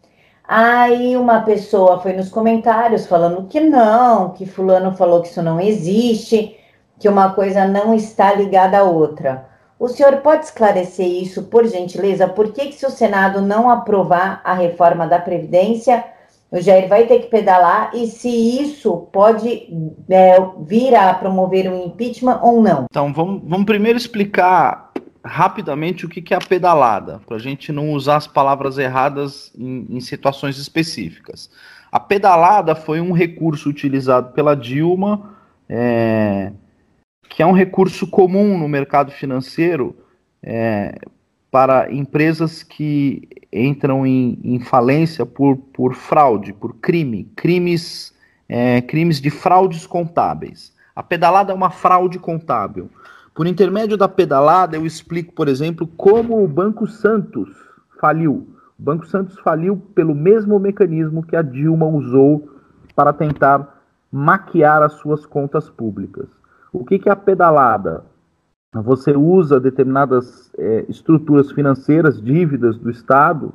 Aí 0.47 1.16
uma 1.16 1.40
pessoa 1.40 2.01
foi 2.01 2.12
nos 2.12 2.28
comentários 2.28 3.07
falando 3.07 3.47
que 3.49 3.61
não, 3.61 4.30
que 4.30 4.45
fulano 4.45 4.95
falou 4.95 5.22
que 5.22 5.28
isso 5.28 5.42
não 5.42 5.59
existe, 5.59 6.55
que 6.99 7.09
uma 7.09 7.32
coisa 7.32 7.66
não 7.66 7.95
está 7.95 8.34
ligada 8.34 8.78
à 8.78 8.82
outra. 8.82 9.47
O 9.78 9.88
senhor 9.88 10.18
pode 10.18 10.45
esclarecer 10.45 11.07
isso, 11.07 11.45
por 11.45 11.66
gentileza? 11.66 12.28
Por 12.28 12.53
que, 12.53 12.66
que 12.66 12.74
se 12.74 12.86
o 12.86 12.90
Senado 12.90 13.40
não 13.40 13.68
aprovar 13.68 14.40
a 14.45 14.55
reforma 14.55 15.07
da 15.07 15.18
Previdência, 15.18 16.05
o 16.51 16.61
Jair 16.61 16.88
vai 16.88 17.07
ter 17.07 17.18
que 17.20 17.26
pedalar 17.26 17.90
e 17.95 18.07
se 18.07 18.28
isso 18.28 19.09
pode 19.12 19.68
é, 20.09 20.36
vir 20.61 20.95
a 20.95 21.12
promover 21.14 21.70
um 21.70 21.86
impeachment 21.86 22.40
ou 22.42 22.62
não? 22.62 22.84
Então, 22.88 23.12
vamos, 23.12 23.42
vamos 23.45 23.66
primeiro 23.66 23.99
explicar 23.99 24.84
rapidamente 25.24 26.04
o 26.04 26.08
que, 26.08 26.20
que 26.20 26.34
é 26.34 26.36
a 26.36 26.40
pedalada, 26.40 27.20
para 27.26 27.36
a 27.36 27.40
gente 27.40 27.72
não 27.72 27.92
usar 27.92 28.16
as 28.16 28.26
palavras 28.26 28.76
erradas 28.76 29.50
em, 29.56 29.86
em 29.88 30.00
situações 30.00 30.58
específicas. 30.58 31.50
A 31.90 31.98
pedalada 31.98 32.74
foi 32.74 33.00
um 33.00 33.12
recurso 33.12 33.68
utilizado 33.68 34.32
pela 34.32 34.54
Dilma, 34.54 35.34
é, 35.68 36.52
que 37.28 37.42
é 37.42 37.46
um 37.46 37.52
recurso 37.52 38.06
comum 38.06 38.58
no 38.58 38.68
mercado 38.68 39.10
financeiro 39.10 39.96
é, 40.42 40.98
para 41.50 41.90
empresas 41.92 42.62
que 42.62 43.28
entram 43.52 44.06
em, 44.06 44.38
em, 44.42 44.60
falência 44.60 45.24
por, 45.24 45.56
por 45.56 45.94
fraude, 45.94 46.52
por 46.52 46.74
crime, 46.74 47.30
crimes, 47.36 48.12
é, 48.48 48.82
crimes 48.82 49.20
de 49.20 49.30
fraudes 49.30 49.86
contábeis. 49.86 50.74
A 50.94 51.02
pedalada 51.02 51.52
é 51.52 51.54
uma 51.54 51.70
fraude 51.70 52.18
contábil. 52.18 52.90
Por 53.35 53.49
intermédio 53.49 53.97
da 53.97 54.09
pedalada, 54.09 54.76
eu 54.76 54.87
explico, 54.87 55.32
por 55.35 55.49
exemplo, 55.49 55.87
como 55.87 56.43
o 56.43 56.47
Banco 56.47 56.87
Santos 56.87 57.51
faliu. 58.01 58.49
O 58.78 58.82
Banco 58.82 59.07
Santos 59.07 59.39
faliu 59.41 59.76
pelo 59.95 60.14
mesmo 60.14 60.59
mecanismo 60.59 61.24
que 61.24 61.35
a 61.35 61.43
Dilma 61.43 61.87
usou 61.87 62.49
para 62.95 63.12
tentar 63.12 63.82
maquiar 64.11 64.82
as 64.82 64.93
suas 64.95 65.26
contas 65.26 65.68
públicas. 65.68 66.28
O 66.72 66.85
que, 66.85 66.99
que 66.99 67.09
é 67.09 67.12
a 67.12 67.16
pedalada? 67.16 68.05
Você 68.72 69.16
usa 69.16 69.59
determinadas 69.59 70.51
é, 70.57 70.85
estruturas 70.89 71.51
financeiras, 71.51 72.22
dívidas 72.22 72.78
do 72.78 72.91
Estado, 72.91 73.53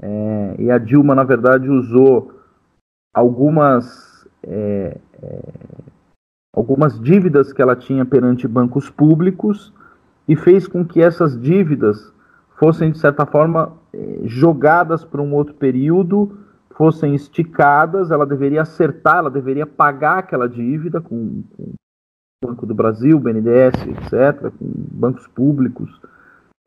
é, 0.00 0.56
e 0.58 0.70
a 0.70 0.78
Dilma, 0.78 1.14
na 1.14 1.24
verdade, 1.24 1.68
usou 1.68 2.32
algumas, 3.14 4.26
é, 4.42 4.98
é, 5.22 5.40
algumas 6.56 6.98
dívidas 6.98 7.52
que 7.52 7.60
ela 7.60 7.76
tinha 7.76 8.06
perante 8.06 8.48
bancos 8.48 8.88
públicos 8.88 9.72
e 10.26 10.34
fez 10.34 10.66
com 10.66 10.84
que 10.84 11.02
essas 11.02 11.38
dívidas 11.38 12.10
fossem, 12.56 12.90
de 12.90 12.98
certa 12.98 13.26
forma, 13.26 13.74
é, 13.92 14.20
jogadas 14.24 15.04
para 15.04 15.20
um 15.20 15.34
outro 15.34 15.54
período, 15.54 16.38
fossem 16.70 17.14
esticadas, 17.14 18.10
ela 18.10 18.24
deveria 18.24 18.62
acertar, 18.62 19.18
ela 19.18 19.30
deveria 19.30 19.66
pagar 19.66 20.18
aquela 20.18 20.48
dívida 20.48 21.00
com, 21.00 21.42
com 21.54 21.72
Banco 22.42 22.66
do 22.66 22.74
Brasil, 22.74 23.18
BNDES, 23.18 23.74
etc., 23.88 24.50
com 24.50 24.66
bancos 24.92 25.26
públicos, 25.26 26.00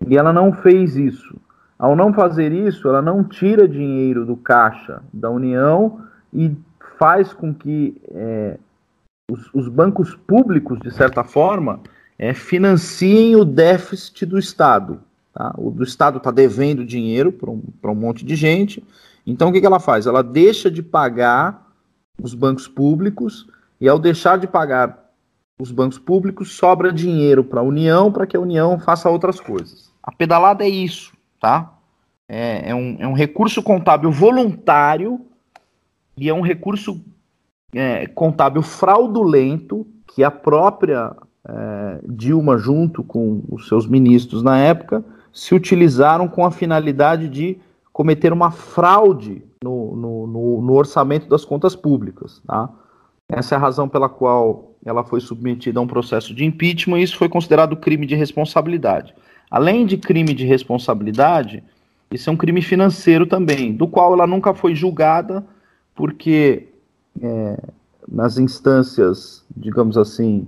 e 0.08 0.18
ela 0.18 0.32
não 0.32 0.54
fez 0.54 0.96
isso. 0.96 1.36
Ao 1.78 1.96
não 1.96 2.14
fazer 2.14 2.52
isso, 2.52 2.88
ela 2.88 3.02
não 3.02 3.24
tira 3.24 3.68
dinheiro 3.68 4.26
do 4.26 4.36
caixa 4.36 5.02
da 5.14 5.30
União 5.30 6.02
e 6.34 6.56
faz 6.98 7.34
com 7.34 7.54
que 7.54 8.02
é, 8.10 8.58
os, 9.30 9.50
os, 9.54 9.68
bancos 9.68 10.16
públicos, 10.28 10.80
de 10.80 10.92
certa 10.92 11.24
forma, 11.24 11.82
é, 12.18 12.34
financiem 12.34 13.36
o 13.36 13.46
déficit 13.46 14.26
do 14.26 14.38
Estado. 14.38 15.00
Tá? 15.34 15.54
O 15.58 15.70
do 15.72 15.84
Estado 15.84 16.18
está 16.18 16.32
devendo 16.32 16.86
dinheiro 16.86 17.32
para 17.32 17.50
um, 17.50 17.62
um 17.84 17.96
monte 17.96 18.26
de 18.26 18.36
gente. 18.36 18.84
Então, 19.26 19.50
o 19.50 19.54
que, 19.54 19.60
que 19.60 19.66
ela 19.66 19.80
faz? 19.80 20.08
Ela 20.08 20.24
deixa 20.24 20.70
de 20.70 20.82
pagar 20.82 21.68
os 22.22 22.34
bancos 22.34 22.68
públicos 22.68 23.48
e, 23.80 23.88
ao 23.88 24.00
deixar 24.00 24.38
de 24.38 24.48
pagar 24.48 25.10
os 25.60 25.72
bancos 25.72 26.00
públicos, 26.00 26.54
sobra 26.54 26.92
dinheiro 26.92 27.44
para 27.44 27.60
a 27.60 27.64
União 27.64 28.12
para 28.12 28.26
que 28.26 28.36
a 28.36 28.40
União 28.40 28.80
faça 28.80 29.10
outras 29.10 29.40
coisas. 29.40 29.92
A 30.02 30.12
pedalada 30.12 30.64
é 30.64 30.70
isso, 30.70 31.14
tá? 31.40 31.74
É, 32.28 32.70
é, 32.70 32.76
um, 32.76 32.98
é 33.00 33.08
um 33.08 33.14
recurso 33.14 33.62
contábil 33.62 34.12
voluntário 34.12 35.20
e 36.16 36.30
é 36.30 36.34
um 36.34 36.42
recurso 36.42 37.02
é, 37.74 38.08
contábil 38.08 38.62
fraudulento 38.62 39.86
que 40.08 40.24
a 40.24 40.32
própria 40.32 41.16
é, 41.48 42.00
Dilma, 42.08 42.58
junto 42.58 43.04
com 43.04 43.44
os 43.50 43.68
seus 43.68 43.88
ministros 43.88 44.44
na 44.44 44.58
época, 44.58 45.04
se 45.32 45.54
utilizaram 45.54 46.28
com 46.28 46.46
a 46.46 46.52
finalidade 46.52 47.28
de 47.28 47.58
cometer 47.94 48.34
uma 48.34 48.52
fraude 48.52 49.44
no, 49.64 49.96
no, 49.96 50.28
no, 50.28 50.62
no 50.62 50.74
orçamento 50.74 51.28
das 51.28 51.46
contas 51.46 51.76
públicas. 51.76 52.42
Tá? 52.46 52.70
Essa 53.28 53.56
é 53.56 53.58
a 53.58 53.62
razão 53.62 53.88
pela 53.88 54.10
qual 54.10 54.72
ela 54.86 55.04
foi 55.04 55.20
submetida 55.20 55.80
a 55.80 55.84
um 55.84 55.88
processo 55.88 56.34
de 56.34 56.46
impeachment 56.46 57.00
e 57.00 57.04
isso 57.04 57.18
foi 57.18 57.30
considerado 57.30 57.76
crime 57.76 58.06
de 58.06 58.16
responsabilidade. 58.16 59.14
Além 59.52 59.86
de 59.86 59.98
crime 59.98 60.34
de 60.34 60.46
responsabilidade, 60.46 61.64
isso 62.12 62.30
é 62.30 62.34
um 62.34 62.38
crime 62.38 62.62
financeiro 62.62 63.26
também, 63.26 63.74
do 63.74 63.88
qual 63.88 64.14
ela 64.14 64.26
nunca 64.26 64.54
foi 64.54 64.74
julgada, 64.74 65.46
porque 65.94 66.69
é, 67.22 67.58
nas 68.08 68.38
instâncias, 68.38 69.46
digamos 69.56 69.98
assim, 69.98 70.48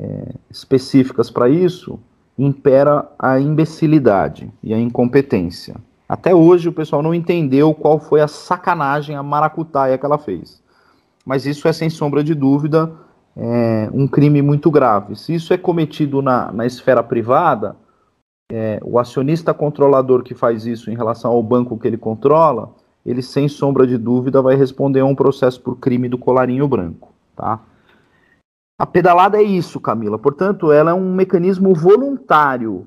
é, 0.00 0.34
específicas 0.50 1.30
para 1.30 1.48
isso, 1.48 1.98
impera 2.38 3.10
a 3.18 3.38
imbecilidade 3.38 4.50
e 4.62 4.72
a 4.72 4.78
incompetência. 4.78 5.76
Até 6.08 6.34
hoje 6.34 6.68
o 6.68 6.72
pessoal 6.72 7.02
não 7.02 7.14
entendeu 7.14 7.74
qual 7.74 7.98
foi 7.98 8.20
a 8.20 8.28
sacanagem, 8.28 9.16
a 9.16 9.22
maracutaia 9.22 9.96
que 9.96 10.04
ela 10.04 10.18
fez 10.18 10.62
mas 11.24 11.46
isso 11.46 11.68
é 11.68 11.72
sem 11.72 11.88
sombra 11.88 12.22
de 12.22 12.34
dúvida 12.34 12.92
é, 13.36 13.88
um 13.92 14.06
crime 14.06 14.42
muito 14.42 14.70
grave. 14.70 15.16
Se 15.16 15.34
isso 15.34 15.54
é 15.54 15.58
cometido 15.58 16.20
na, 16.20 16.52
na 16.52 16.66
esfera 16.66 17.02
privada, 17.02 17.76
é, 18.50 18.78
o 18.82 18.98
acionista 18.98 19.54
controlador 19.54 20.22
que 20.22 20.34
faz 20.34 20.66
isso 20.66 20.90
em 20.90 20.96
relação 20.96 21.30
ao 21.30 21.42
banco 21.42 21.78
que 21.78 21.86
ele 21.86 21.96
controla, 21.96 22.70
ele 23.04 23.22
sem 23.22 23.48
sombra 23.48 23.86
de 23.86 23.98
dúvida 23.98 24.40
vai 24.40 24.54
responder 24.54 25.00
a 25.00 25.04
um 25.04 25.14
processo 25.14 25.60
por 25.60 25.76
crime 25.76 26.08
do 26.08 26.18
colarinho 26.18 26.68
branco, 26.68 27.12
tá? 27.36 27.60
A 28.78 28.86
pedalada 28.86 29.38
é 29.38 29.42
isso, 29.42 29.78
Camila. 29.78 30.18
Portanto, 30.18 30.72
ela 30.72 30.90
é 30.90 30.94
um 30.94 31.14
mecanismo 31.14 31.72
voluntário. 31.72 32.86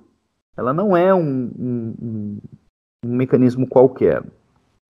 Ela 0.57 0.73
não 0.73 0.95
é 0.95 1.13
um, 1.13 1.51
um, 1.57 2.39
um 3.05 3.15
mecanismo 3.15 3.65
qualquer. 3.65 4.21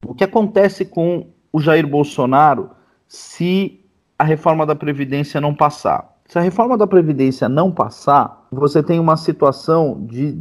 O 0.04 0.16
que 0.16 0.24
acontece 0.24 0.84
com 0.84 1.28
o 1.54 1.60
Jair 1.60 1.88
Bolsonaro 1.88 2.72
se 3.08 3.86
a 4.18 4.24
reforma 4.24 4.66
da 4.66 4.76
Previdência 4.76 5.40
não 5.40 5.54
passar. 5.54 6.16
Se 6.26 6.40
a 6.40 6.42
reforma 6.42 6.78
da 6.78 6.88
Previdência 6.88 7.48
não 7.48 7.72
passar, 7.72 8.48
você 8.52 8.82
tem 8.82 9.00
uma 9.00 9.16
situação 9.16 10.06
de, 10.08 10.36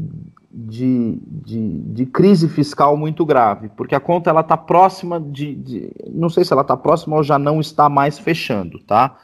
de, 0.57 1.19
de, 1.27 1.81
de 1.81 2.07
crise 2.07 2.49
fiscal 2.49 2.97
muito 2.97 3.27
grave, 3.27 3.69
porque 3.71 3.95
a 3.95 4.01
conta 4.01 4.31
ela 4.31 4.41
está 4.41 4.57
próxima 4.57 5.21
de, 5.21 5.53
de, 5.57 5.91
Não 6.13 6.29
sei 6.29 6.45
se 6.45 6.53
ela 6.53 6.63
está 6.63 6.77
próxima 6.77 7.17
ou 7.17 7.25
já 7.25 7.39
não 7.39 7.61
está 7.61 7.89
mais 7.89 8.19
fechando, 8.21 8.79
tá? 8.79 9.17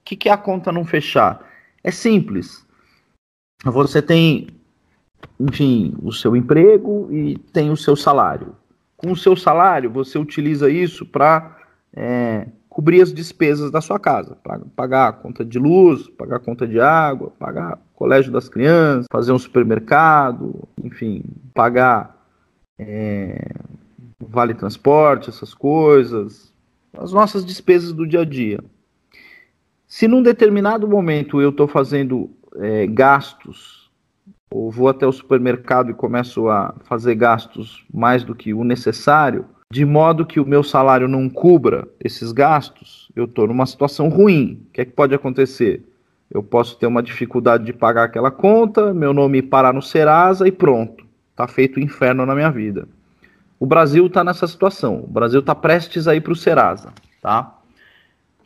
O 0.00 0.04
que, 0.04 0.14
que 0.14 0.28
é 0.28 0.32
a 0.32 0.36
conta 0.36 0.70
não 0.70 0.84
fechar? 0.84 1.44
É 1.82 1.90
simples. 1.90 2.64
Você 3.64 4.00
tem, 4.00 4.46
enfim, 5.40 5.96
o 6.00 6.12
seu 6.12 6.36
emprego 6.36 7.08
e 7.10 7.36
tem 7.52 7.70
o 7.70 7.76
seu 7.76 7.96
salário. 7.96 8.54
Com 8.96 9.10
o 9.10 9.16
seu 9.16 9.36
salário, 9.36 9.90
você 9.90 10.18
utiliza 10.18 10.70
isso 10.70 11.04
para 11.04 11.58
é, 11.92 12.46
cobrir 12.76 13.00
as 13.00 13.10
despesas 13.10 13.70
da 13.70 13.80
sua 13.80 13.98
casa, 13.98 14.36
pagar 14.76 15.08
a 15.08 15.12
conta 15.12 15.42
de 15.42 15.58
luz, 15.58 16.10
pagar 16.10 16.36
a 16.36 16.40
conta 16.40 16.68
de 16.68 16.78
água, 16.78 17.32
pagar 17.38 17.78
o 17.78 17.96
colégio 17.96 18.30
das 18.30 18.50
crianças, 18.50 19.06
fazer 19.10 19.32
um 19.32 19.38
supermercado, 19.38 20.68
enfim, 20.84 21.24
pagar 21.54 22.22
é, 22.78 23.48
vale 24.20 24.52
transporte, 24.52 25.30
essas 25.30 25.54
coisas, 25.54 26.52
as 26.98 27.14
nossas 27.14 27.46
despesas 27.46 27.94
do 27.94 28.06
dia 28.06 28.20
a 28.20 28.24
dia. 28.26 28.62
Se 29.88 30.06
num 30.06 30.22
determinado 30.22 30.86
momento 30.86 31.40
eu 31.40 31.48
estou 31.48 31.66
fazendo 31.66 32.28
é, 32.56 32.86
gastos, 32.86 33.90
ou 34.50 34.70
vou 34.70 34.88
até 34.90 35.06
o 35.06 35.12
supermercado 35.12 35.90
e 35.90 35.94
começo 35.94 36.50
a 36.50 36.74
fazer 36.84 37.14
gastos 37.14 37.86
mais 37.90 38.22
do 38.22 38.34
que 38.34 38.52
o 38.52 38.62
necessário, 38.62 39.46
de 39.70 39.84
modo 39.84 40.24
que 40.24 40.38
o 40.38 40.46
meu 40.46 40.62
salário 40.62 41.08
não 41.08 41.28
cubra 41.28 41.88
esses 42.02 42.32
gastos, 42.32 43.10
eu 43.16 43.24
estou 43.24 43.48
numa 43.48 43.66
situação 43.66 44.08
ruim. 44.08 44.64
O 44.68 44.72
que 44.72 44.80
é 44.80 44.84
que 44.84 44.92
pode 44.92 45.14
acontecer? 45.14 45.84
Eu 46.30 46.42
posso 46.42 46.76
ter 46.76 46.86
uma 46.86 47.02
dificuldade 47.02 47.64
de 47.64 47.72
pagar 47.72 48.04
aquela 48.04 48.30
conta, 48.30 48.92
meu 48.94 49.12
nome 49.12 49.42
parar 49.42 49.72
no 49.72 49.82
Serasa 49.82 50.46
e 50.46 50.52
pronto, 50.52 51.04
está 51.30 51.46
feito 51.46 51.78
o 51.78 51.82
inferno 51.82 52.24
na 52.26 52.34
minha 52.34 52.50
vida. 52.50 52.88
O 53.58 53.66
Brasil 53.66 54.06
está 54.06 54.22
nessa 54.22 54.46
situação. 54.46 55.04
O 55.04 55.06
Brasil 55.06 55.40
está 55.40 55.54
prestes 55.54 56.06
a 56.06 56.14
ir 56.14 56.20
para 56.20 56.32
o 56.32 56.36
Serasa, 56.36 56.92
tá? 57.22 57.54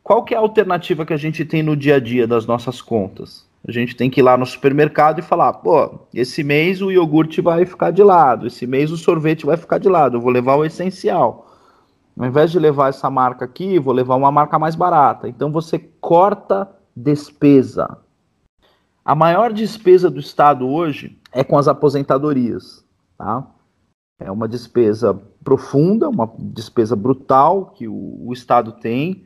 Qual 0.03 0.25
que 0.25 0.35
é 0.35 0.37
a 0.37 0.41
alternativa 0.41 1.05
que 1.05 1.13
a 1.13 1.17
gente 1.17 1.45
tem 1.45 1.63
no 1.63 1.77
dia 1.77 1.97
a 1.97 2.01
dia 2.01 2.27
das 2.27 2.47
nossas 2.47 2.81
contas? 2.81 3.47
A 3.67 3.73
gente 3.73 3.95
tem 3.95 4.09
que 4.09 4.21
ir 4.21 4.23
lá 4.23 4.37
no 4.37 4.47
supermercado 4.47 5.19
e 5.19 5.23
falar: 5.23 5.53
pô, 5.55 6.07
esse 6.15 6.43
mês 6.43 6.81
o 6.81 6.91
iogurte 6.91 7.41
vai 7.41 7.67
ficar 7.67 7.91
de 7.91 8.03
lado, 8.03 8.47
esse 8.47 8.67
mês 8.67 8.91
o 8.91 8.97
sorvete 8.97 9.45
vai 9.45 9.57
ficar 9.57 9.79
de 9.79 9.89
lado, 9.89 10.17
eu 10.17 10.21
vou 10.21 10.31
levar 10.31 10.57
o 10.57 10.65
essencial. 10.65 11.47
Ao 12.19 12.27
invés 12.27 12.51
de 12.51 12.59
levar 12.59 12.89
essa 12.89 13.09
marca 13.09 13.45
aqui, 13.45 13.79
vou 13.79 13.95
levar 13.95 14.17
uma 14.17 14.31
marca 14.31 14.59
mais 14.59 14.75
barata. 14.75 15.29
Então 15.29 15.51
você 15.51 15.79
corta 15.79 16.69
despesa. 16.95 17.99
A 19.05 19.15
maior 19.15 19.53
despesa 19.53 20.11
do 20.11 20.21
Estado 20.21 20.69
hoje 20.69 21.19
é 21.33 21.43
com 21.43 21.57
as 21.57 21.67
aposentadorias. 21.67 22.85
Tá? 23.17 23.47
É 24.19 24.31
uma 24.31 24.47
despesa 24.47 25.19
profunda, 25.43 26.09
uma 26.09 26.31
despesa 26.39 26.95
brutal 26.95 27.67
que 27.67 27.89
o, 27.89 28.27
o 28.27 28.33
Estado 28.33 28.73
tem 28.73 29.25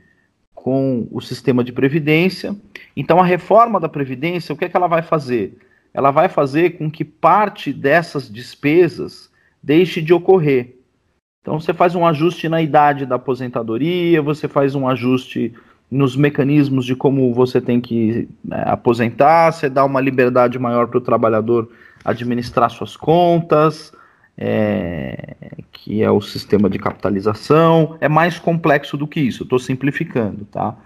com 0.54 1.06
o 1.10 1.20
sistema 1.20 1.64
de 1.64 1.72
previdência. 1.72 2.56
Então, 2.96 3.18
a 3.20 3.24
reforma 3.24 3.80
da 3.80 3.88
previdência, 3.88 4.52
o 4.52 4.56
que, 4.56 4.64
é 4.64 4.68
que 4.68 4.76
ela 4.76 4.86
vai 4.86 5.02
fazer? 5.02 5.58
Ela 5.92 6.10
vai 6.10 6.28
fazer 6.28 6.78
com 6.78 6.90
que 6.90 7.04
parte 7.04 7.72
dessas 7.72 8.30
despesas 8.30 9.30
deixe 9.62 10.00
de 10.00 10.12
ocorrer. 10.12 10.76
Então, 11.42 11.60
você 11.60 11.74
faz 11.74 11.94
um 11.94 12.06
ajuste 12.06 12.48
na 12.48 12.62
idade 12.62 13.04
da 13.04 13.16
aposentadoria, 13.16 14.22
você 14.22 14.48
faz 14.48 14.74
um 14.74 14.88
ajuste 14.88 15.52
nos 15.90 16.16
mecanismos 16.16 16.86
de 16.86 16.96
como 16.96 17.32
você 17.34 17.60
tem 17.60 17.80
que 17.80 18.28
né, 18.44 18.62
aposentar, 18.66 19.52
você 19.52 19.68
dá 19.68 19.84
uma 19.84 20.00
liberdade 20.00 20.58
maior 20.58 20.88
para 20.88 20.98
o 20.98 21.02
trabalhador 21.02 21.70
administrar 22.04 22.70
suas 22.70 22.96
contas, 22.96 23.92
é, 24.36 25.36
que 25.70 26.02
é 26.02 26.10
o 26.10 26.20
sistema 26.20 26.68
de 26.68 26.78
capitalização. 26.78 27.96
É 28.00 28.08
mais 28.08 28.38
complexo 28.38 28.96
do 28.96 29.06
que 29.06 29.20
isso, 29.20 29.44
estou 29.44 29.58
simplificando, 29.58 30.44
tá? 30.46 30.76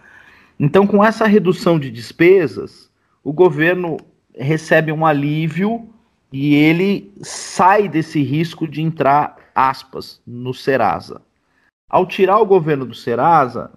Então, 0.58 0.86
com 0.86 1.04
essa 1.04 1.26
redução 1.26 1.78
de 1.78 1.90
despesas, 1.90 2.90
o 3.22 3.32
governo 3.32 3.96
recebe 4.36 4.90
um 4.90 5.06
alívio 5.06 5.88
e 6.32 6.54
ele 6.54 7.12
sai 7.22 7.88
desse 7.88 8.22
risco 8.22 8.66
de 8.66 8.82
entrar, 8.82 9.36
aspas, 9.54 10.20
no 10.26 10.52
Serasa. 10.52 11.22
Ao 11.88 12.04
tirar 12.04 12.38
o 12.38 12.46
governo 12.46 12.84
do 12.84 12.94
Serasa, 12.94 13.70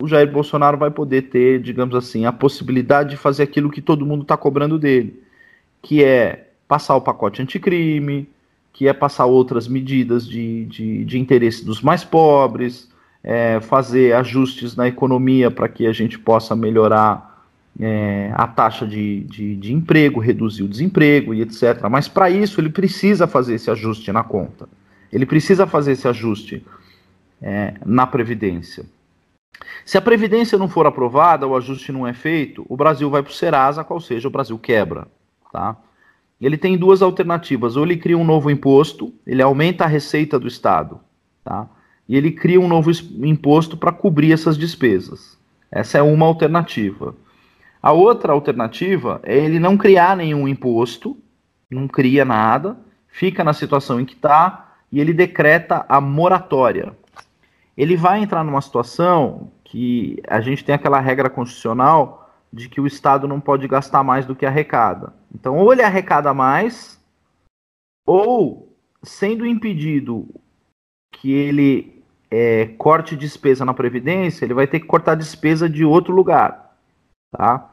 o 0.00 0.06
Jair 0.06 0.30
Bolsonaro 0.30 0.78
vai 0.78 0.90
poder 0.90 1.22
ter, 1.22 1.60
digamos 1.60 1.94
assim, 1.94 2.24
a 2.24 2.32
possibilidade 2.32 3.10
de 3.10 3.16
fazer 3.16 3.42
aquilo 3.42 3.70
que 3.70 3.82
todo 3.82 4.06
mundo 4.06 4.22
está 4.22 4.36
cobrando 4.36 4.78
dele, 4.78 5.20
que 5.82 6.04
é 6.04 6.50
passar 6.68 6.94
o 6.94 7.00
pacote 7.00 7.42
anticrime, 7.42 8.28
que 8.72 8.86
é 8.86 8.92
passar 8.92 9.26
outras 9.26 9.66
medidas 9.66 10.26
de, 10.26 10.64
de, 10.66 11.04
de 11.04 11.18
interesse 11.18 11.64
dos 11.64 11.82
mais 11.82 12.04
pobres, 12.04 12.88
é, 13.22 13.60
fazer 13.60 14.14
ajustes 14.14 14.76
na 14.76 14.86
economia 14.86 15.50
para 15.50 15.68
que 15.68 15.86
a 15.86 15.92
gente 15.92 16.18
possa 16.18 16.54
melhorar 16.54 17.28
é, 17.80 18.30
a 18.34 18.46
taxa 18.46 18.86
de, 18.86 19.20
de, 19.24 19.56
de, 19.56 19.72
emprego, 19.72 20.20
reduzir 20.20 20.62
o 20.62 20.68
desemprego 20.68 21.32
e 21.32 21.42
etc. 21.42 21.88
Mas 21.90 22.08
para 22.08 22.30
isso 22.30 22.60
ele 22.60 22.70
precisa 22.70 23.26
fazer 23.26 23.54
esse 23.54 23.70
ajuste 23.70 24.10
na 24.12 24.24
conta. 24.24 24.68
Ele 25.12 25.24
precisa 25.24 25.66
fazer 25.66 25.92
esse 25.92 26.06
ajuste 26.06 26.64
é, 27.40 27.74
na 27.84 28.06
Previdência. 28.06 28.84
Se 29.84 29.96
a 29.96 30.02
Previdência 30.02 30.58
não 30.58 30.68
for 30.68 30.86
aprovada, 30.86 31.46
o 31.46 31.56
ajuste 31.56 31.92
não 31.92 32.06
é 32.06 32.12
feito, 32.12 32.64
o 32.68 32.76
Brasil 32.76 33.08
vai 33.08 33.22
para 33.22 33.30
o 33.30 33.34
Serasa, 33.34 33.84
qual 33.84 34.00
seja, 34.00 34.28
o 34.28 34.30
Brasil 34.30 34.58
quebra. 34.58 35.06
Tá? 35.52 35.76
Ele 36.46 36.56
tem 36.56 36.76
duas 36.76 37.02
alternativas. 37.02 37.76
Ou 37.76 37.84
ele 37.84 37.96
cria 37.96 38.16
um 38.16 38.24
novo 38.24 38.50
imposto, 38.50 39.12
ele 39.26 39.42
aumenta 39.42 39.84
a 39.84 39.88
receita 39.88 40.38
do 40.38 40.46
Estado, 40.46 41.00
tá? 41.44 41.68
E 42.08 42.16
ele 42.16 42.30
cria 42.30 42.60
um 42.60 42.68
novo 42.68 42.90
imposto 42.90 43.76
para 43.76 43.92
cobrir 43.92 44.32
essas 44.32 44.56
despesas. 44.56 45.38
Essa 45.70 45.98
é 45.98 46.02
uma 46.02 46.26
alternativa. 46.26 47.14
A 47.82 47.92
outra 47.92 48.32
alternativa 48.32 49.20
é 49.22 49.36
ele 49.36 49.60
não 49.60 49.76
criar 49.76 50.16
nenhum 50.16 50.48
imposto, 50.48 51.16
não 51.70 51.86
cria 51.86 52.24
nada, 52.24 52.76
fica 53.08 53.44
na 53.44 53.52
situação 53.52 54.00
em 54.00 54.04
que 54.04 54.14
está 54.14 54.76
e 54.90 55.00
ele 55.00 55.12
decreta 55.12 55.84
a 55.88 56.00
moratória. 56.00 56.96
Ele 57.76 57.96
vai 57.96 58.20
entrar 58.22 58.42
numa 58.42 58.60
situação 58.60 59.52
que 59.62 60.20
a 60.26 60.40
gente 60.40 60.64
tem 60.64 60.74
aquela 60.74 60.98
regra 60.98 61.28
constitucional 61.28 62.17
de 62.52 62.68
que 62.68 62.80
o 62.80 62.86
Estado 62.86 63.28
não 63.28 63.40
pode 63.40 63.66
gastar 63.68 64.02
mais 64.02 64.26
do 64.26 64.34
que 64.34 64.46
arrecada. 64.46 65.12
Então, 65.34 65.56
ou 65.56 65.72
ele 65.72 65.82
arrecada 65.82 66.32
mais, 66.32 66.98
ou, 68.06 68.74
sendo 69.02 69.46
impedido 69.46 70.26
que 71.12 71.32
ele 71.32 72.02
é, 72.30 72.66
corte 72.78 73.16
despesa 73.16 73.64
na 73.64 73.74
Previdência, 73.74 74.44
ele 74.44 74.54
vai 74.54 74.66
ter 74.66 74.80
que 74.80 74.86
cortar 74.86 75.14
despesa 75.14 75.68
de 75.68 75.84
outro 75.84 76.14
lugar. 76.14 76.76
Tá? 77.30 77.70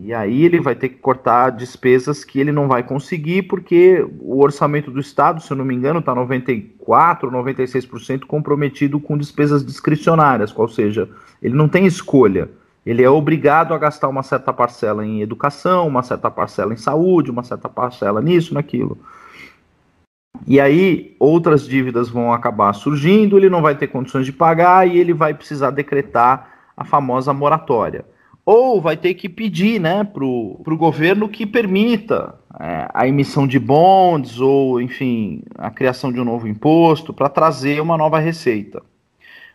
E 0.00 0.14
aí 0.14 0.44
ele 0.44 0.60
vai 0.60 0.76
ter 0.76 0.90
que 0.90 0.96
cortar 0.96 1.50
despesas 1.50 2.24
que 2.24 2.38
ele 2.38 2.52
não 2.52 2.68
vai 2.68 2.82
conseguir, 2.84 3.42
porque 3.42 4.06
o 4.20 4.40
orçamento 4.40 4.90
do 4.90 5.00
Estado, 5.00 5.42
se 5.42 5.50
eu 5.50 5.56
não 5.56 5.64
me 5.64 5.74
engano, 5.74 5.98
está 5.98 6.14
94%, 6.14 6.70
96% 7.22 8.24
comprometido 8.24 9.00
com 9.00 9.18
despesas 9.18 9.64
discricionárias, 9.66 10.56
ou 10.56 10.68
seja, 10.68 11.08
ele 11.42 11.54
não 11.54 11.68
tem 11.68 11.84
escolha 11.84 12.48
ele 12.88 13.02
é 13.02 13.10
obrigado 13.10 13.74
a 13.74 13.78
gastar 13.78 14.08
uma 14.08 14.22
certa 14.22 14.50
parcela 14.50 15.04
em 15.04 15.20
educação, 15.20 15.86
uma 15.86 16.02
certa 16.02 16.30
parcela 16.30 16.72
em 16.72 16.78
saúde, 16.78 17.30
uma 17.30 17.42
certa 17.42 17.68
parcela 17.68 18.22
nisso, 18.22 18.54
naquilo. 18.54 18.96
E 20.46 20.58
aí 20.58 21.14
outras 21.20 21.68
dívidas 21.68 22.08
vão 22.08 22.32
acabar 22.32 22.72
surgindo, 22.72 23.36
ele 23.36 23.50
não 23.50 23.60
vai 23.60 23.74
ter 23.74 23.88
condições 23.88 24.24
de 24.24 24.32
pagar 24.32 24.88
e 24.88 24.96
ele 24.96 25.12
vai 25.12 25.34
precisar 25.34 25.70
decretar 25.70 26.50
a 26.74 26.82
famosa 26.82 27.30
moratória. 27.34 28.06
Ou 28.42 28.80
vai 28.80 28.96
ter 28.96 29.12
que 29.12 29.28
pedir 29.28 29.78
né, 29.78 30.02
para 30.02 30.24
o 30.24 30.78
governo 30.78 31.28
que 31.28 31.44
permita 31.44 32.36
é, 32.58 32.88
a 32.94 33.06
emissão 33.06 33.46
de 33.46 33.58
bonds 33.58 34.40
ou, 34.40 34.80
enfim, 34.80 35.42
a 35.58 35.70
criação 35.70 36.10
de 36.10 36.18
um 36.18 36.24
novo 36.24 36.48
imposto 36.48 37.12
para 37.12 37.28
trazer 37.28 37.82
uma 37.82 37.98
nova 37.98 38.18
receita. 38.18 38.82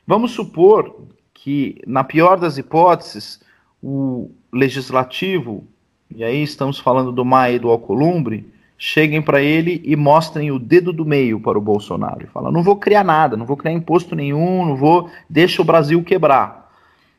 Vamos 0.05 0.33
supor 0.33 0.95
que, 1.43 1.81
na 1.85 2.05
pior 2.05 2.39
das 2.39 2.57
hipóteses, 2.57 3.41
o 3.83 4.31
legislativo, 4.49 5.67
e 6.09 6.23
aí 6.23 6.41
estamos 6.41 6.79
falando 6.79 7.11
do 7.11 7.25
Maia 7.25 7.55
e 7.55 7.59
do 7.59 7.69
Alcolumbre, 7.69 8.49
cheguem 8.77 9.21
para 9.21 9.41
ele 9.41 9.81
e 9.83 9.93
mostrem 9.97 10.51
o 10.51 10.57
dedo 10.57 10.93
do 10.93 11.05
meio 11.05 11.41
para 11.41 11.57
o 11.57 11.61
Bolsonaro. 11.61 12.23
E 12.23 12.27
falam, 12.27 12.49
não 12.49 12.63
vou 12.63 12.77
criar 12.77 13.03
nada, 13.03 13.35
não 13.35 13.45
vou 13.45 13.57
criar 13.57 13.73
imposto 13.73 14.15
nenhum, 14.15 14.65
não 14.65 14.77
vou, 14.77 15.09
deixa 15.29 15.61
o 15.61 15.65
Brasil 15.65 16.01
quebrar. 16.01 16.71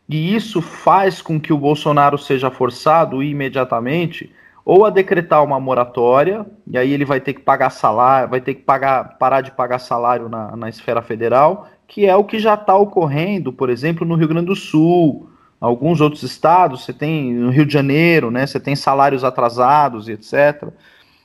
E 0.08 0.34
isso 0.34 0.62
faz 0.62 1.20
com 1.20 1.38
que 1.38 1.52
o 1.52 1.58
Bolsonaro 1.58 2.16
seja 2.16 2.50
forçado 2.50 3.22
imediatamente 3.22 4.32
ou 4.64 4.86
a 4.86 4.90
decretar 4.90 5.44
uma 5.44 5.60
moratória, 5.60 6.46
e 6.66 6.78
aí 6.78 6.94
ele 6.94 7.04
vai 7.04 7.20
ter 7.20 7.34
que 7.34 7.42
pagar 7.42 7.68
salário, 7.68 8.30
vai 8.30 8.40
ter 8.40 8.54
que 8.54 8.62
pagar, 8.62 9.18
parar 9.18 9.42
de 9.42 9.50
pagar 9.50 9.78
salário 9.78 10.30
na, 10.30 10.56
na 10.56 10.70
esfera 10.70 11.02
federal, 11.02 11.68
que 11.86 12.06
é 12.06 12.16
o 12.16 12.24
que 12.24 12.38
já 12.38 12.54
está 12.54 12.76
ocorrendo, 12.76 13.52
por 13.52 13.70
exemplo, 13.70 14.06
no 14.06 14.14
Rio 14.14 14.28
Grande 14.28 14.46
do 14.46 14.56
Sul, 14.56 15.28
alguns 15.60 16.00
outros 16.00 16.22
estados, 16.22 16.84
você 16.84 16.92
tem 16.92 17.32
no 17.32 17.50
Rio 17.50 17.64
de 17.64 17.72
Janeiro, 17.72 18.30
né, 18.30 18.46
você 18.46 18.60
tem 18.60 18.76
salários 18.76 19.24
atrasados 19.24 20.08
e 20.08 20.12
etc. 20.12 20.68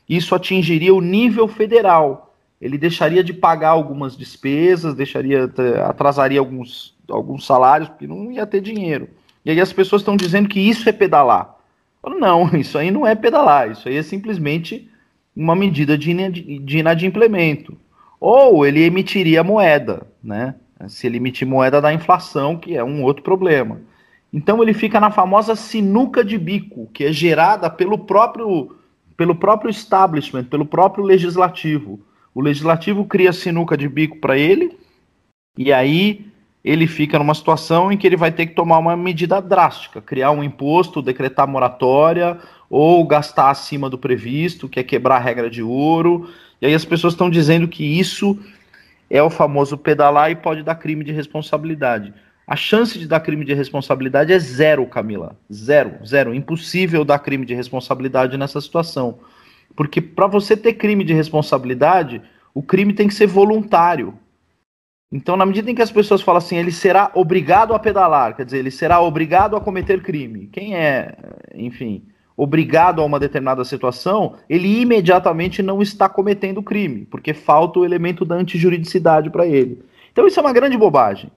Isso 0.08 0.34
atingiria 0.34 0.94
o 0.94 1.02
nível 1.02 1.48
federal. 1.48 2.36
Ele 2.62 2.78
deixaria 2.78 3.24
de 3.24 3.34
pagar 3.34 3.70
algumas 3.70 4.18
despesas, 4.18 4.94
deixaria 4.94 5.50
atrasaria 5.88 6.40
alguns, 6.40 6.96
alguns 7.10 7.46
salários, 7.46 7.90
porque 7.90 8.08
não 8.08 8.32
ia 8.32 8.46
ter 8.46 8.62
dinheiro. 8.62 9.10
E 9.46 9.52
aí 9.52 9.62
as 9.62 9.72
pessoas 9.72 10.02
estão 10.02 10.18
dizendo 10.18 10.50
que 10.50 10.60
isso 10.60 10.88
é 10.90 10.92
pedalar. 10.92 11.56
Não, 12.06 12.50
isso 12.56 12.78
aí 12.78 12.92
não 12.92 13.06
é 13.08 13.16
pedalar, 13.16 13.72
isso 13.72 13.88
aí 13.88 13.96
é 13.96 14.04
simplesmente 14.04 14.90
uma 15.36 15.56
medida 15.56 15.98
de 15.98 16.78
inadimplemento. 16.78 17.78
Ou 18.20 18.66
ele 18.66 18.84
emitiria 18.84 19.44
moeda, 19.44 20.06
né? 20.24 20.56
Se 20.88 21.08
ele 21.08 21.18
emitir 21.18 21.48
moeda 21.48 21.82
da 21.82 21.94
inflação, 21.94 22.58
que 22.58 22.76
é 22.76 22.84
um 22.84 23.04
outro 23.04 23.24
problema. 23.24 23.82
Então 24.32 24.62
ele 24.62 24.74
fica 24.74 25.00
na 25.00 25.12
famosa 25.12 25.56
sinuca 25.56 26.24
de 26.24 26.38
bico, 26.38 26.90
que 26.94 27.04
é 27.06 27.12
gerada 27.12 27.70
pelo 27.70 27.98
próprio, 27.98 28.76
pelo 29.18 29.36
próprio 29.36 29.70
establishment, 29.70 30.46
pelo 30.46 30.66
próprio 30.66 31.04
legislativo. 31.04 32.00
O 32.34 32.42
legislativo 32.42 33.06
cria 33.06 33.34
sinuca 33.34 33.76
de 33.76 33.90
bico 33.90 34.18
para 34.18 34.38
ele, 34.38 34.78
e 35.58 35.74
aí 35.74 36.28
ele 36.64 36.88
fica 36.88 37.18
numa 37.18 37.34
situação 37.34 37.92
em 37.92 37.98
que 37.98 38.06
ele 38.06 38.16
vai 38.16 38.32
ter 38.32 38.46
que 38.46 38.54
tomar 38.54 38.78
uma 38.78 38.96
medida 38.96 39.42
drástica, 39.42 40.02
criar 40.02 40.32
um 40.32 40.44
imposto, 40.44 41.02
decretar 41.02 41.48
moratória, 41.48 42.38
ou 42.70 43.06
gastar 43.06 43.50
acima 43.50 43.90
do 43.90 43.98
previsto, 43.98 44.70
que 44.70 44.80
é 44.80 44.84
quebrar 44.84 45.16
a 45.16 45.20
regra 45.20 45.50
de 45.50 45.64
ouro. 45.64 46.30
E 46.62 46.68
aí 46.68 46.74
as 46.74 46.86
pessoas 46.86 47.14
estão 47.14 47.30
dizendo 47.30 47.68
que 47.68 47.84
isso 47.84 48.38
é 49.10 49.22
o 49.22 49.30
famoso 49.30 49.78
pedalar 49.78 50.32
e 50.32 50.36
pode 50.36 50.64
dar 50.64 50.76
crime 50.76 51.04
de 51.04 51.12
responsabilidade. 51.12 52.14
A 52.46 52.56
chance 52.56 52.98
de 52.98 53.08
dar 53.08 53.20
crime 53.20 53.46
de 53.46 53.54
responsabilidade 53.54 54.34
é 54.34 54.40
zero, 54.40 54.86
Camila. 54.88 55.38
Zero, 55.52 56.06
zero. 56.06 56.34
Impossível 56.34 57.06
dar 57.06 57.20
crime 57.20 57.46
de 57.46 57.54
responsabilidade 57.54 58.38
nessa 58.38 58.60
situação. 58.60 59.20
Porque 59.76 60.02
para 60.02 60.28
você 60.28 60.58
ter 60.58 60.74
crime 60.74 61.04
de 61.04 61.14
responsabilidade, 61.14 62.22
o 62.54 62.64
crime 62.64 62.94
tem 62.94 63.08
que 63.08 63.14
ser 63.14 63.28
voluntário. 63.28 64.18
Então, 65.12 65.36
na 65.36 65.46
medida 65.46 65.72
em 65.72 65.76
que 65.76 65.82
as 65.82 65.92
pessoas 65.92 66.22
falam 66.22 66.38
assim, 66.38 66.58
ele 66.58 66.72
será 66.72 67.12
obrigado 67.16 67.74
a 67.74 67.80
pedalar, 67.80 68.36
quer 68.36 68.46
dizer, 68.46 68.60
ele 68.60 68.70
será 68.70 69.02
obrigado 69.02 69.56
a 69.56 69.62
cometer 69.62 70.04
crime. 70.04 70.48
Quem 70.48 70.76
é, 70.76 71.16
enfim, 71.56 72.04
obrigado 72.40 73.02
a 73.02 73.06
uma 73.06 73.20
determinada 73.20 73.66
situação, 73.66 74.36
ele 74.50 74.80
imediatamente 74.80 75.62
não 75.62 75.82
está 75.82 76.08
cometendo 76.08 76.64
crime, 76.64 77.06
porque 77.12 77.34
falta 77.34 77.80
o 77.80 77.86
elemento 77.86 78.24
da 78.24 78.36
antijuridicidade 78.36 79.30
para 79.30 79.46
ele. 79.46 79.84
Então 80.14 80.26
isso 80.26 80.40
é 80.40 80.42
uma 80.42 80.54
grande 80.54 80.78
bobagem. 80.78 81.30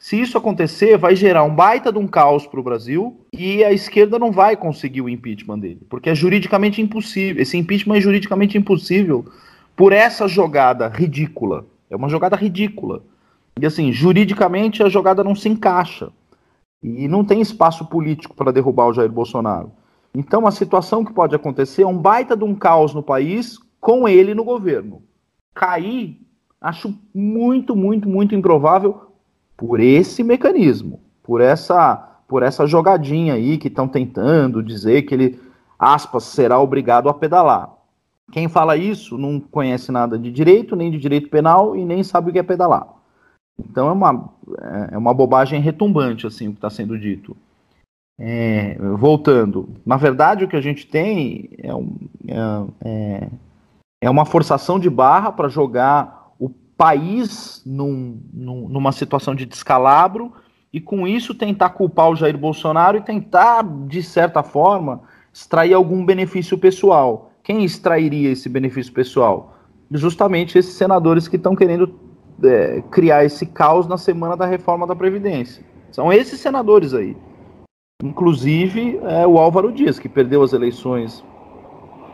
Se 0.00 0.18
isso 0.18 0.38
acontecer, 0.38 0.96
vai 0.96 1.14
gerar 1.14 1.44
um 1.44 1.54
baita 1.54 1.92
de 1.92 1.98
um 1.98 2.06
caos 2.06 2.46
para 2.46 2.58
o 2.58 2.62
Brasil 2.62 3.20
e 3.34 3.62
a 3.62 3.70
esquerda 3.70 4.18
não 4.18 4.32
vai 4.32 4.56
conseguir 4.56 5.02
o 5.02 5.10
impeachment 5.10 5.58
dele, 5.58 5.82
porque 5.90 6.08
é 6.08 6.14
juridicamente 6.14 6.80
impossível. 6.80 7.42
Esse 7.42 7.58
impeachment 7.58 7.96
é 7.96 8.00
juridicamente 8.00 8.56
impossível 8.56 9.26
por 9.76 9.92
essa 9.92 10.26
jogada 10.26 10.88
ridícula. 10.88 11.66
É 11.90 11.96
uma 11.96 12.08
jogada 12.08 12.34
ridícula. 12.34 13.02
E 13.60 13.66
assim, 13.66 13.92
juridicamente 13.92 14.82
a 14.82 14.88
jogada 14.88 15.22
não 15.22 15.34
se 15.34 15.50
encaixa. 15.50 16.10
E 16.82 17.06
não 17.08 17.22
tem 17.24 17.42
espaço 17.42 17.84
político 17.84 18.34
para 18.34 18.52
derrubar 18.52 18.86
o 18.86 18.94
Jair 18.94 19.12
Bolsonaro. 19.12 19.70
Então 20.18 20.46
a 20.46 20.50
situação 20.50 21.04
que 21.04 21.12
pode 21.12 21.34
acontecer 21.36 21.82
é 21.82 21.86
um 21.86 21.98
baita 21.98 22.34
de 22.34 22.42
um 22.42 22.54
caos 22.54 22.94
no 22.94 23.02
país 23.02 23.58
com 23.78 24.08
ele 24.08 24.32
no 24.32 24.44
governo. 24.44 25.02
Cair, 25.54 26.18
acho 26.58 26.98
muito, 27.14 27.76
muito, 27.76 28.08
muito 28.08 28.34
improvável 28.34 29.12
por 29.58 29.78
esse 29.78 30.24
mecanismo, 30.24 31.00
por 31.22 31.42
essa, 31.42 31.96
por 32.26 32.42
essa 32.42 32.66
jogadinha 32.66 33.34
aí 33.34 33.58
que 33.58 33.68
estão 33.68 33.86
tentando 33.86 34.62
dizer 34.62 35.02
que 35.02 35.12
ele, 35.12 35.38
aspas, 35.78 36.24
será 36.24 36.58
obrigado 36.58 37.10
a 37.10 37.14
pedalar. 37.14 37.74
Quem 38.32 38.48
fala 38.48 38.74
isso 38.74 39.18
não 39.18 39.38
conhece 39.38 39.92
nada 39.92 40.18
de 40.18 40.32
direito, 40.32 40.74
nem 40.74 40.90
de 40.90 40.96
direito 40.96 41.28
penal 41.28 41.76
e 41.76 41.84
nem 41.84 42.02
sabe 42.02 42.30
o 42.30 42.32
que 42.32 42.38
é 42.38 42.42
pedalar. 42.42 42.88
Então 43.58 43.86
é 43.86 43.92
uma, 43.92 44.30
é 44.90 44.96
uma 44.96 45.12
bobagem 45.12 45.60
retumbante 45.60 46.26
assim 46.26 46.48
o 46.48 46.52
que 46.52 46.56
está 46.56 46.70
sendo 46.70 46.98
dito. 46.98 47.36
É, 48.18 48.78
voltando, 48.96 49.74
na 49.84 49.98
verdade 49.98 50.42
o 50.42 50.48
que 50.48 50.56
a 50.56 50.60
gente 50.60 50.86
tem 50.86 51.50
é, 51.62 51.74
um, 51.74 51.98
é, 52.26 52.88
é, 52.88 53.28
é 54.00 54.10
uma 54.10 54.24
forçação 54.24 54.78
de 54.78 54.88
barra 54.88 55.30
para 55.30 55.48
jogar 55.48 56.32
o 56.38 56.48
país 56.48 57.62
num, 57.66 58.18
num, 58.32 58.70
numa 58.70 58.90
situação 58.90 59.34
de 59.34 59.44
descalabro 59.44 60.32
e 60.72 60.80
com 60.80 61.06
isso 61.06 61.34
tentar 61.34 61.70
culpar 61.70 62.10
o 62.10 62.16
Jair 62.16 62.38
Bolsonaro 62.38 62.96
e 62.96 63.02
tentar, 63.02 63.62
de 63.86 64.02
certa 64.02 64.42
forma, 64.42 65.02
extrair 65.32 65.74
algum 65.74 66.04
benefício 66.04 66.56
pessoal. 66.56 67.32
Quem 67.42 67.64
extrairia 67.64 68.30
esse 68.30 68.48
benefício 68.48 68.92
pessoal? 68.92 69.56
Justamente 69.90 70.58
esses 70.58 70.74
senadores 70.74 71.28
que 71.28 71.36
estão 71.36 71.54
querendo 71.54 71.94
é, 72.42 72.82
criar 72.90 73.24
esse 73.24 73.46
caos 73.46 73.86
na 73.86 73.96
semana 73.96 74.36
da 74.36 74.46
reforma 74.46 74.86
da 74.86 74.96
Previdência. 74.96 75.64
São 75.92 76.12
esses 76.12 76.40
senadores 76.40 76.92
aí. 76.92 77.16
Inclusive 78.02 79.00
é, 79.02 79.26
o 79.26 79.38
Álvaro 79.38 79.72
Dias, 79.72 79.98
que 79.98 80.08
perdeu 80.08 80.42
as 80.42 80.52
eleições 80.52 81.24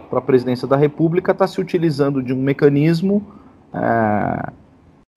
para 0.09 0.21
a 0.21 0.23
presidência 0.23 0.69
da 0.69 0.77
República, 0.77 1.33
está 1.33 1.47
se 1.47 1.61
utilizando 1.61 2.23
de 2.23 2.33
um 2.33 2.41
mecanismo. 2.41 3.27
É, 3.75 4.53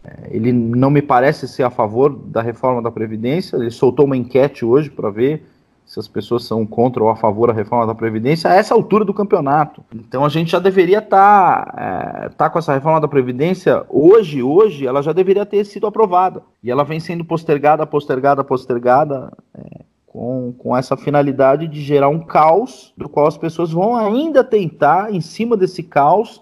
é, 0.04 0.30
ele 0.32 0.52
não 0.52 0.90
me 0.90 1.04
parece 1.04 1.48
ser 1.48 1.64
a 1.64 1.70
favor 1.70 2.10
da 2.10 2.42
reforma 2.42 2.82
da 2.82 2.90
Previdência. 2.90 3.58
Ele 3.58 3.70
soltou 3.70 4.06
uma 4.06 4.18
enquete 4.18 4.66
hoje 4.66 4.90
para 4.90 5.12
ver 5.12 5.46
se 5.86 6.00
as 6.00 6.08
pessoas 6.08 6.44
são 6.44 6.66
contra 6.66 7.04
ou 7.04 7.10
a 7.10 7.16
favor 7.16 7.48
da 7.50 7.54
reforma 7.54 7.86
da 7.86 7.94
Previdência, 7.94 8.50
a 8.50 8.56
essa 8.56 8.74
altura 8.74 9.06
do 9.06 9.14
campeonato. 9.14 9.84
Então 9.94 10.26
a 10.26 10.30
gente 10.30 10.52
já 10.52 10.58
deveria 10.58 10.98
estar 10.98 11.66
tá, 11.66 12.26
é, 12.26 12.30
tá 12.30 12.50
com 12.50 12.58
essa 12.58 12.74
reforma 12.74 13.00
da 13.00 13.08
Previdência 13.08 13.86
hoje, 13.88 14.42
hoje, 14.42 14.88
ela 14.88 15.04
já 15.04 15.14
deveria 15.14 15.46
ter 15.46 15.64
sido 15.64 15.86
aprovada. 15.86 16.42
E 16.64 16.72
ela 16.72 16.84
vem 16.84 17.00
sendo 17.00 17.24
postergada, 17.24 17.86
postergada, 17.86 18.44
postergada, 18.44 19.32
é, 19.54 19.86
com, 20.16 20.54
com 20.58 20.78
essa 20.78 20.96
finalidade 20.96 21.68
de 21.68 21.82
gerar 21.82 22.08
um 22.08 22.20
caos, 22.20 22.94
do 22.96 23.10
qual 23.10 23.28
as 23.28 23.38
pessoas 23.38 23.74
vão 23.74 23.98
ainda 23.98 24.46
tentar, 24.46 25.14
em 25.14 25.20
cima 25.20 25.58
desse 25.58 25.84
caos, 25.84 26.42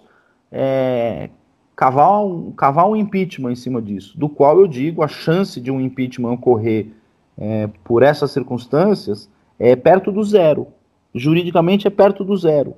é, 0.52 1.28
cavar, 1.74 2.24
um, 2.24 2.52
cavar 2.52 2.88
um 2.88 2.94
impeachment 2.94 3.50
em 3.50 3.56
cima 3.56 3.82
disso, 3.82 4.16
do 4.16 4.28
qual 4.28 4.60
eu 4.60 4.68
digo 4.68 5.02
a 5.02 5.08
chance 5.08 5.60
de 5.60 5.72
um 5.72 5.80
impeachment 5.80 6.30
ocorrer 6.34 6.92
é, 7.36 7.68
por 7.82 8.04
essas 8.04 8.30
circunstâncias 8.30 9.28
é 9.58 9.74
perto 9.74 10.12
do 10.12 10.22
zero. 10.22 10.68
Juridicamente 11.12 11.88
é 11.88 11.90
perto 11.90 12.24
do 12.24 12.36
zero. 12.36 12.74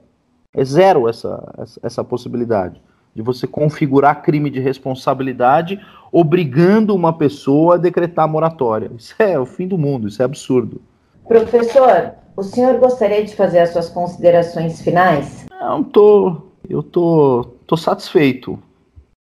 É 0.55 0.65
zero 0.65 1.11
essa, 1.11 1.53
essa, 1.59 1.81
essa 1.83 2.05
possibilidade 2.05 2.81
de 3.17 3.23
você 3.23 3.47
configurar 3.47 4.21
crime 4.21 4.51
de 4.51 4.61
responsabilidade 4.61 5.81
obrigando 6.13 6.95
uma 6.95 7.15
pessoa 7.15 7.77
a 7.77 7.79
decretar 7.79 8.29
moratória. 8.29 8.91
Isso 8.95 9.15
é 9.19 9.39
o 9.41 9.47
fim 9.47 9.67
do 9.67 9.79
mundo, 9.79 10.07
isso 10.07 10.21
é 10.21 10.25
absurdo. 10.27 10.83
Professor, 11.27 12.13
o 12.37 12.43
senhor 12.43 12.79
gostaria 12.79 13.25
de 13.25 13.35
fazer 13.35 13.61
as 13.61 13.71
suas 13.71 13.89
considerações 13.89 14.83
finais? 14.83 15.47
Não, 15.51 15.83
tô, 15.83 16.43
eu 16.69 16.83
tô, 16.83 17.55
tô 17.67 17.75
satisfeito. 17.75 18.59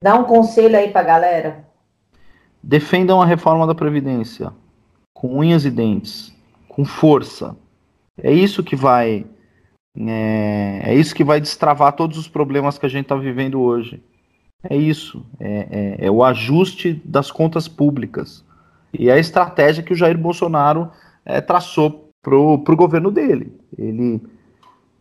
Dá 0.04 0.16
um 0.16 0.24
conselho 0.24 0.76
aí 0.76 0.90
para 0.90 1.02
a 1.02 1.04
galera. 1.04 1.68
Defendam 2.64 3.22
a 3.22 3.28
reforma 3.28 3.68
da 3.68 3.76
Previdência 3.76 4.52
com 5.14 5.38
unhas 5.38 5.66
e 5.66 5.70
dentes 5.70 6.36
com 6.68 6.84
força. 6.84 7.56
É 8.24 8.32
isso 8.32 8.64
que 8.64 8.76
vai 8.76 9.24
é, 10.00 10.82
é 10.92 10.96
isso 10.96 11.16
que 11.16 11.24
vai 11.24 11.40
destravar 11.42 11.94
todos 11.94 12.18
os 12.18 12.28
problemas 12.28 12.78
que 12.78 12.86
a 12.86 12.90
gente 12.90 13.04
está 13.04 13.16
vivendo 13.16 13.60
hoje. 13.60 14.04
É 14.70 14.76
isso, 14.76 15.26
é, 15.40 15.98
é, 16.00 16.08
é, 16.08 16.12
o 16.12 16.24
ajuste 16.24 17.02
das 17.06 17.32
contas 17.32 17.68
públicas 17.68 18.44
e 18.98 19.10
é 19.10 19.14
a 19.14 19.20
estratégia 19.20 19.84
que 19.84 19.94
o 19.94 19.96
Jair 19.96 20.18
Bolsonaro 20.18 20.90
é, 21.26 21.40
traçou 21.42 22.12
para 22.22 22.36
o 22.36 22.76
governo 22.76 23.12
dele. 23.12 23.54
Ele 23.78 24.22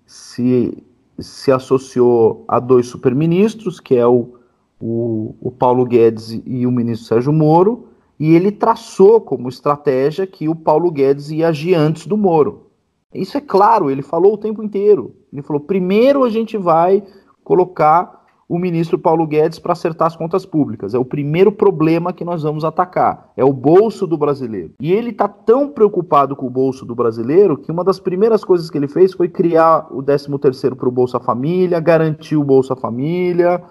se, 0.04 0.82
se 1.18 1.50
associou 1.50 2.44
a 2.46 2.60
dois 2.60 2.86
superministros, 2.86 3.80
que 3.80 3.96
é 3.96 4.06
o, 4.06 4.34
o, 4.80 5.34
o 5.40 5.50
Paulo 5.50 5.84
Guedes 5.84 6.40
e 6.44 6.66
o 6.66 6.70
ministro 6.70 7.08
Sérgio 7.08 7.32
Moro, 7.32 7.88
e 8.18 8.34
ele 8.34 8.50
traçou 8.50 9.20
como 9.20 9.48
estratégia 9.48 10.26
que 10.26 10.48
o 10.48 10.54
Paulo 10.54 10.90
Guedes 10.90 11.30
ia 11.30 11.48
agir 11.48 11.74
antes 11.74 12.06
do 12.06 12.16
Moro. 12.16 12.65
Isso 13.14 13.36
é 13.36 13.40
claro, 13.40 13.90
ele 13.90 14.02
falou 14.02 14.34
o 14.34 14.38
tempo 14.38 14.62
inteiro. 14.62 15.14
Ele 15.32 15.42
falou: 15.42 15.60
primeiro 15.60 16.24
a 16.24 16.30
gente 16.30 16.56
vai 16.56 17.02
colocar 17.44 18.26
o 18.48 18.58
ministro 18.58 18.98
Paulo 18.98 19.26
Guedes 19.26 19.58
para 19.58 19.72
acertar 19.72 20.06
as 20.06 20.16
contas 20.16 20.46
públicas. 20.46 20.94
É 20.94 20.98
o 20.98 21.04
primeiro 21.04 21.50
problema 21.50 22.12
que 22.12 22.24
nós 22.24 22.42
vamos 22.42 22.64
atacar. 22.64 23.32
É 23.36 23.44
o 23.44 23.52
bolso 23.52 24.06
do 24.06 24.16
brasileiro. 24.16 24.74
E 24.80 24.92
ele 24.92 25.10
está 25.10 25.26
tão 25.26 25.68
preocupado 25.68 26.36
com 26.36 26.46
o 26.46 26.50
bolso 26.50 26.84
do 26.84 26.94
brasileiro 26.94 27.56
que 27.56 27.72
uma 27.72 27.82
das 27.82 27.98
primeiras 27.98 28.44
coisas 28.44 28.70
que 28.70 28.78
ele 28.78 28.88
fez 28.88 29.12
foi 29.12 29.28
criar 29.28 29.88
o 29.90 30.02
13º 30.02 30.76
para 30.76 30.88
o 30.88 30.92
Bolsa 30.92 31.18
Família, 31.18 31.80
garantir 31.80 32.36
o 32.36 32.44
Bolsa 32.44 32.76
Família. 32.76 33.62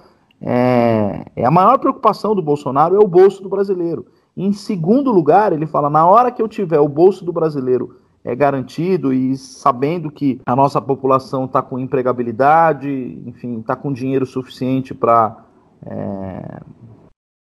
É... 0.41 1.25
é 1.35 1.45
a 1.45 1.51
maior 1.51 1.77
preocupação 1.79 2.35
do 2.35 2.41
Bolsonaro 2.41 2.95
é 2.95 2.99
o 2.99 3.07
bolso 3.07 3.41
do 3.41 3.47
brasileiro. 3.47 4.05
Em 4.35 4.51
segundo 4.51 5.09
lugar, 5.09 5.53
ele 5.53 5.65
fala: 5.65 5.89
na 5.89 6.05
hora 6.05 6.31
que 6.31 6.41
eu 6.41 6.47
tiver 6.49 6.79
o 6.79 6.89
bolso 6.89 7.23
do 7.23 7.31
brasileiro 7.31 7.95
é 8.25 8.35
garantido 8.35 9.13
e 9.13 9.37
sabendo 9.37 10.09
que 10.09 10.41
a 10.47 10.55
nossa 10.55 10.81
população 10.81 11.45
está 11.45 11.61
com 11.61 11.77
empregabilidade, 11.77 12.89
enfim, 13.23 13.59
está 13.59 13.75
com 13.75 13.93
dinheiro 13.93 14.25
suficiente 14.25 14.95
para 14.95 15.45
é, 15.85 16.59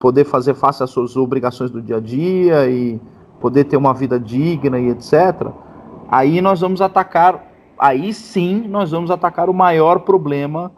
poder 0.00 0.24
fazer 0.24 0.54
face 0.54 0.82
às 0.82 0.88
suas 0.88 1.14
obrigações 1.14 1.70
do 1.70 1.82
dia 1.82 1.98
a 1.98 2.00
dia 2.00 2.70
e 2.70 2.98
poder 3.38 3.64
ter 3.64 3.76
uma 3.76 3.92
vida 3.92 4.18
digna 4.18 4.80
e 4.80 4.88
etc. 4.88 5.46
Aí 6.08 6.40
nós 6.40 6.62
vamos 6.62 6.80
atacar, 6.80 7.52
aí 7.78 8.14
sim 8.14 8.66
nós 8.66 8.90
vamos 8.90 9.10
atacar 9.10 9.50
o 9.50 9.54
maior 9.54 10.00
problema 10.00 10.72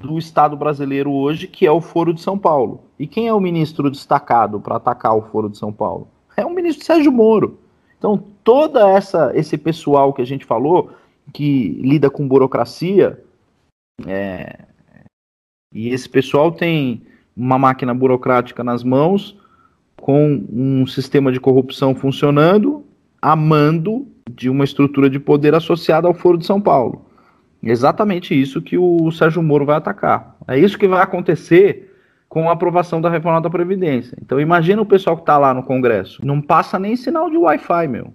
do 0.00 0.18
Estado 0.18 0.56
brasileiro 0.56 1.12
hoje, 1.12 1.46
que 1.46 1.64
é 1.64 1.70
o 1.70 1.80
Foro 1.80 2.12
de 2.12 2.20
São 2.20 2.36
Paulo. 2.36 2.80
E 2.98 3.06
quem 3.06 3.28
é 3.28 3.32
o 3.32 3.40
ministro 3.40 3.88
destacado 3.92 4.58
para 4.58 4.74
atacar 4.74 5.16
o 5.16 5.22
Foro 5.22 5.48
de 5.48 5.56
São 5.56 5.72
Paulo? 5.72 6.08
É 6.36 6.44
o 6.44 6.50
ministro 6.50 6.84
Sérgio 6.84 7.12
Moro. 7.12 7.60
Então, 7.98 8.22
toda 8.44 8.88
essa 8.88 9.32
esse 9.34 9.56
pessoal 9.56 10.12
que 10.12 10.22
a 10.22 10.26
gente 10.26 10.44
falou, 10.44 10.90
que 11.32 11.68
lida 11.80 12.10
com 12.10 12.28
burocracia, 12.28 13.22
é, 14.06 14.58
e 15.74 15.88
esse 15.88 16.08
pessoal 16.08 16.52
tem 16.52 17.02
uma 17.36 17.58
máquina 17.58 17.94
burocrática 17.94 18.62
nas 18.64 18.82
mãos, 18.82 19.36
com 20.00 20.44
um 20.52 20.86
sistema 20.86 21.32
de 21.32 21.40
corrupção 21.40 21.94
funcionando, 21.94 22.84
amando 23.20 24.06
de 24.30 24.48
uma 24.48 24.64
estrutura 24.64 25.08
de 25.08 25.18
poder 25.18 25.54
associada 25.54 26.06
ao 26.06 26.14
Foro 26.14 26.38
de 26.38 26.46
São 26.46 26.60
Paulo. 26.60 27.06
Exatamente 27.62 28.38
isso 28.38 28.62
que 28.62 28.78
o 28.78 29.10
Sérgio 29.10 29.42
Moro 29.42 29.64
vai 29.64 29.76
atacar. 29.76 30.36
É 30.46 30.58
isso 30.58 30.78
que 30.78 30.86
vai 30.86 31.02
acontecer 31.02 31.85
com 32.36 32.50
a 32.50 32.52
aprovação 32.52 33.00
da 33.00 33.08
reforma 33.08 33.40
da 33.40 33.48
Previdência. 33.48 34.14
Então 34.20 34.38
imagina 34.38 34.82
o 34.82 34.84
pessoal 34.84 35.16
que 35.16 35.22
está 35.22 35.38
lá 35.38 35.54
no 35.54 35.62
Congresso. 35.62 36.20
Não 36.22 36.38
passa 36.38 36.78
nem 36.78 36.94
sinal 36.94 37.30
de 37.30 37.38
Wi-Fi, 37.38 37.88
meu. 37.88 38.12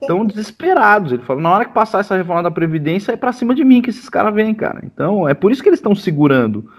Estão 0.00 0.24
desesperados. 0.24 1.10
Ele 1.10 1.24
falou, 1.24 1.42
na 1.42 1.50
hora 1.50 1.64
que 1.64 1.74
passar 1.74 1.98
essa 1.98 2.16
reforma 2.16 2.44
da 2.44 2.52
Previdência, 2.52 3.10
é 3.10 3.16
para 3.16 3.32
cima 3.32 3.52
de 3.52 3.64
mim 3.64 3.82
que 3.82 3.90
esses 3.90 4.08
caras 4.08 4.32
vêm, 4.32 4.54
cara. 4.54 4.80
Então, 4.84 5.28
é 5.28 5.34
por 5.34 5.50
isso 5.50 5.60
que 5.60 5.68
eles 5.68 5.80
estão 5.80 5.92
segurando. 5.92 6.70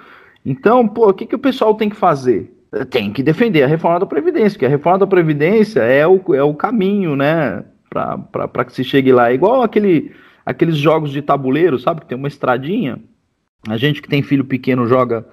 Então, 0.45 0.87
pô, 0.87 1.09
o 1.09 1.13
que, 1.13 1.25
que 1.25 1.35
o 1.35 1.39
pessoal 1.39 1.75
tem 1.75 1.89
que 1.89 1.97
fazer? 1.97 2.49
Tem 2.89 3.11
que 3.11 3.21
defender 3.21 3.63
a 3.63 3.67
reforma 3.67 3.99
da 3.99 4.05
Previdência, 4.05 4.51
porque 4.51 4.65
a 4.65 4.69
reforma 4.69 4.99
da 4.99 5.07
Previdência 5.07 5.81
é 5.81 6.07
o, 6.07 6.33
é 6.33 6.43
o 6.43 6.53
caminho, 6.53 7.17
né, 7.17 7.65
para 7.91 8.63
que 8.63 8.71
se 8.71 8.85
chegue 8.85 9.11
lá. 9.11 9.31
É 9.31 9.33
igual 9.33 9.63
aquele 9.63 10.13
aqueles 10.45 10.77
jogos 10.77 11.11
de 11.11 11.21
tabuleiro, 11.21 11.77
sabe? 11.77 11.99
Que 11.99 12.07
tem 12.07 12.17
uma 12.17 12.29
estradinha. 12.29 12.99
A 13.67 13.75
gente 13.75 14.01
que 14.01 14.07
tem 14.07 14.23
filho 14.23 14.45
pequeno 14.45 14.87
joga 14.87 15.25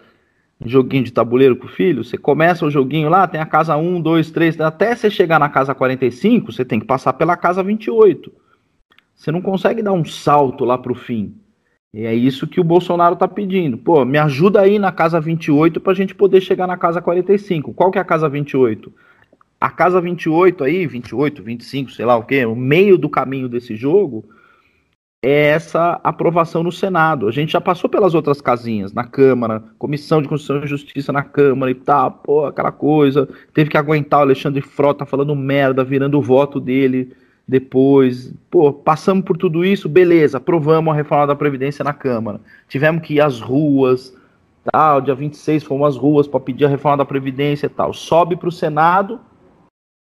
joguinho 0.65 1.05
de 1.05 1.13
tabuleiro 1.13 1.57
com 1.57 1.67
o 1.67 1.71
filho. 1.71 2.05
Você 2.05 2.17
começa 2.17 2.65
o 2.65 2.71
joguinho 2.71 3.09
lá, 3.09 3.27
tem 3.27 3.41
a 3.41 3.47
casa 3.47 3.77
1, 3.77 4.01
2, 4.01 4.31
3, 4.31 4.61
até 4.61 4.95
você 4.95 5.11
chegar 5.11 5.39
na 5.39 5.49
casa 5.49 5.75
45, 5.75 6.53
você 6.53 6.65
tem 6.65 6.81
que 6.81 6.87
passar 6.87 7.13
pela 7.15 7.37
casa 7.37 7.63
28. 7.63 8.33
Você 9.15 9.31
não 9.31 9.41
consegue 9.41 9.83
dar 9.83 9.93
um 9.93 10.05
salto 10.05 10.65
lá 10.65 10.77
pro 10.77 10.95
fim. 10.95 11.35
E 11.93 12.05
é 12.05 12.15
isso 12.15 12.49
que 12.49 12.61
o 12.61 12.65
Bolsonaro 12.65 13.15
tá 13.15 13.29
pedindo. 13.29 13.79
Pô, 13.79 14.05
me 14.05 14.19
ajuda 14.19 14.61
aí 14.61 14.79
na 14.79 14.91
casa 14.91 15.21
28 15.21 15.81
pra 15.81 15.95
gente 15.95 16.15
poder 16.15 16.41
chegar 16.41 16.67
na 16.67 16.77
casa 16.77 17.01
45. 17.01 17.73
Qual 17.73 17.91
que 17.91 17.99
é 17.99 18.01
a 18.01 18.05
casa 18.05 18.29
28? 18.29 18.93
A 19.61 19.71
casa 19.71 20.01
28 20.01 20.65
aí, 20.65 20.87
28, 20.87 21.43
25, 21.43 21.93
sei 21.93 22.05
lá 22.05 22.17
o 22.17 22.25
quê, 22.25 22.45
o 22.45 22.57
meio 22.57 22.99
do 22.99 23.09
caminho 23.09 23.49
desse 23.49 23.77
jogo 23.77 24.25
é 25.25 25.47
essa 25.47 25.99
aprovação 26.05 26.63
no 26.63 26.71
Senado. 26.71 27.27
A 27.27 27.33
gente 27.33 27.53
já 27.53 27.61
passou 27.61 27.89
pelas 27.89 28.15
outras 28.15 28.43
casinhas, 28.43 28.93
na 28.93 29.05
Câmara, 29.05 29.65
Comissão 29.79 30.21
de 30.21 30.29
Constituição 30.29 30.65
e 30.65 30.69
Justiça 30.69 31.13
na 31.13 31.23
Câmara 31.23 31.71
e 31.71 31.75
tal, 31.75 32.11
pô, 32.11 32.45
aquela 32.45 32.71
coisa. 32.71 33.27
Teve 33.55 33.71
que 33.71 33.79
aguentar 33.79 34.21
o 34.21 34.23
Alexandre 34.25 34.61
Frota 34.61 35.07
falando 35.07 35.35
merda, 35.35 35.83
virando 35.83 36.19
o 36.19 36.23
voto 36.23 36.61
dele 36.61 37.17
depois. 37.49 38.35
Pô, 38.51 38.71
passamos 38.71 39.25
por 39.25 39.39
tudo 39.39 39.65
isso, 39.65 39.89
beleza, 39.89 40.37
aprovamos 40.37 40.93
a 40.93 40.97
reforma 40.97 41.27
da 41.27 41.35
Previdência 41.35 41.83
na 41.83 41.95
Câmara. 41.95 42.39
Tivemos 42.69 43.03
que 43.03 43.15
ir 43.15 43.23
às 43.23 43.41
ruas, 43.41 44.15
tal, 44.71 45.01
dia 45.01 45.15
26 45.15 45.65
fomos 45.65 45.89
às 45.89 45.97
ruas 45.97 46.29
para 46.29 46.41
pedir 46.41 46.67
a 46.67 46.69
reforma 46.69 46.99
da 46.99 47.05
Previdência 47.07 47.65
e 47.65 47.71
tal. 47.71 47.95
Sobe 47.95 48.37
para 48.37 48.51
o 48.51 48.53
Senado, 48.53 49.19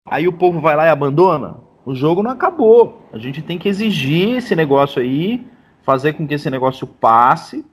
aí 0.08 0.26
o 0.26 0.32
povo 0.32 0.60
vai 0.60 0.74
lá 0.74 0.86
e 0.86 0.88
abandona 0.88 1.68
o 1.84 1.94
jogo 1.94 2.22
não 2.22 2.30
acabou. 2.30 3.08
A 3.12 3.18
gente 3.18 3.42
tem 3.42 3.58
que 3.58 3.68
exigir 3.68 4.36
esse 4.36 4.54
negócio 4.54 5.00
aí, 5.00 5.46
fazer 5.82 6.14
com 6.14 6.26
que 6.26 6.34
esse 6.34 6.50
negócio 6.50 6.86
passe, 6.86 7.64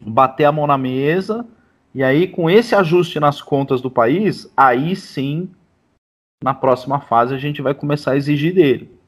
bater 0.00 0.44
a 0.44 0.52
mão 0.52 0.66
na 0.66 0.78
mesa, 0.78 1.46
e 1.94 2.02
aí 2.02 2.26
com 2.28 2.48
esse 2.48 2.74
ajuste 2.74 3.18
nas 3.18 3.42
contas 3.42 3.80
do 3.80 3.90
país, 3.90 4.50
aí 4.56 4.94
sim, 4.94 5.50
na 6.42 6.54
próxima 6.54 7.00
fase, 7.00 7.34
a 7.34 7.38
gente 7.38 7.60
vai 7.60 7.74
começar 7.74 8.12
a 8.12 8.16
exigir 8.16 8.54
dele 8.54 8.99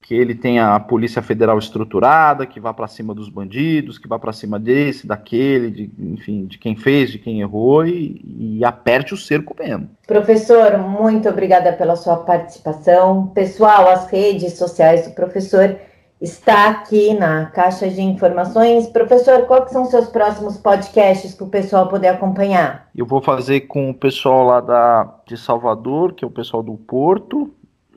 que 0.00 0.14
ele 0.14 0.34
tenha 0.34 0.74
a 0.74 0.80
Polícia 0.80 1.20
Federal 1.20 1.58
estruturada, 1.58 2.46
que 2.46 2.58
vá 2.58 2.72
para 2.72 2.86
cima 2.86 3.14
dos 3.14 3.28
bandidos, 3.28 3.98
que 3.98 4.08
vá 4.08 4.18
para 4.18 4.32
cima 4.32 4.58
desse, 4.58 5.06
daquele, 5.06 5.70
de, 5.70 5.90
enfim, 5.98 6.46
de 6.46 6.56
quem 6.56 6.74
fez, 6.76 7.10
de 7.10 7.18
quem 7.18 7.40
errou 7.40 7.84
e, 7.84 8.20
e, 8.58 8.64
aperte 8.64 9.12
o 9.12 9.16
cerco 9.16 9.54
mesmo. 9.58 9.90
Professor, 10.06 10.78
muito 10.78 11.28
obrigada 11.28 11.72
pela 11.72 11.94
sua 11.94 12.16
participação. 12.16 13.26
Pessoal, 13.28 13.88
as 13.88 14.06
redes 14.10 14.54
sociais 14.54 15.06
do 15.06 15.14
professor 15.14 15.76
está 16.20 16.70
aqui 16.70 17.14
na 17.14 17.46
caixa 17.46 17.88
de 17.88 18.00
informações. 18.00 18.86
Professor, 18.86 19.42
quais 19.46 19.70
são 19.70 19.82
os 19.82 19.90
seus 19.90 20.08
próximos 20.08 20.56
podcasts 20.56 21.34
para 21.34 21.46
o 21.46 21.50
pessoal 21.50 21.88
poder 21.88 22.08
acompanhar? 22.08 22.88
Eu 22.94 23.06
vou 23.06 23.20
fazer 23.20 23.62
com 23.62 23.90
o 23.90 23.94
pessoal 23.94 24.44
lá 24.44 24.60
da, 24.60 25.14
de 25.26 25.36
Salvador, 25.36 26.14
que 26.14 26.24
é 26.24 26.28
o 26.28 26.30
pessoal 26.30 26.62
do 26.62 26.74
Porto, 26.74 27.50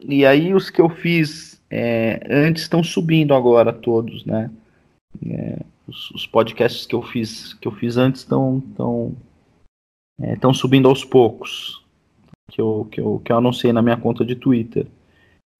e 0.03 0.25
aí 0.25 0.53
os 0.53 0.69
que 0.69 0.81
eu 0.81 0.89
fiz 0.89 1.50
é, 1.71 2.19
antes 2.29 2.63
estão 2.63 2.83
subindo 2.83 3.33
agora 3.33 3.71
todos, 3.71 4.25
né? 4.25 4.51
É, 5.25 5.59
os, 5.87 6.11
os, 6.11 6.27
podcasts 6.27 6.85
que 6.85 6.93
eu 6.93 7.01
fiz 7.01 7.53
que 7.53 7.67
eu 7.67 7.71
fiz 7.71 7.95
antes 7.95 8.21
estão 8.21 8.61
estão 8.69 9.15
estão 10.19 10.51
é, 10.51 10.53
subindo 10.53 10.87
aos 10.87 11.05
poucos 11.05 11.83
que 12.49 12.59
eu, 12.59 12.87
que 12.91 12.99
eu 12.99 13.21
que 13.23 13.31
eu 13.31 13.37
anunciei 13.37 13.71
na 13.71 13.81
minha 13.81 13.97
conta 13.97 14.25
de 14.25 14.35
Twitter. 14.35 14.85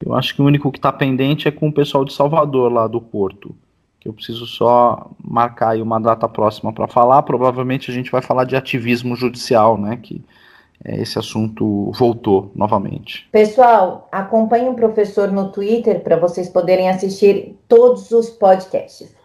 Eu 0.04 0.14
acho 0.14 0.36
que 0.36 0.42
o 0.42 0.46
único 0.46 0.72
que 0.72 0.80
está 0.80 0.92
pendente 0.92 1.48
é 1.48 1.52
com 1.52 1.70
o 1.70 1.74
pessoal 1.74 2.04
de 2.04 2.12
Salvador 2.12 2.72
lá 2.72 2.88
do 2.88 3.00
Porto, 3.00 3.56
que 4.00 4.10
eu 4.10 4.14
preciso 4.14 4.46
só 4.48 5.12
marcar 5.24 5.70
aí 5.70 5.82
uma 5.82 6.00
data 6.00 6.28
próxima 6.28 6.74
para 6.74 6.88
falar. 6.88 7.22
Provavelmente 7.24 7.90
a 7.92 7.94
gente 7.94 8.12
vai 8.12 8.22
falar 8.22 8.46
de 8.46 8.56
ativismo 8.56 9.16
judicial, 9.16 9.78
né? 9.78 9.98
Que 9.98 10.16
é, 10.16 10.24
esse 10.86 11.18
assunto 11.20 11.92
voltou 11.92 12.52
novamente. 12.56 13.28
Pessoal, 13.32 14.08
acompanhe 14.12 14.70
o 14.70 14.74
professor 14.74 15.32
no 15.32 15.52
Twitter 15.52 16.02
para 16.02 16.16
vocês 16.16 16.50
poderem 16.50 16.90
assistir 16.90 17.60
todos 17.68 18.12
os 18.12 18.30
podcasts. 18.30 19.16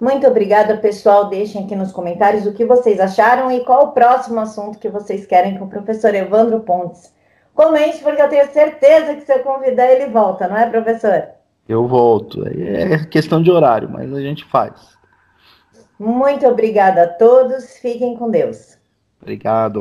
Muito 0.00 0.26
obrigada, 0.26 0.76
pessoal. 0.78 1.28
Deixem 1.28 1.64
aqui 1.64 1.76
nos 1.76 1.92
comentários 1.92 2.46
o 2.46 2.52
que 2.52 2.64
vocês 2.64 2.98
acharam 2.98 3.50
e 3.50 3.64
qual 3.64 3.86
o 3.86 3.92
próximo 3.92 4.40
assunto 4.40 4.78
que 4.78 4.88
vocês 4.88 5.26
querem 5.26 5.58
com 5.58 5.66
o 5.66 5.70
professor 5.70 6.14
Evandro 6.14 6.60
Pontes. 6.60 7.14
Comente, 7.54 7.98
porque 7.98 8.20
eu 8.20 8.28
tenho 8.28 8.50
certeza 8.52 9.14
que 9.14 9.22
se 9.22 9.32
eu 9.32 9.40
convidar, 9.40 9.90
ele 9.90 10.10
volta, 10.10 10.46
não 10.46 10.56
é, 10.56 10.68
professor? 10.68 11.28
Eu 11.68 11.86
volto. 11.86 12.46
É 12.48 13.04
questão 13.06 13.42
de 13.42 13.50
horário, 13.50 13.88
mas 13.90 14.12
a 14.12 14.20
gente 14.20 14.44
faz. 14.44 14.96
Muito 15.98 16.46
obrigada 16.46 17.04
a 17.04 17.08
todos. 17.08 17.78
Fiquem 17.78 18.16
com 18.16 18.30
Deus. 18.30 18.76
Obrigado. 19.20 19.74